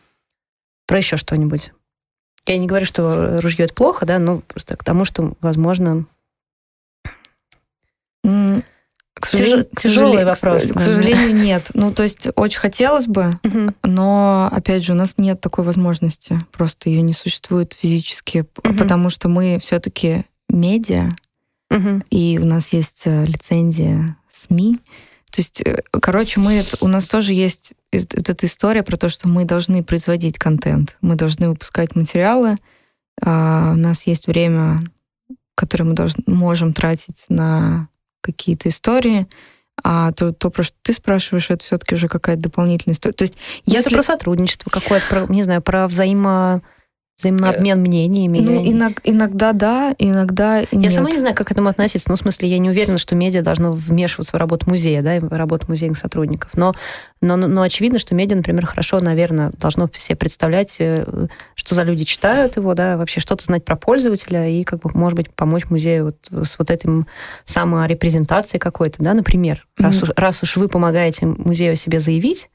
про 0.86 0.98
еще 0.98 1.18
что-нибудь. 1.18 1.72
Я 2.46 2.58
не 2.58 2.68
говорю, 2.68 2.86
что 2.86 3.42
ружье 3.42 3.66
это 3.66 3.74
плохо, 3.74 4.06
да, 4.06 4.20
но 4.20 4.40
просто 4.40 4.78
к 4.78 4.84
тому, 4.84 5.04
что, 5.04 5.34
возможно, 5.42 6.06
сожалению, 9.28 9.66
Тяж... 9.66 9.84
Тяжелый 9.84 10.26
вопрос. 10.26 10.68
К, 10.68 10.74
к 10.76 10.80
сожалению, 10.80 11.36
нет. 11.36 11.72
Ну, 11.74 11.92
то 11.92 12.04
есть 12.04 12.28
очень 12.36 12.60
хотелось 12.60 13.08
бы, 13.08 13.40
но, 13.84 14.50
опять 14.52 14.84
же, 14.84 14.94
у 14.94 14.96
нас 14.96 15.16
нет 15.18 15.42
такой 15.42 15.64
возможности. 15.64 16.40
Просто 16.52 16.90
ее 16.90 17.02
не 17.02 17.14
существует 17.14 17.74
физически, 17.80 18.46
потому 18.62 19.10
что 19.10 19.30
мы 19.30 19.60
все-таки 19.60 20.26
медиа, 20.50 21.10
и 22.10 22.40
у 22.42 22.46
нас 22.46 22.74
есть 22.74 23.04
э, 23.06 23.26
лицензия 23.26 24.16
СМИ. 24.32 24.80
То 25.32 25.42
есть, 25.42 25.62
э, 25.62 25.82
короче, 25.92 26.40
мы, 26.40 26.64
у 26.80 26.88
нас 26.88 27.06
тоже 27.06 27.34
есть 27.34 27.74
вот 27.92 28.30
эта 28.30 28.46
история 28.46 28.84
про 28.84 28.98
то, 28.98 29.10
что 29.10 29.28
мы 29.28 29.46
должны 29.46 29.84
производить 29.84 30.40
контент, 30.40 30.98
мы 31.02 31.16
должны 31.16 31.50
выпускать 31.50 31.96
материалы, 31.96 32.56
а 33.22 33.74
у 33.74 33.78
нас 33.78 34.08
есть 34.08 34.28
время, 34.28 34.78
которое 35.56 35.84
мы 35.86 35.94
должны, 35.94 36.24
можем 36.26 36.74
тратить 36.74 37.26
на 37.30 37.90
какие-то 38.22 38.70
истории, 38.70 39.28
а 39.84 40.12
то, 40.12 40.34
то, 40.34 40.50
про 40.50 40.64
что 40.64 40.76
ты 40.82 40.94
спрашиваешь, 40.94 41.50
это 41.50 41.64
все-таки 41.64 41.96
уже 41.96 42.08
какая-то 42.08 42.42
дополнительная 42.44 42.96
история. 42.96 43.14
То 43.14 43.24
есть, 43.24 43.36
ну, 43.66 43.74
если... 43.74 43.94
Про 43.94 44.04
сотрудничество 44.04 44.70
какое-то, 44.70 45.06
про, 45.08 45.28
не 45.28 45.44
знаю, 45.44 45.62
про 45.62 45.88
взаимо 45.88 46.62
Взаимообмен 47.18 47.82
мнениями. 47.82 48.38
Ну, 48.38 48.72
иног, 48.72 49.00
иногда 49.04 49.52
да, 49.52 49.96
иногда 49.98 50.60
Я 50.60 50.68
нет. 50.72 50.94
сама 50.94 51.10
не 51.10 51.18
знаю, 51.18 51.34
как 51.34 51.48
к 51.48 51.52
этому 51.52 51.68
относиться. 51.68 52.10
Ну, 52.10 52.16
в 52.16 52.20
смысле, 52.20 52.48
я 52.48 52.60
не 52.60 52.70
уверена, 52.70 53.00
что 53.00 53.16
медиа 53.16 53.42
должно 53.42 53.72
вмешиваться 53.72 54.36
в 54.36 54.40
работу 54.40 54.70
музея, 54.70 55.02
да, 55.02 55.20
в 55.20 55.34
работу 55.34 55.66
музейных 55.68 55.98
сотрудников. 55.98 56.52
Но, 56.54 56.76
но, 57.20 57.36
но 57.36 57.64
очевидно, 57.64 57.98
что 57.98 58.14
медиа, 58.14 58.36
например, 58.36 58.68
хорошо, 58.68 59.00
наверное, 59.00 59.52
должно 59.60 59.90
себе 59.98 60.16
представлять, 60.16 60.76
э, 60.78 61.28
что 61.56 61.74
за 61.74 61.82
люди 61.82 62.06
читают 62.06 62.58
его, 62.58 62.76
да, 62.76 62.98
вообще 62.98 63.20
что-то 63.20 63.44
знать 63.44 63.66
про 63.66 63.76
пользователя 63.76 64.48
и, 64.48 64.64
как 64.64 64.82
бы, 64.82 64.92
может 64.94 65.18
быть, 65.18 65.34
помочь 65.34 65.66
музею 65.72 66.06
вот 66.06 66.46
с 66.46 66.60
вот 66.60 66.70
этим 66.70 67.08
саморепрезентацией 67.46 68.60
какой-то, 68.60 68.98
да, 69.00 69.16
например. 69.16 69.66
Mm-hmm. 69.80 69.84
Раз, 69.84 70.04
уж, 70.04 70.10
раз 70.16 70.44
уж 70.44 70.56
вы 70.58 70.68
помогаете 70.68 71.26
музею 71.26 71.74
о 71.74 71.76
себе 71.76 72.00
заявить, 72.00 72.52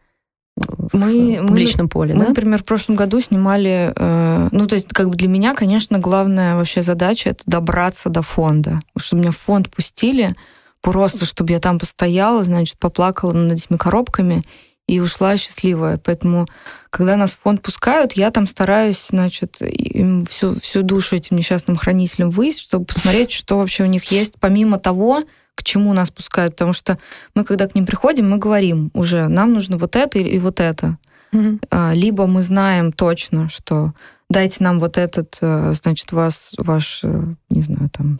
мы, 0.92 1.38
в 1.40 1.46
публичном 1.46 1.86
мы, 1.86 1.90
поле. 1.90 2.14
Мы, 2.14 2.20
да? 2.20 2.28
например, 2.28 2.60
в 2.60 2.64
прошлом 2.64 2.96
году 2.96 3.20
снимали, 3.20 3.92
э, 3.94 4.48
ну, 4.52 4.66
то 4.66 4.74
есть, 4.74 4.88
как 4.88 5.08
бы 5.08 5.16
для 5.16 5.28
меня, 5.28 5.54
конечно, 5.54 5.98
главная 5.98 6.56
вообще 6.56 6.82
задача 6.82 7.30
это 7.30 7.42
добраться 7.46 8.08
до 8.08 8.22
фонда. 8.22 8.80
Чтобы 8.96 9.22
меня 9.22 9.32
в 9.32 9.38
фонд 9.38 9.70
пустили, 9.70 10.32
просто 10.80 11.24
чтобы 11.24 11.52
я 11.52 11.60
там 11.60 11.78
постояла, 11.78 12.42
значит, 12.44 12.78
поплакала 12.78 13.32
над 13.32 13.58
этими 13.58 13.76
коробками 13.76 14.42
и 14.86 15.00
ушла 15.00 15.36
счастливая. 15.36 15.98
Поэтому, 15.98 16.46
когда 16.90 17.16
нас 17.16 17.32
в 17.32 17.38
фонд 17.38 17.62
пускают, 17.62 18.12
я 18.12 18.30
там 18.30 18.46
стараюсь, 18.46 19.06
значит, 19.10 19.62
им 19.62 20.26
всю, 20.26 20.58
всю 20.58 20.82
душу 20.82 21.16
этим 21.16 21.36
несчастным 21.36 21.76
хранителям 21.76 22.30
выяснить, 22.30 22.64
чтобы 22.64 22.84
посмотреть, 22.84 23.32
что 23.32 23.58
вообще 23.58 23.84
у 23.84 23.86
них 23.86 24.04
есть, 24.04 24.34
помимо 24.40 24.78
того, 24.78 25.20
к 25.54 25.62
чему 25.62 25.92
нас 25.92 26.10
пускают, 26.10 26.54
потому 26.54 26.72
что 26.72 26.98
мы, 27.34 27.44
когда 27.44 27.68
к 27.68 27.74
ним 27.74 27.86
приходим, 27.86 28.30
мы 28.30 28.38
говорим 28.38 28.90
уже, 28.94 29.28
нам 29.28 29.52
нужно 29.52 29.76
вот 29.76 29.96
это 29.96 30.18
и 30.18 30.38
вот 30.38 30.60
это. 30.60 30.98
Mm-hmm. 31.32 31.94
Либо 31.94 32.26
мы 32.26 32.42
знаем 32.42 32.92
точно, 32.92 33.48
что 33.48 33.92
дайте 34.32 34.64
нам 34.64 34.80
вот 34.80 34.98
этот, 34.98 35.38
э, 35.40 35.72
значит, 35.74 36.10
вас, 36.12 36.54
ваш, 36.58 37.00
э, 37.04 37.22
не 37.50 37.62
знаю, 37.62 37.90
там, 37.90 38.18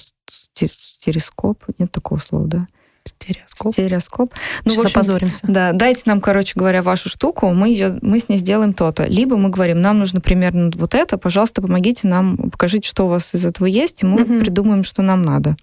стереоскоп, 0.55 1.65
нет 1.79 1.91
такого 1.91 2.19
слова, 2.19 2.47
да? 2.47 2.67
Стереоскоп. 3.05 3.73
Стереоскоп. 3.73 4.35
Ну, 4.65 4.71
Сейчас 4.71 4.93
опозоримся. 4.93 5.41
Да, 5.43 5.73
дайте 5.73 6.03
нам, 6.05 6.21
короче 6.21 6.53
говоря, 6.55 6.83
вашу 6.83 7.09
штуку, 7.09 7.51
мы, 7.51 7.69
ее, 7.69 7.99
мы 8.01 8.21
с 8.21 8.29
ней 8.29 8.39
сделаем 8.39 8.75
то-то. 8.75 9.07
Либо 9.07 9.37
мы 9.37 9.49
говорим, 9.49 9.81
нам 9.81 9.99
нужно 9.99 10.21
примерно 10.21 10.71
вот 10.75 10.95
это, 10.95 11.19
пожалуйста, 11.19 11.63
помогите 11.63 12.07
нам, 12.07 12.37
покажите, 12.37 12.89
что 12.89 13.07
у 13.07 13.09
вас 13.09 13.35
из 13.35 13.45
этого 13.45 13.67
есть, 13.67 14.05
и 14.05 14.07
мы 14.07 14.23
угу. 14.23 14.39
придумаем, 14.39 14.85
что 14.85 15.03
нам 15.03 15.25
надо. 15.25 15.57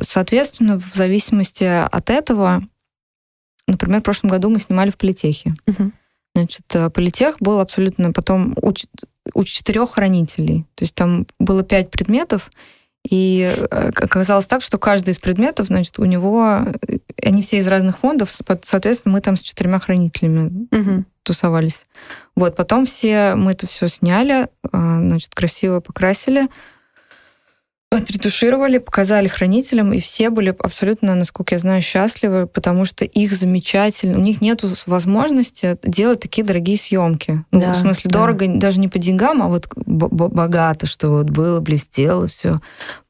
Соответственно, 0.00 0.78
в 0.78 0.94
зависимости 0.94 1.64
от 1.64 2.10
этого, 2.10 2.62
например, 3.66 4.00
в 4.00 4.04
прошлом 4.04 4.30
году 4.30 4.50
мы 4.50 4.58
снимали 4.58 4.90
в 4.90 4.96
Политехе. 4.96 5.54
Угу. 5.66 5.92
Значит, 6.34 6.66
э, 6.74 6.90
Политех 6.90 7.36
был 7.40 7.58
абсолютно 7.58 8.12
потом 8.12 8.54
у, 8.62 8.72
у 9.34 9.44
четырех 9.44 9.90
хранителей. 9.90 10.66
То 10.74 10.84
есть 10.84 10.94
там 10.94 11.26
было 11.38 11.62
пять 11.64 11.90
предметов, 11.90 12.50
и 13.08 13.50
э, 13.52 13.90
оказалось 13.96 14.46
так, 14.46 14.62
что 14.62 14.78
каждый 14.78 15.10
из 15.10 15.18
предметов, 15.18 15.66
значит, 15.66 15.98
у 15.98 16.04
него, 16.04 16.64
э, 16.86 16.98
они 17.22 17.42
все 17.42 17.58
из 17.58 17.66
разных 17.66 17.98
фондов, 17.98 18.36
соответственно, 18.62 19.14
мы 19.14 19.20
там 19.20 19.36
с 19.36 19.42
четырьмя 19.42 19.78
хранителями 19.78 20.68
угу. 20.70 21.04
тусовались. 21.24 21.86
Вот, 22.36 22.54
потом 22.54 22.86
все, 22.86 23.34
мы 23.34 23.52
это 23.52 23.66
все 23.66 23.88
сняли, 23.88 24.48
значит, 24.72 25.34
красиво 25.34 25.80
покрасили, 25.80 26.48
отретушировали, 27.90 28.76
показали 28.78 29.28
хранителям, 29.28 29.94
и 29.94 29.98
все 29.98 30.28
были 30.28 30.54
абсолютно, 30.58 31.14
насколько 31.14 31.54
я 31.54 31.58
знаю, 31.58 31.80
счастливы, 31.80 32.46
потому 32.46 32.84
что 32.84 33.06
их 33.06 33.32
замечательно, 33.32 34.18
у 34.18 34.20
них 34.20 34.42
нет 34.42 34.62
возможности 34.86 35.78
делать 35.82 36.20
такие 36.20 36.44
дорогие 36.44 36.76
съемки. 36.76 37.44
Ну, 37.50 37.60
да, 37.60 37.72
в 37.72 37.76
смысле, 37.76 38.10
да. 38.10 38.18
дорого 38.18 38.46
даже 38.46 38.78
не 38.78 38.88
по 38.88 38.98
деньгам, 38.98 39.42
а 39.42 39.48
вот 39.48 39.68
богато, 39.74 40.86
что 40.86 41.08
вот 41.08 41.30
было, 41.30 41.60
блестело, 41.60 42.26
все. 42.26 42.60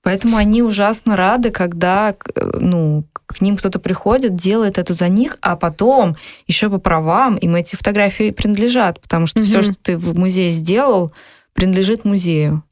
Поэтому 0.02 0.36
они 0.36 0.62
ужасно 0.62 1.16
рады, 1.16 1.50
когда 1.50 2.14
ну, 2.36 3.04
к 3.26 3.40
ним 3.40 3.56
кто-то 3.56 3.80
приходит, 3.80 4.36
делает 4.36 4.78
это 4.78 4.94
за 4.94 5.08
них, 5.08 5.38
а 5.40 5.56
потом 5.56 6.16
еще 6.46 6.70
по 6.70 6.78
правам 6.78 7.36
им 7.36 7.56
эти 7.56 7.74
фотографии 7.74 8.30
принадлежат, 8.30 9.00
потому 9.00 9.26
что 9.26 9.40
угу. 9.40 9.48
все, 9.48 9.62
что 9.62 9.74
ты 9.74 9.96
в 9.96 10.16
музее 10.16 10.50
сделал, 10.50 11.12
принадлежит 11.52 12.04
музею. 12.04 12.62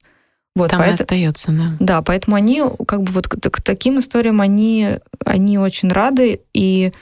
Вот, 0.57 0.71
Там 0.71 0.81
поэтому, 0.81 0.99
и 0.99 1.03
остается, 1.03 1.53
да. 1.53 1.67
Да, 1.81 2.03
поэтому 2.03 2.35
они, 2.35 2.63
как 2.89 3.03
бы 3.03 3.13
вот 3.13 3.29
к, 3.29 3.39
к 3.39 3.61
таким 3.61 3.99
историям 3.99 4.41
они, 4.41 4.99
они 5.23 5.59
очень 5.59 5.91
рады. 5.91 6.41
И, 6.55 6.93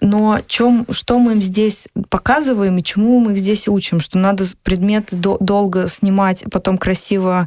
но 0.00 0.40
чем, 0.46 0.86
что 0.90 1.18
мы 1.18 1.32
им 1.32 1.42
здесь 1.42 1.88
показываем 2.08 2.78
и 2.78 2.82
чему 2.82 3.20
мы 3.20 3.34
их 3.34 3.38
здесь 3.38 3.68
учим? 3.68 4.00
Что 4.00 4.16
надо 4.16 4.44
предметы 4.62 5.14
до, 5.14 5.36
долго 5.40 5.88
снимать, 5.88 6.44
потом 6.50 6.78
красиво 6.78 7.46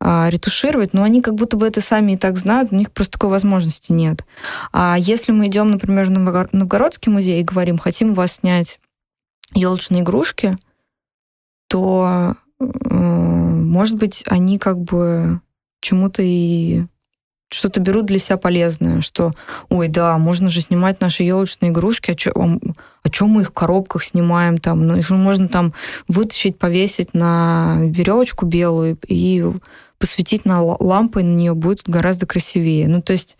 а, 0.00 0.28
ретушировать, 0.28 0.92
но 0.92 1.02
они 1.02 1.22
как 1.22 1.34
будто 1.34 1.56
бы 1.56 1.66
это 1.66 1.80
сами 1.80 2.12
и 2.12 2.18
так 2.18 2.36
знают, 2.36 2.70
у 2.70 2.76
них 2.76 2.92
просто 2.92 3.12
такой 3.12 3.30
возможности 3.30 3.90
нет. 3.90 4.26
А 4.70 4.96
если 4.98 5.32
мы 5.32 5.46
идем, 5.46 5.70
например, 5.70 6.08
в 6.08 6.52
Новгородский 6.52 7.10
музей 7.10 7.40
и 7.40 7.44
говорим, 7.44 7.78
хотим 7.78 8.10
у 8.10 8.14
вас 8.14 8.32
снять 8.32 8.80
елочные 9.54 10.02
игрушки, 10.02 10.56
то 11.68 12.36
может 12.60 13.96
быть, 13.96 14.22
они 14.26 14.58
как 14.58 14.78
бы 14.78 15.40
чему-то 15.80 16.22
и 16.22 16.84
что-то 17.50 17.80
берут 17.80 18.06
для 18.06 18.18
себя 18.18 18.36
полезное, 18.36 19.00
что, 19.00 19.30
ой, 19.68 19.88
да, 19.88 20.18
можно 20.18 20.48
же 20.48 20.60
снимать 20.60 21.00
наши 21.00 21.22
елочные 21.22 21.70
игрушки, 21.70 22.10
а, 22.10 22.14
чё, 22.14 22.32
а 22.34 23.10
чем 23.10 23.28
мы 23.28 23.42
их 23.42 23.48
в 23.48 23.52
коробках 23.52 24.02
снимаем 24.02 24.58
там? 24.58 24.86
Ну, 24.86 24.96
их 24.96 25.06
же 25.06 25.14
можно 25.14 25.48
там 25.48 25.72
вытащить, 26.08 26.58
повесить 26.58 27.14
на 27.14 27.78
веревочку 27.82 28.46
белую 28.46 28.98
и 29.06 29.44
посветить 29.98 30.44
на 30.44 30.62
лампы, 30.62 31.22
на 31.22 31.34
нее 31.34 31.54
будет 31.54 31.82
гораздо 31.86 32.26
красивее. 32.26 32.88
Ну, 32.88 33.02
то 33.02 33.12
есть 33.12 33.36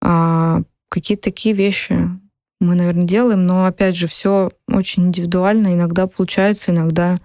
а, 0.00 0.62
какие-то 0.88 1.24
такие 1.24 1.54
вещи 1.54 2.08
мы, 2.60 2.74
наверное, 2.74 3.04
делаем, 3.04 3.44
но 3.44 3.66
опять 3.66 3.96
же, 3.96 4.06
все 4.06 4.52
очень 4.68 5.08
индивидуально. 5.08 5.74
Иногда 5.74 6.06
получается, 6.06 6.70
иногда, 6.70 7.16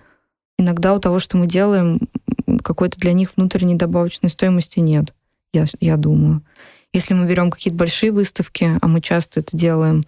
иногда 0.58 0.94
у 0.94 1.00
того, 1.00 1.20
что 1.20 1.38
мы 1.38 1.48
делаем, 1.48 2.00
какой-то 2.64 3.00
для 3.00 3.14
них 3.14 3.32
внутренней 3.36 3.76
добавочной 3.76 4.30
стоимости 4.30 4.80
нет, 4.80 5.14
я, 5.54 5.66
я 5.80 5.98
думаю. 5.98 6.42
Если 6.94 7.14
мы 7.14 7.26
берем 7.26 7.52
какие-то 7.52 7.78
большие 7.78 8.12
выставки, 8.12 8.78
а 8.82 8.88
мы 8.88 9.02
часто 9.02 9.42
это 9.42 9.56
делаем, 9.56 10.02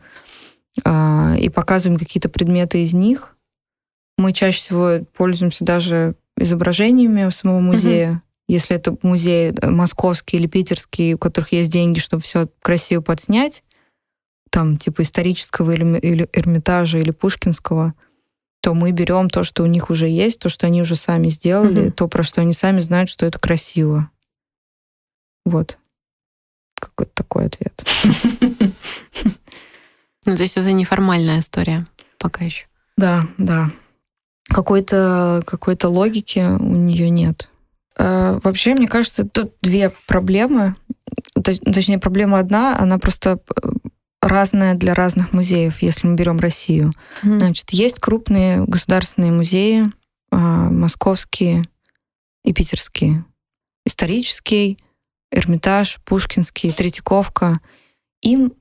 а, 0.84 1.36
и 1.38 1.50
показываем 1.50 2.00
какие-то 2.00 2.30
предметы 2.30 2.82
из 2.82 2.94
них, 2.94 3.36
мы 4.18 4.34
чаще 4.34 4.58
всего 4.58 5.06
пользуемся 5.16 5.66
даже 5.66 6.16
изображениями 6.38 7.30
самого 7.30 7.60
музея. 7.60 8.12
Mm-hmm. 8.12 8.20
Если 8.50 8.76
это 8.76 8.98
музей 9.04 9.52
э, 9.52 9.70
московский 9.70 10.38
или 10.38 10.48
питерский, 10.48 11.14
у 11.14 11.18
которых 11.18 11.52
есть 11.52 11.72
деньги, 11.72 12.00
чтобы 12.00 12.24
все 12.24 12.48
красиво 12.62 13.02
подснять, 13.02 13.64
там 14.50 14.78
типа 14.78 15.04
исторического 15.04 15.72
или, 15.72 16.00
или 16.00 16.30
Эрмитажа 16.34 16.98
или 16.98 17.12
Пушкинского, 17.12 17.94
то 18.62 18.74
мы 18.74 18.92
берем 18.92 19.30
то, 19.30 19.44
что 19.44 19.64
у 19.64 19.68
них 19.68 19.90
уже 19.90 20.08
есть, 20.08 20.40
то, 20.40 20.50
что 20.50 20.68
они 20.68 20.82
уже 20.82 20.96
сами 20.96 21.30
сделали, 21.30 21.88
mm-hmm. 21.88 21.92
то, 21.92 22.08
про 22.08 22.24
что 22.24 22.42
они 22.42 22.54
сами 22.54 22.80
знают, 22.80 23.10
что 23.10 23.26
это 23.26 23.40
красиво. 23.40 24.10
Вот. 25.46 25.78
Какой-то 26.80 27.12
такой 27.14 27.46
ответ. 27.46 27.82
Ну, 30.26 30.36
то 30.36 30.44
есть 30.44 30.58
это 30.58 30.72
неформальная 30.74 31.40
история 31.40 31.88
пока 32.20 32.46
еще. 32.46 32.68
Да, 32.98 33.26
да. 33.38 33.72
Какой-то 34.50 35.42
какой 35.46 35.78
логики 35.82 36.40
у 36.40 36.76
нее 36.76 37.10
нет. 37.10 37.50
А, 37.98 38.40
вообще, 38.44 38.76
мне 38.76 38.88
кажется, 38.88 39.28
тут 39.28 39.54
две 39.62 39.92
проблемы. 40.06 40.76
Точнее, 41.42 42.00
проблема 42.00 42.40
одна, 42.40 42.78
она 42.78 43.00
просто 43.00 43.40
э, 43.64 43.70
разная 44.22 44.76
для 44.76 44.94
разных 44.94 45.34
музеев, 45.34 45.82
если 45.82 46.08
мы 46.08 46.16
берем 46.16 46.40
Россию. 46.40 46.92
Mm. 47.24 47.38
Значит, 47.38 47.70
есть 47.72 48.00
крупные 48.00 48.64
государственные 48.66 49.32
музеи, 49.32 49.86
а, 50.32 50.38
московские 50.70 51.64
и 52.44 52.54
питерские. 52.54 53.26
Исторический, 53.86 54.78
Эрмитаж, 55.32 56.00
Пушкинский, 56.06 56.72
Третьяковка. 56.72 57.56
Им 58.22 58.54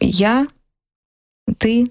я, 0.00 0.46
ты 1.58 1.86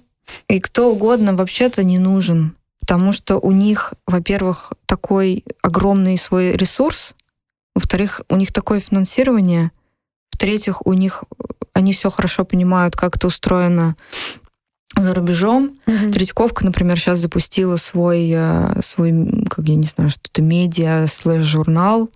и 0.48 0.60
кто 0.60 0.92
угодно 0.92 1.36
вообще-то 1.36 1.84
не 1.84 1.98
нужен, 1.98 2.56
потому 2.80 3.12
что 3.12 3.38
у 3.38 3.52
них, 3.52 3.94
во-первых, 4.08 4.74
такой 4.86 5.44
огромный 5.62 6.18
свой 6.18 6.54
ресурс, 6.54 7.16
во-вторых, 7.76 8.22
у 8.30 8.36
них 8.36 8.52
такое 8.52 8.80
финансирование, 8.80 9.72
в-третьих, 10.32 10.86
у 10.86 10.94
них 10.94 11.24
они 11.74 11.94
все 11.94 12.10
хорошо 12.10 12.46
понимают, 12.46 12.96
как 12.96 13.16
это 13.16 13.28
устроено 13.28 13.96
за 14.96 15.14
рубежом. 15.14 15.78
Mm-hmm. 15.86 16.12
Третьяковка, 16.12 16.66
например, 16.66 17.00
сейчас 17.00 17.20
запустила 17.20 17.78
свой, 17.78 18.30
э, 18.34 18.82
свой, 18.84 19.14
как 19.50 19.66
я 19.66 19.76
не 19.76 19.86
знаю, 19.86 20.10
что-то 20.10 20.42
медиа 20.42 21.08
слэш-журнал, 21.08 22.10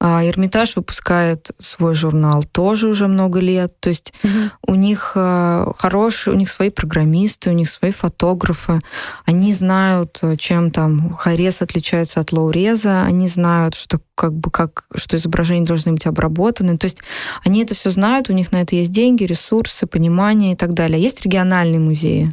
а 0.00 0.24
Эрмитаж 0.24 0.76
выпускает 0.76 1.50
свой 1.58 1.94
журнал 1.94 2.44
тоже 2.44 2.86
уже 2.86 3.08
много 3.08 3.40
лет. 3.40 3.74
То 3.80 3.88
есть 3.88 4.14
угу. 4.22 4.50
у 4.68 4.74
них 4.76 5.12
э, 5.16 5.66
хорошие, 5.76 6.34
у 6.34 6.36
них 6.36 6.50
свои 6.50 6.70
программисты, 6.70 7.50
у 7.50 7.52
них 7.52 7.68
свои 7.68 7.90
фотографы. 7.90 8.78
Они 9.24 9.52
знают, 9.52 10.20
э, 10.22 10.36
чем 10.36 10.70
там 10.70 11.14
Харес 11.14 11.62
отличается 11.62 12.20
от 12.20 12.30
лоуреза. 12.30 12.98
Они 12.98 13.26
знают, 13.26 13.74
что 13.74 14.00
как 14.14 14.34
бы 14.34 14.52
как 14.52 14.84
что 14.94 15.16
изображения 15.16 15.66
должны 15.66 15.92
быть 15.92 16.06
обработаны. 16.06 16.78
То 16.78 16.84
есть 16.84 16.98
они 17.44 17.62
это 17.64 17.74
все 17.74 17.90
знают, 17.90 18.30
у 18.30 18.32
них 18.32 18.52
на 18.52 18.62
это 18.62 18.76
есть 18.76 18.92
деньги, 18.92 19.24
ресурсы, 19.24 19.88
понимание 19.88 20.52
и 20.52 20.56
так 20.56 20.74
далее. 20.74 21.02
Есть 21.02 21.22
региональные 21.22 21.80
музеи, 21.80 22.28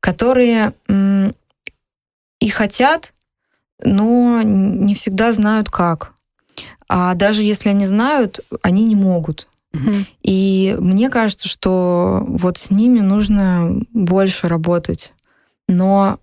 которые 0.00 0.72
и 0.88 2.48
хотят, 2.48 3.12
но 3.82 4.40
не 4.42 4.94
всегда 4.94 5.32
знают 5.32 5.68
как. 5.68 6.15
А 6.88 7.14
даже 7.14 7.42
если 7.42 7.68
они 7.68 7.86
знают, 7.86 8.40
они 8.62 8.84
не 8.84 8.96
могут. 8.96 9.48
И 10.22 10.76
мне 10.80 11.10
кажется, 11.10 11.48
что 11.48 12.24
вот 12.26 12.56
с 12.56 12.70
ними 12.70 13.00
нужно 13.00 13.78
больше 13.92 14.48
работать. 14.48 15.12
Но 15.68 16.18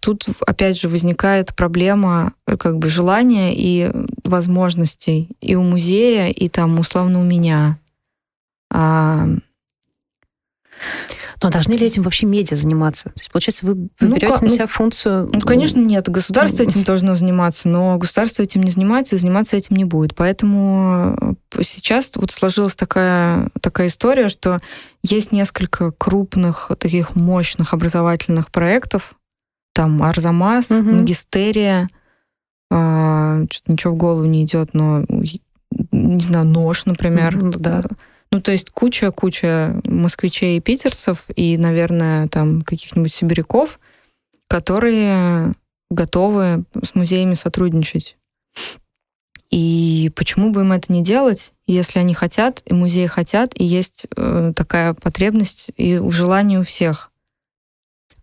тут 0.00 0.24
опять 0.46 0.80
же 0.80 0.88
возникает 0.88 1.54
проблема 1.54 2.32
э, 2.46 2.56
как 2.56 2.78
бы 2.78 2.88
желания 2.88 3.54
и 3.54 3.92
возможностей 4.24 5.28
и 5.40 5.54
у 5.54 5.62
музея, 5.62 6.28
и 6.28 6.48
там 6.48 6.78
условно 6.78 7.20
у 7.20 7.24
меня. 7.24 7.78
Но 11.42 11.50
должны 11.50 11.74
ли 11.74 11.86
этим 11.86 12.02
вообще 12.02 12.26
медиа 12.26 12.56
заниматься? 12.56 13.04
То 13.04 13.18
есть, 13.18 13.30
получается, 13.30 13.66
вы, 13.66 13.74
вы 13.74 13.88
ну, 14.00 14.16
берете 14.16 14.38
на 14.40 14.48
себя 14.48 14.64
ну, 14.64 14.68
функцию... 14.68 15.28
Ну, 15.32 15.40
конечно, 15.40 15.80
нет. 15.80 16.08
Государство 16.08 16.62
этим 16.62 16.84
должно 16.84 17.14
заниматься, 17.14 17.68
но 17.68 17.98
государство 17.98 18.42
этим 18.42 18.62
не 18.62 18.70
занимается 18.70 19.16
и 19.16 19.18
заниматься 19.18 19.56
этим 19.56 19.76
не 19.76 19.84
будет. 19.84 20.14
Поэтому 20.14 21.36
э, 21.54 21.62
сейчас 21.62 22.12
вот 22.14 22.30
сложилась 22.30 22.76
такая, 22.76 23.48
такая 23.60 23.88
история, 23.88 24.28
что 24.28 24.60
есть 25.02 25.32
несколько 25.32 25.90
крупных, 25.92 26.70
таких 26.78 27.16
мощных 27.16 27.74
образовательных 27.74 28.50
проектов. 28.50 29.14
Там 29.74 30.02
Арзамас, 30.02 30.70
угу. 30.70 30.82
Магистерия, 30.82 31.88
а, 32.70 33.42
что-то 33.50 33.72
ничего 33.72 33.94
в 33.94 33.96
голову 33.96 34.24
не 34.26 34.44
идет, 34.44 34.74
но 34.74 35.04
не 35.90 36.20
знаю, 36.20 36.46
нож, 36.46 36.84
например. 36.86 37.38
Да. 37.58 37.82
Ну, 38.32 38.40
то 38.40 38.50
есть 38.50 38.70
куча-куча 38.70 39.82
москвичей 39.84 40.56
и 40.56 40.60
питерцев, 40.60 41.26
и, 41.36 41.58
наверное, 41.58 42.28
там 42.28 42.62
каких-нибудь 42.62 43.12
сибиряков, 43.12 43.78
которые 44.48 45.52
готовы 45.90 46.64
с 46.82 46.94
музеями 46.94 47.34
сотрудничать. 47.34 48.16
И 49.50 50.10
почему 50.16 50.50
бы 50.50 50.62
им 50.62 50.72
это 50.72 50.90
не 50.90 51.02
делать, 51.04 51.52
если 51.66 51.98
они 51.98 52.14
хотят, 52.14 52.62
и 52.64 52.72
музеи 52.72 53.06
хотят, 53.06 53.52
и 53.54 53.64
есть 53.64 54.06
э, 54.16 54.54
такая 54.56 54.94
потребность 54.94 55.70
и 55.76 56.00
желание 56.08 56.60
у 56.60 56.64
всех. 56.64 57.10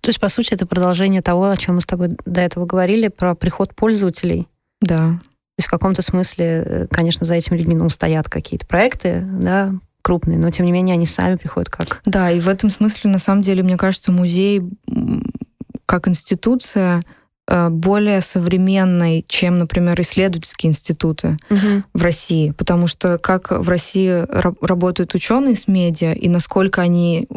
То 0.01 0.10
есть, 0.10 0.20
по 0.20 0.30
сути, 0.30 0.55
это 0.55 0.66
продолжение 0.66 1.22
того, 1.22 1.49
о 1.51 1.57
чем 1.57 1.76
мы 1.76 1.82
с 1.82 1.86
тобой 1.86 2.10
до 2.26 2.41
этого 2.41 2.66
говорили, 2.66 3.10
про 3.10 3.36
приход 3.36 3.76
пользователей. 3.76 4.47
Да. 4.82 5.20
То 5.20 5.60
есть 5.60 5.68
в 5.68 5.72
каком-то 5.72 6.01
смысле, 6.01 6.45
э, 6.45 6.88
конечно, 6.89 7.28
за 7.28 7.36
этими 7.36 7.57
людьми 7.57 7.76
ну, 7.76 7.89
стоят 7.89 8.28
какие-то 8.28 8.66
проекты, 8.66 9.24
да, 9.24 9.76
крупные, 10.10 10.39
но 10.39 10.49
тем 10.49 10.66
не 10.66 10.72
менее 10.72 10.95
они 10.95 11.05
сами 11.05 11.36
приходят 11.36 11.70
как... 11.70 12.01
Да, 12.03 12.32
и 12.32 12.39
в 12.39 12.47
этом 12.47 12.72
смысле, 12.72 13.12
на 13.12 13.20
самом 13.20 13.43
деле, 13.43 13.62
мне 13.62 13.78
кажется, 13.78 14.12
музей 14.12 14.64
как 15.86 16.07
институция 16.07 16.99
э, 17.47 17.70
более 17.70 18.22
современной, 18.22 19.24
чем, 19.28 19.60
например, 19.60 20.01
исследовательские 20.01 20.72
институты 20.72 21.38
угу. 21.51 21.84
в 21.93 22.01
России. 22.01 22.49
Потому 22.57 22.88
что 22.88 23.20
как 23.20 23.51
в 23.51 23.70
России 23.70 24.26
работают 24.66 25.14
ученые 25.14 25.53
с 25.53 25.68
медиа, 25.68 26.14
и 26.14 26.28
насколько 26.28 26.82
они 26.82 27.28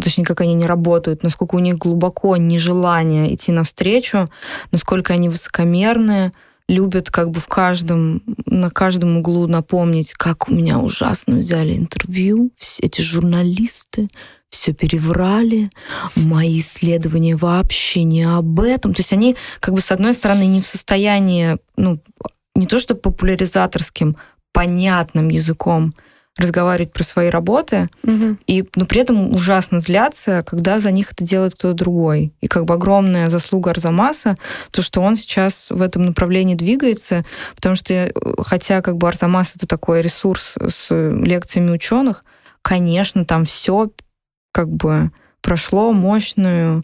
точнее, 0.00 0.24
как 0.24 0.42
они 0.42 0.54
не 0.54 0.66
работают, 0.66 1.24
насколько 1.24 1.56
у 1.56 1.58
них 1.58 1.76
глубоко 1.76 2.36
нежелание 2.36 3.34
идти 3.34 3.50
навстречу, 3.50 4.28
насколько 4.70 5.12
они 5.12 5.28
высокомерные, 5.28 6.32
любят 6.68 7.10
как 7.10 7.30
бы 7.30 7.40
в 7.40 7.46
каждом, 7.46 8.22
на 8.46 8.70
каждом 8.70 9.18
углу 9.18 9.46
напомнить, 9.46 10.12
как 10.14 10.48
у 10.48 10.52
меня 10.52 10.78
ужасно 10.78 11.36
взяли 11.36 11.76
интервью, 11.76 12.50
все 12.56 12.82
эти 12.82 13.00
журналисты 13.00 14.08
все 14.48 14.72
переврали, 14.72 15.68
мои 16.14 16.60
исследования 16.60 17.36
вообще 17.36 18.04
не 18.04 18.22
об 18.22 18.60
этом. 18.60 18.94
То 18.94 19.00
есть 19.00 19.12
они 19.12 19.36
как 19.60 19.74
бы 19.74 19.80
с 19.80 19.90
одной 19.90 20.14
стороны 20.14 20.46
не 20.46 20.60
в 20.60 20.66
состоянии, 20.66 21.58
ну, 21.76 22.00
не 22.54 22.66
то 22.66 22.78
что 22.78 22.94
популяризаторским, 22.94 24.16
понятным 24.52 25.28
языком 25.28 25.92
разговаривать 26.36 26.92
про 26.92 27.02
свои 27.02 27.30
работы, 27.30 27.88
угу. 28.02 28.36
и, 28.46 28.64
но 28.74 28.84
при 28.84 29.00
этом 29.00 29.34
ужасно 29.34 29.80
злятся, 29.80 30.44
когда 30.46 30.78
за 30.78 30.90
них 30.90 31.12
это 31.12 31.24
делает 31.24 31.54
кто-то 31.54 31.74
другой. 31.74 32.32
И 32.40 32.46
как 32.46 32.66
бы 32.66 32.74
огромная 32.74 33.30
заслуга 33.30 33.70
Арзамаса, 33.70 34.34
то, 34.70 34.82
что 34.82 35.00
он 35.00 35.16
сейчас 35.16 35.68
в 35.70 35.80
этом 35.80 36.04
направлении 36.04 36.54
двигается, 36.54 37.24
потому 37.54 37.74
что, 37.74 38.12
хотя 38.38 38.82
как 38.82 38.98
бы 38.98 39.08
Арзамас 39.08 39.56
это 39.56 39.66
такой 39.66 40.02
ресурс 40.02 40.56
с 40.68 40.90
лекциями 40.90 41.70
ученых, 41.70 42.24
конечно, 42.60 43.24
там 43.24 43.44
все 43.44 43.90
как 44.52 44.68
бы 44.68 45.10
прошло 45.40 45.92
мощную 45.92 46.82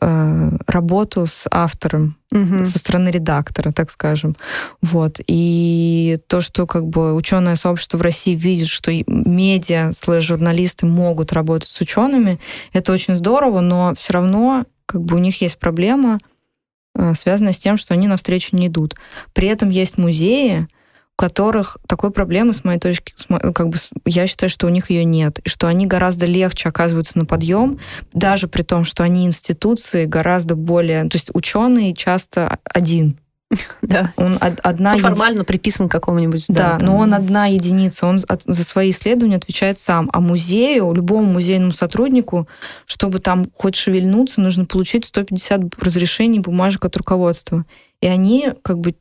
работу 0.00 1.26
с 1.26 1.46
автором 1.50 2.16
угу. 2.32 2.64
со 2.64 2.78
стороны 2.78 3.10
редактора, 3.10 3.72
так 3.72 3.90
скажем. 3.90 4.34
Вот. 4.80 5.20
И 5.26 6.18
то, 6.26 6.40
что 6.40 6.66
как 6.66 6.86
бы 6.86 7.14
ученое 7.14 7.56
сообщество 7.56 7.98
в 7.98 8.02
России 8.02 8.34
видит, 8.34 8.68
что 8.68 8.90
медиа 9.06 9.92
слэш-журналисты 9.92 10.86
могут 10.86 11.32
работать 11.32 11.68
с 11.68 11.80
учеными, 11.80 12.40
это 12.72 12.92
очень 12.92 13.16
здорово, 13.16 13.60
но 13.60 13.94
все 13.96 14.14
равно 14.14 14.64
как 14.86 15.02
бы 15.02 15.16
у 15.16 15.18
них 15.18 15.40
есть 15.40 15.58
проблема, 15.58 16.18
э, 16.96 17.14
связанная 17.14 17.52
с 17.52 17.58
тем, 17.58 17.76
что 17.76 17.94
они 17.94 18.08
навстречу 18.08 18.56
не 18.56 18.68
идут. 18.68 18.96
При 19.32 19.48
этом 19.48 19.70
есть 19.70 19.98
музеи, 19.98 20.66
у 21.18 21.22
которых 21.22 21.76
такой 21.86 22.10
проблемы, 22.10 22.52
с 22.52 22.64
моей 22.64 22.78
точки, 22.78 23.14
как 23.28 23.68
бы 23.68 23.76
я 24.06 24.26
считаю, 24.26 24.50
что 24.50 24.66
у 24.66 24.70
них 24.70 24.90
ее 24.90 25.04
нет, 25.04 25.38
и 25.40 25.48
что 25.48 25.68
они 25.68 25.86
гораздо 25.86 26.26
легче 26.26 26.68
оказываются 26.68 27.18
на 27.18 27.24
подъем, 27.24 27.78
даже 28.12 28.48
при 28.48 28.62
том, 28.62 28.84
что 28.84 29.02
они 29.04 29.26
институции 29.26 30.06
гораздо 30.06 30.56
более, 30.56 31.04
то 31.04 31.16
есть 31.16 31.30
ученый 31.34 31.94
часто 31.94 32.58
один, 32.64 33.16
да. 33.82 34.12
Он 34.16 34.36
одна 34.40 34.94
ну, 34.94 34.98
формально 34.98 35.38
еди... 35.40 35.46
приписан 35.46 35.88
к 35.88 35.92
какому-нибудь 35.92 36.46
Да, 36.48 36.78
там. 36.78 36.86
но 36.86 36.96
он 36.96 37.14
одна 37.14 37.46
единица, 37.46 38.06
он 38.06 38.18
за 38.18 38.64
свои 38.64 38.90
исследования 38.90 39.36
отвечает 39.36 39.78
сам. 39.78 40.10
А 40.12 40.20
музею, 40.20 40.92
любому 40.92 41.32
музейному 41.32 41.72
сотруднику, 41.72 42.48
чтобы 42.86 43.18
там 43.18 43.46
хоть 43.54 43.76
шевельнуться, 43.76 44.40
нужно 44.40 44.64
получить 44.64 45.04
150 45.04 45.78
разрешений 45.78 46.40
бумажек 46.40 46.84
от 46.84 46.96
руководства. 46.96 47.64
И 48.00 48.06
они 48.06 48.52
как 48.62 48.78
бы 48.78 48.94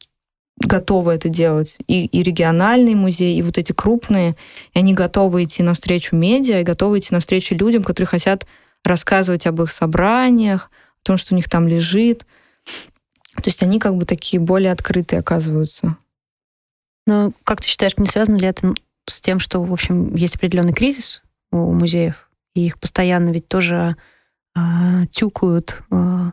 готовы 0.62 1.14
это 1.14 1.30
делать. 1.30 1.78
И, 1.88 2.06
и 2.06 2.24
региональный 2.24 2.96
музей, 2.96 3.38
и 3.38 3.42
вот 3.42 3.58
эти 3.58 3.72
крупные, 3.72 4.36
и 4.74 4.80
они 4.80 4.94
готовы 4.94 5.44
идти 5.44 5.64
навстречу 5.64 6.16
медиа, 6.16 6.62
и 6.62 6.64
готовы 6.64 7.00
идти 7.00 7.10
навстречу 7.12 7.56
людям, 7.56 7.84
которые 7.84 8.08
хотят 8.08 8.46
рассказывать 8.84 9.48
об 9.48 9.62
их 9.62 9.72
собраниях, 9.72 10.70
о 11.02 11.06
том, 11.06 11.18
что 11.18 11.34
у 11.34 11.38
них 11.38 11.50
там 11.50 11.68
лежит. 11.68 12.26
То 13.36 13.44
есть 13.46 13.64
они 13.64 13.80
как 13.80 13.96
бы 13.96 14.06
такие 14.06 14.40
более 14.40 14.72
открытые 14.72 15.20
оказываются. 15.20 15.98
Но 17.08 17.34
как 17.44 17.62
ты 17.62 17.68
считаешь, 17.68 17.98
не 17.98 18.08
связано 18.08 18.38
ли 18.38 18.48
это 18.48 18.74
с 19.08 19.22
тем, 19.22 19.40
что, 19.40 19.62
в 19.62 19.74
общем, 19.74 20.14
есть 20.16 20.36
определенный 20.36 20.74
кризис 20.74 21.24
у 21.52 21.74
музеев, 21.74 22.30
и 22.56 22.66
их 22.66 22.80
постоянно 22.80 23.30
ведь 23.32 23.48
тоже 23.48 23.96
э, 24.56 24.60
тюкают, 25.12 25.82
э, 25.92 26.32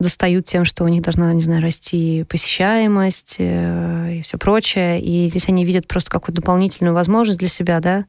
достают 0.00 0.46
тем, 0.46 0.64
что 0.64 0.84
у 0.84 0.88
них 0.88 1.02
должна, 1.02 1.32
не 1.32 1.42
знаю, 1.42 1.62
расти 1.62 2.24
посещаемость 2.28 3.36
э, 3.38 4.18
и 4.18 4.22
все 4.22 4.38
прочее, 4.38 5.00
и 5.00 5.28
здесь 5.28 5.48
они 5.48 5.64
видят 5.64 5.88
просто 5.88 6.10
какую-то 6.10 6.40
дополнительную 6.40 6.94
возможность 6.94 7.38
для 7.38 7.48
себя, 7.48 7.80
да, 7.80 8.04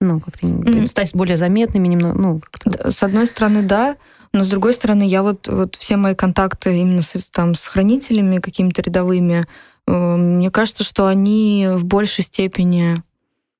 ну, 0.00 0.20
как-то 0.20 0.46
mm-hmm. 0.46 0.86
стать 0.86 1.14
более 1.14 1.36
заметными 1.36 1.88
немного, 1.88 2.18
ну, 2.18 2.40
как-то. 2.40 2.92
С 2.92 3.02
одной 3.02 3.26
стороны, 3.26 3.62
да, 3.62 3.96
но 4.32 4.44
с 4.44 4.48
другой 4.48 4.74
стороны, 4.74 5.02
я 5.02 5.22
вот, 5.22 5.48
вот 5.48 5.76
все 5.76 5.96
мои 5.96 6.14
контакты 6.14 6.78
именно 6.78 7.02
с, 7.02 7.28
там, 7.32 7.54
с 7.54 7.66
хранителями 7.66 8.38
какими-то 8.38 8.82
рядовыми, 8.82 9.46
э, 9.86 9.92
мне 10.16 10.50
кажется, 10.50 10.84
что 10.84 11.06
они 11.06 11.68
в 11.72 11.84
большей 11.84 12.22
степени 12.22 13.02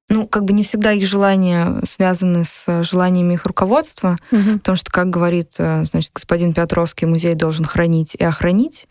ну, 0.09 0.27
как 0.27 0.45
бы 0.45 0.53
не 0.53 0.63
всегда 0.63 0.93
их 0.93 1.07
желания 1.07 1.81
связаны 1.85 2.45
с 2.45 2.83
желаниями 2.85 3.35
их 3.35 3.45
руководства, 3.45 4.17
угу. 4.31 4.59
потому 4.59 4.77
что, 4.77 4.91
как 4.91 5.11
говорит, 5.11 5.55
э, 5.59 5.85
значит, 5.85 6.13
господин 6.15 6.55
Петровский, 6.55 7.07
музей 7.07 7.35
должен 7.35 7.65
хранить 7.65 8.15
и 8.15 8.23
охранить. 8.23 8.87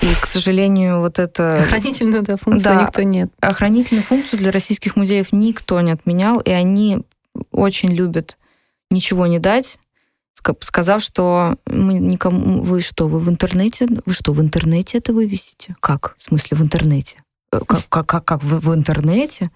И, 0.00 0.06
к 0.20 0.26
сожалению, 0.26 1.00
вот 1.00 1.18
это... 1.18 1.54
Охранительную 1.60 2.22
да, 2.22 2.36
функцию 2.36 2.74
да, 2.74 2.82
никто 2.82 3.02
нет. 3.02 3.30
Охранительную 3.40 4.04
функцию 4.04 4.38
для 4.38 4.52
российских 4.52 4.94
музеев 4.94 5.32
никто 5.32 5.80
не 5.80 5.90
отменял, 5.90 6.38
и 6.38 6.50
они 6.50 7.02
очень 7.50 7.92
любят 7.92 8.38
ничего 8.90 9.26
не 9.26 9.40
дать, 9.40 9.78
сказав, 10.60 11.02
что 11.02 11.56
мы 11.66 11.94
никому... 11.94 12.62
Вы 12.62 12.80
что, 12.80 13.08
вы 13.08 13.18
в 13.18 13.28
интернете? 13.28 13.88
Вы 14.06 14.12
что, 14.12 14.32
в 14.32 14.40
интернете 14.40 14.98
это 14.98 15.12
вывесите? 15.12 15.74
Как? 15.80 16.14
В 16.18 16.22
смысле, 16.22 16.56
в 16.56 16.62
интернете? 16.62 17.22
Э, 17.52 17.58
как, 17.66 17.88
как, 17.88 18.06
как, 18.06 18.24
как 18.24 18.44
вы 18.44 18.60
в 18.60 18.72
интернете? 18.72 19.50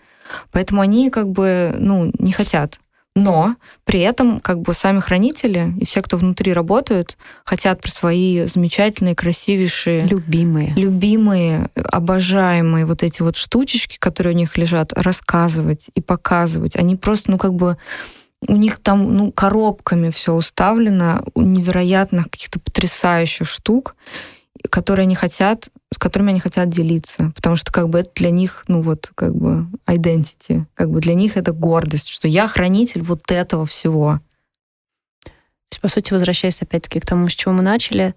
Поэтому 0.53 0.81
они 0.81 1.11
как 1.11 1.29
бы, 1.29 1.75
ну, 1.79 2.11
не 2.18 2.33
хотят. 2.33 2.81
Но 3.16 3.55
при 3.85 4.01
этом 4.01 4.41
как 4.41 4.61
бы 4.61 4.75
сами 4.75 4.99
хранители 4.99 5.72
и 5.79 5.85
все, 5.85 6.03
кто 6.03 6.16
внутри 6.16 6.53
работают, 6.53 7.16
хотят 7.45 7.81
про 7.81 7.91
свои 7.91 8.47
замечательные, 8.47 9.14
красивейшие... 9.14 10.01
Любимые. 10.01 10.75
Любимые, 10.75 11.70
обожаемые 11.77 12.87
вот 12.87 13.05
эти 13.05 13.22
вот 13.22 13.37
штучечки, 13.37 13.99
которые 13.99 14.35
у 14.35 14.37
них 14.37 14.59
лежат, 14.59 14.93
рассказывать 14.95 15.87
и 15.95 16.01
показывать. 16.01 16.75
Они 16.75 16.97
просто, 16.97 17.31
ну, 17.31 17.39
как 17.39 17.55
бы 17.55 17.77
у 18.49 18.57
них 18.57 18.81
там 18.81 19.14
ну, 19.14 19.33
коробками 19.33 20.11
все 20.11 20.33
уставлено, 20.33 21.25
невероятных 21.37 22.31
каких-то 22.31 22.59
потрясающих 22.59 23.49
штук, 23.49 23.95
которые 24.70 25.05
они 25.05 25.14
хотят, 25.14 25.68
которыми 26.05 26.32
они 26.32 26.40
хотят 26.40 26.68
делиться. 26.68 27.32
Потому 27.34 27.57
что 27.57 27.72
как 27.72 27.88
бы 27.88 28.00
это 28.00 28.11
для 28.14 28.30
них, 28.30 28.64
ну 28.68 28.82
вот, 28.82 29.11
как 29.14 29.34
бы 29.34 29.66
identity. 29.86 30.66
Как 30.74 30.90
бы 30.90 31.00
для 31.00 31.14
них 31.14 31.38
это 31.38 31.52
гордость, 31.52 32.09
что 32.09 32.28
я 32.28 32.46
хранитель 32.46 33.00
вот 33.00 33.30
этого 33.30 33.64
всего. 33.64 34.20
То 35.24 35.30
есть, 35.72 35.80
по 35.80 35.88
сути, 35.88 36.12
возвращаясь 36.12 36.61
опять-таки 36.61 37.00
к 37.00 37.07
тому, 37.07 37.30
с 37.30 37.32
чего 37.32 37.55
мы 37.55 37.62
начали, 37.62 38.14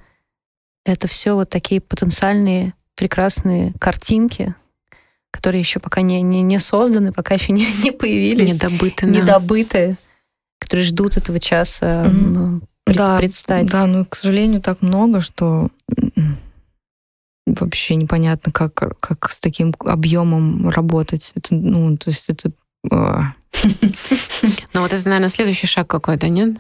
это 0.85 1.07
все 1.07 1.33
вот 1.33 1.49
такие 1.49 1.79
потенциальные 1.79 2.73
прекрасные 2.95 3.73
картинки, 3.79 4.53
которые 5.31 5.61
еще 5.61 5.79
пока 5.79 6.01
не, 6.01 6.21
не, 6.21 6.41
не 6.41 6.59
созданы, 6.59 7.13
пока 7.13 7.35
еще 7.35 7.53
не, 7.53 7.65
не 7.83 7.91
появились. 7.91 8.55
Недобыты. 8.55 9.05
Недобыты 9.05 9.97
которые 10.59 10.85
ждут 10.85 11.15
этого 11.15 11.39
часа 11.39 12.03
mm-hmm. 12.03 12.11
ну, 12.11 12.61
да, 12.87 13.17
предстать. 13.17 13.69
Да, 13.69 13.85
но, 13.85 14.03
к 14.03 14.15
сожалению, 14.17 14.59
так 14.59 14.81
много, 14.81 15.21
что 15.21 15.69
вообще 17.47 17.95
непонятно, 17.95 18.51
как, 18.51 18.73
как 18.73 19.31
с 19.31 19.39
таким 19.39 19.73
объемом 19.79 20.69
работать. 20.69 21.31
Это, 21.35 21.55
ну, 21.55 21.97
то 21.97 22.09
есть 22.09 22.25
это... 22.27 22.51
А. 22.91 23.33
Ну 24.73 24.81
вот 24.81 24.93
это, 24.93 25.03
наверное, 25.05 25.29
следующий 25.29 25.67
шаг 25.67 25.87
какой-то, 25.87 26.27
нет? 26.27 26.57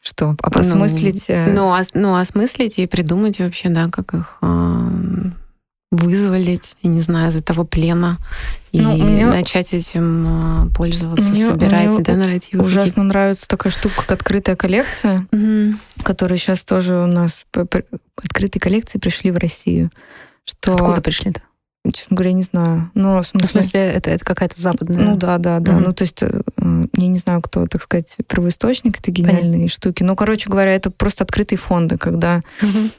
Что? 0.00 0.34
Посмыслить? 0.38 1.26
Ну, 1.28 1.52
ну, 1.52 1.66
ос, 1.68 1.88
ну, 1.94 2.14
осмыслить 2.14 2.78
и 2.78 2.86
придумать 2.86 3.38
вообще, 3.38 3.70
да, 3.70 3.88
как 3.90 4.14
их 4.14 4.38
вызволить, 5.94 6.76
я 6.82 6.90
не 6.90 7.00
знаю, 7.00 7.28
из 7.28 7.36
этого 7.36 7.64
плена 7.64 8.18
и 8.72 8.80
ну, 8.80 8.96
мне... 8.96 9.26
начать 9.26 9.72
этим 9.72 10.26
а, 10.26 10.66
пользоваться, 10.74 11.28
мне, 11.30 11.46
собирать, 11.46 11.90
мне 11.90 12.02
да, 12.02 12.14
нарративы. 12.14 12.64
Ужасно 12.64 12.92
какие 12.92 13.04
нравится 13.04 13.48
такая 13.48 13.72
штука, 13.72 13.94
как 13.98 14.12
открытая 14.12 14.56
коллекция, 14.56 15.26
угу. 15.30 15.76
которая 16.02 16.38
сейчас 16.38 16.64
тоже 16.64 16.96
у 16.96 17.06
нас 17.06 17.46
открытые 17.52 18.60
коллекции 18.60 18.98
пришли 18.98 19.30
в 19.30 19.38
Россию. 19.38 19.90
Что... 20.44 20.74
Откуда 20.74 21.00
пришли-то? 21.00 21.40
Честно 21.92 22.16
говоря, 22.16 22.32
не 22.32 22.42
знаю. 22.42 22.90
Но 22.94 23.22
в 23.22 23.26
смысле, 23.26 23.46
в 23.46 23.50
смысле 23.50 23.80
это, 23.80 24.10
это 24.10 24.24
какая-то 24.24 24.58
западная. 24.58 25.04
Ну 25.04 25.16
да, 25.16 25.36
да, 25.36 25.60
да. 25.60 25.72
Mm-hmm. 25.72 25.80
Ну, 25.80 25.92
то 25.92 26.02
есть, 26.02 26.22
э, 26.22 26.40
я 26.94 27.08
не 27.08 27.18
знаю, 27.18 27.42
кто, 27.42 27.66
так 27.66 27.82
сказать, 27.82 28.16
первоисточник 28.26 28.98
этой 28.98 29.10
гениальной 29.10 29.52
Понятно. 29.52 29.68
штуки. 29.68 30.02
Но, 30.02 30.16
короче 30.16 30.48
говоря, 30.48 30.74
это 30.74 30.90
просто 30.90 31.24
открытые 31.24 31.58
фонды, 31.58 31.98
когда 31.98 32.40
mm-hmm. 32.62 32.90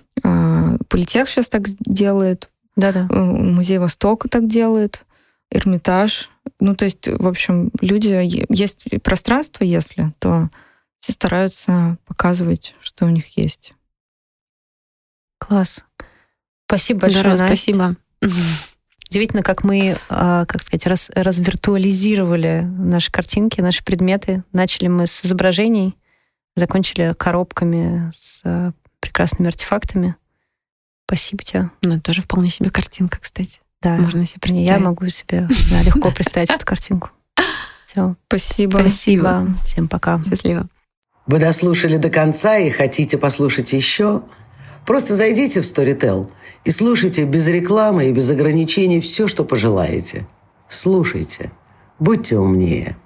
Политех 0.87 1.29
сейчас 1.29 1.49
так 1.49 1.63
делает, 1.79 2.49
да-да. 2.75 3.07
Э, 3.09 3.19
Музей 3.19 3.77
Востока 3.77 4.27
так 4.29 4.47
делает, 4.47 5.05
Эрмитаж. 5.51 6.29
Ну, 6.59 6.75
то 6.75 6.85
есть, 6.85 7.07
в 7.07 7.27
общем, 7.27 7.71
люди... 7.81 8.07
Есть 8.53 8.85
пространство, 9.03 9.63
если, 9.63 10.11
то 10.19 10.49
все 10.99 11.13
стараются 11.13 11.97
показывать, 12.05 12.75
что 12.81 13.05
у 13.05 13.09
них 13.09 13.37
есть. 13.37 13.73
Класс. 15.39 15.85
Спасибо 16.67 17.01
большое, 17.01 17.25
Настя. 17.25 17.45
Спасибо. 17.45 17.95
Удивительно, 19.09 19.43
как 19.43 19.63
мы, 19.63 19.95
а, 20.09 20.45
как 20.45 20.61
сказать, 20.61 20.87
раз, 20.87 21.11
развиртуализировали 21.13 22.61
наши 22.65 23.11
картинки, 23.11 23.61
наши 23.61 23.83
предметы. 23.83 24.43
Начали 24.51 24.87
мы 24.87 25.05
с 25.05 25.23
изображений, 25.23 25.95
закончили 26.55 27.13
коробками 27.17 28.11
с 28.15 28.41
а, 28.43 28.71
прекрасными 28.99 29.47
артефактами. 29.47 30.15
Спасибо 31.07 31.43
тебе. 31.43 31.69
Ну, 31.83 31.95
это 31.95 32.03
тоже 32.03 32.21
вполне 32.21 32.49
себе 32.49 32.69
картинка, 32.69 33.19
кстати. 33.21 33.59
Да. 33.81 33.97
Можно 33.97 34.25
себе 34.25 34.39
представить. 34.39 34.69
Я 34.69 34.79
могу 34.79 35.07
себе 35.07 35.47
да, 35.69 35.81
легко 35.83 36.11
представить 36.11 36.49
эту 36.49 36.65
картинку. 36.65 37.09
Все. 37.85 38.15
Спасибо. 38.27 38.79
Спасибо. 38.79 39.47
Всем 39.63 39.87
пока. 39.87 40.21
Счастливо. 40.23 40.67
Вы 41.27 41.39
дослушали 41.39 41.97
до 41.97 42.09
конца 42.09 42.57
и 42.57 42.69
хотите 42.69 43.17
послушать 43.17 43.73
еще? 43.73 44.23
Просто 44.85 45.15
зайдите 45.15 45.61
в 45.61 45.63
Storytel 45.63 46.31
и 46.63 46.71
слушайте 46.71 47.25
без 47.25 47.47
рекламы 47.47 48.09
и 48.09 48.11
без 48.11 48.29
ограничений 48.29 48.99
все, 48.99 49.27
что 49.27 49.43
пожелаете. 49.43 50.27
Слушайте. 50.67 51.51
Будьте 51.99 52.37
умнее. 52.37 52.97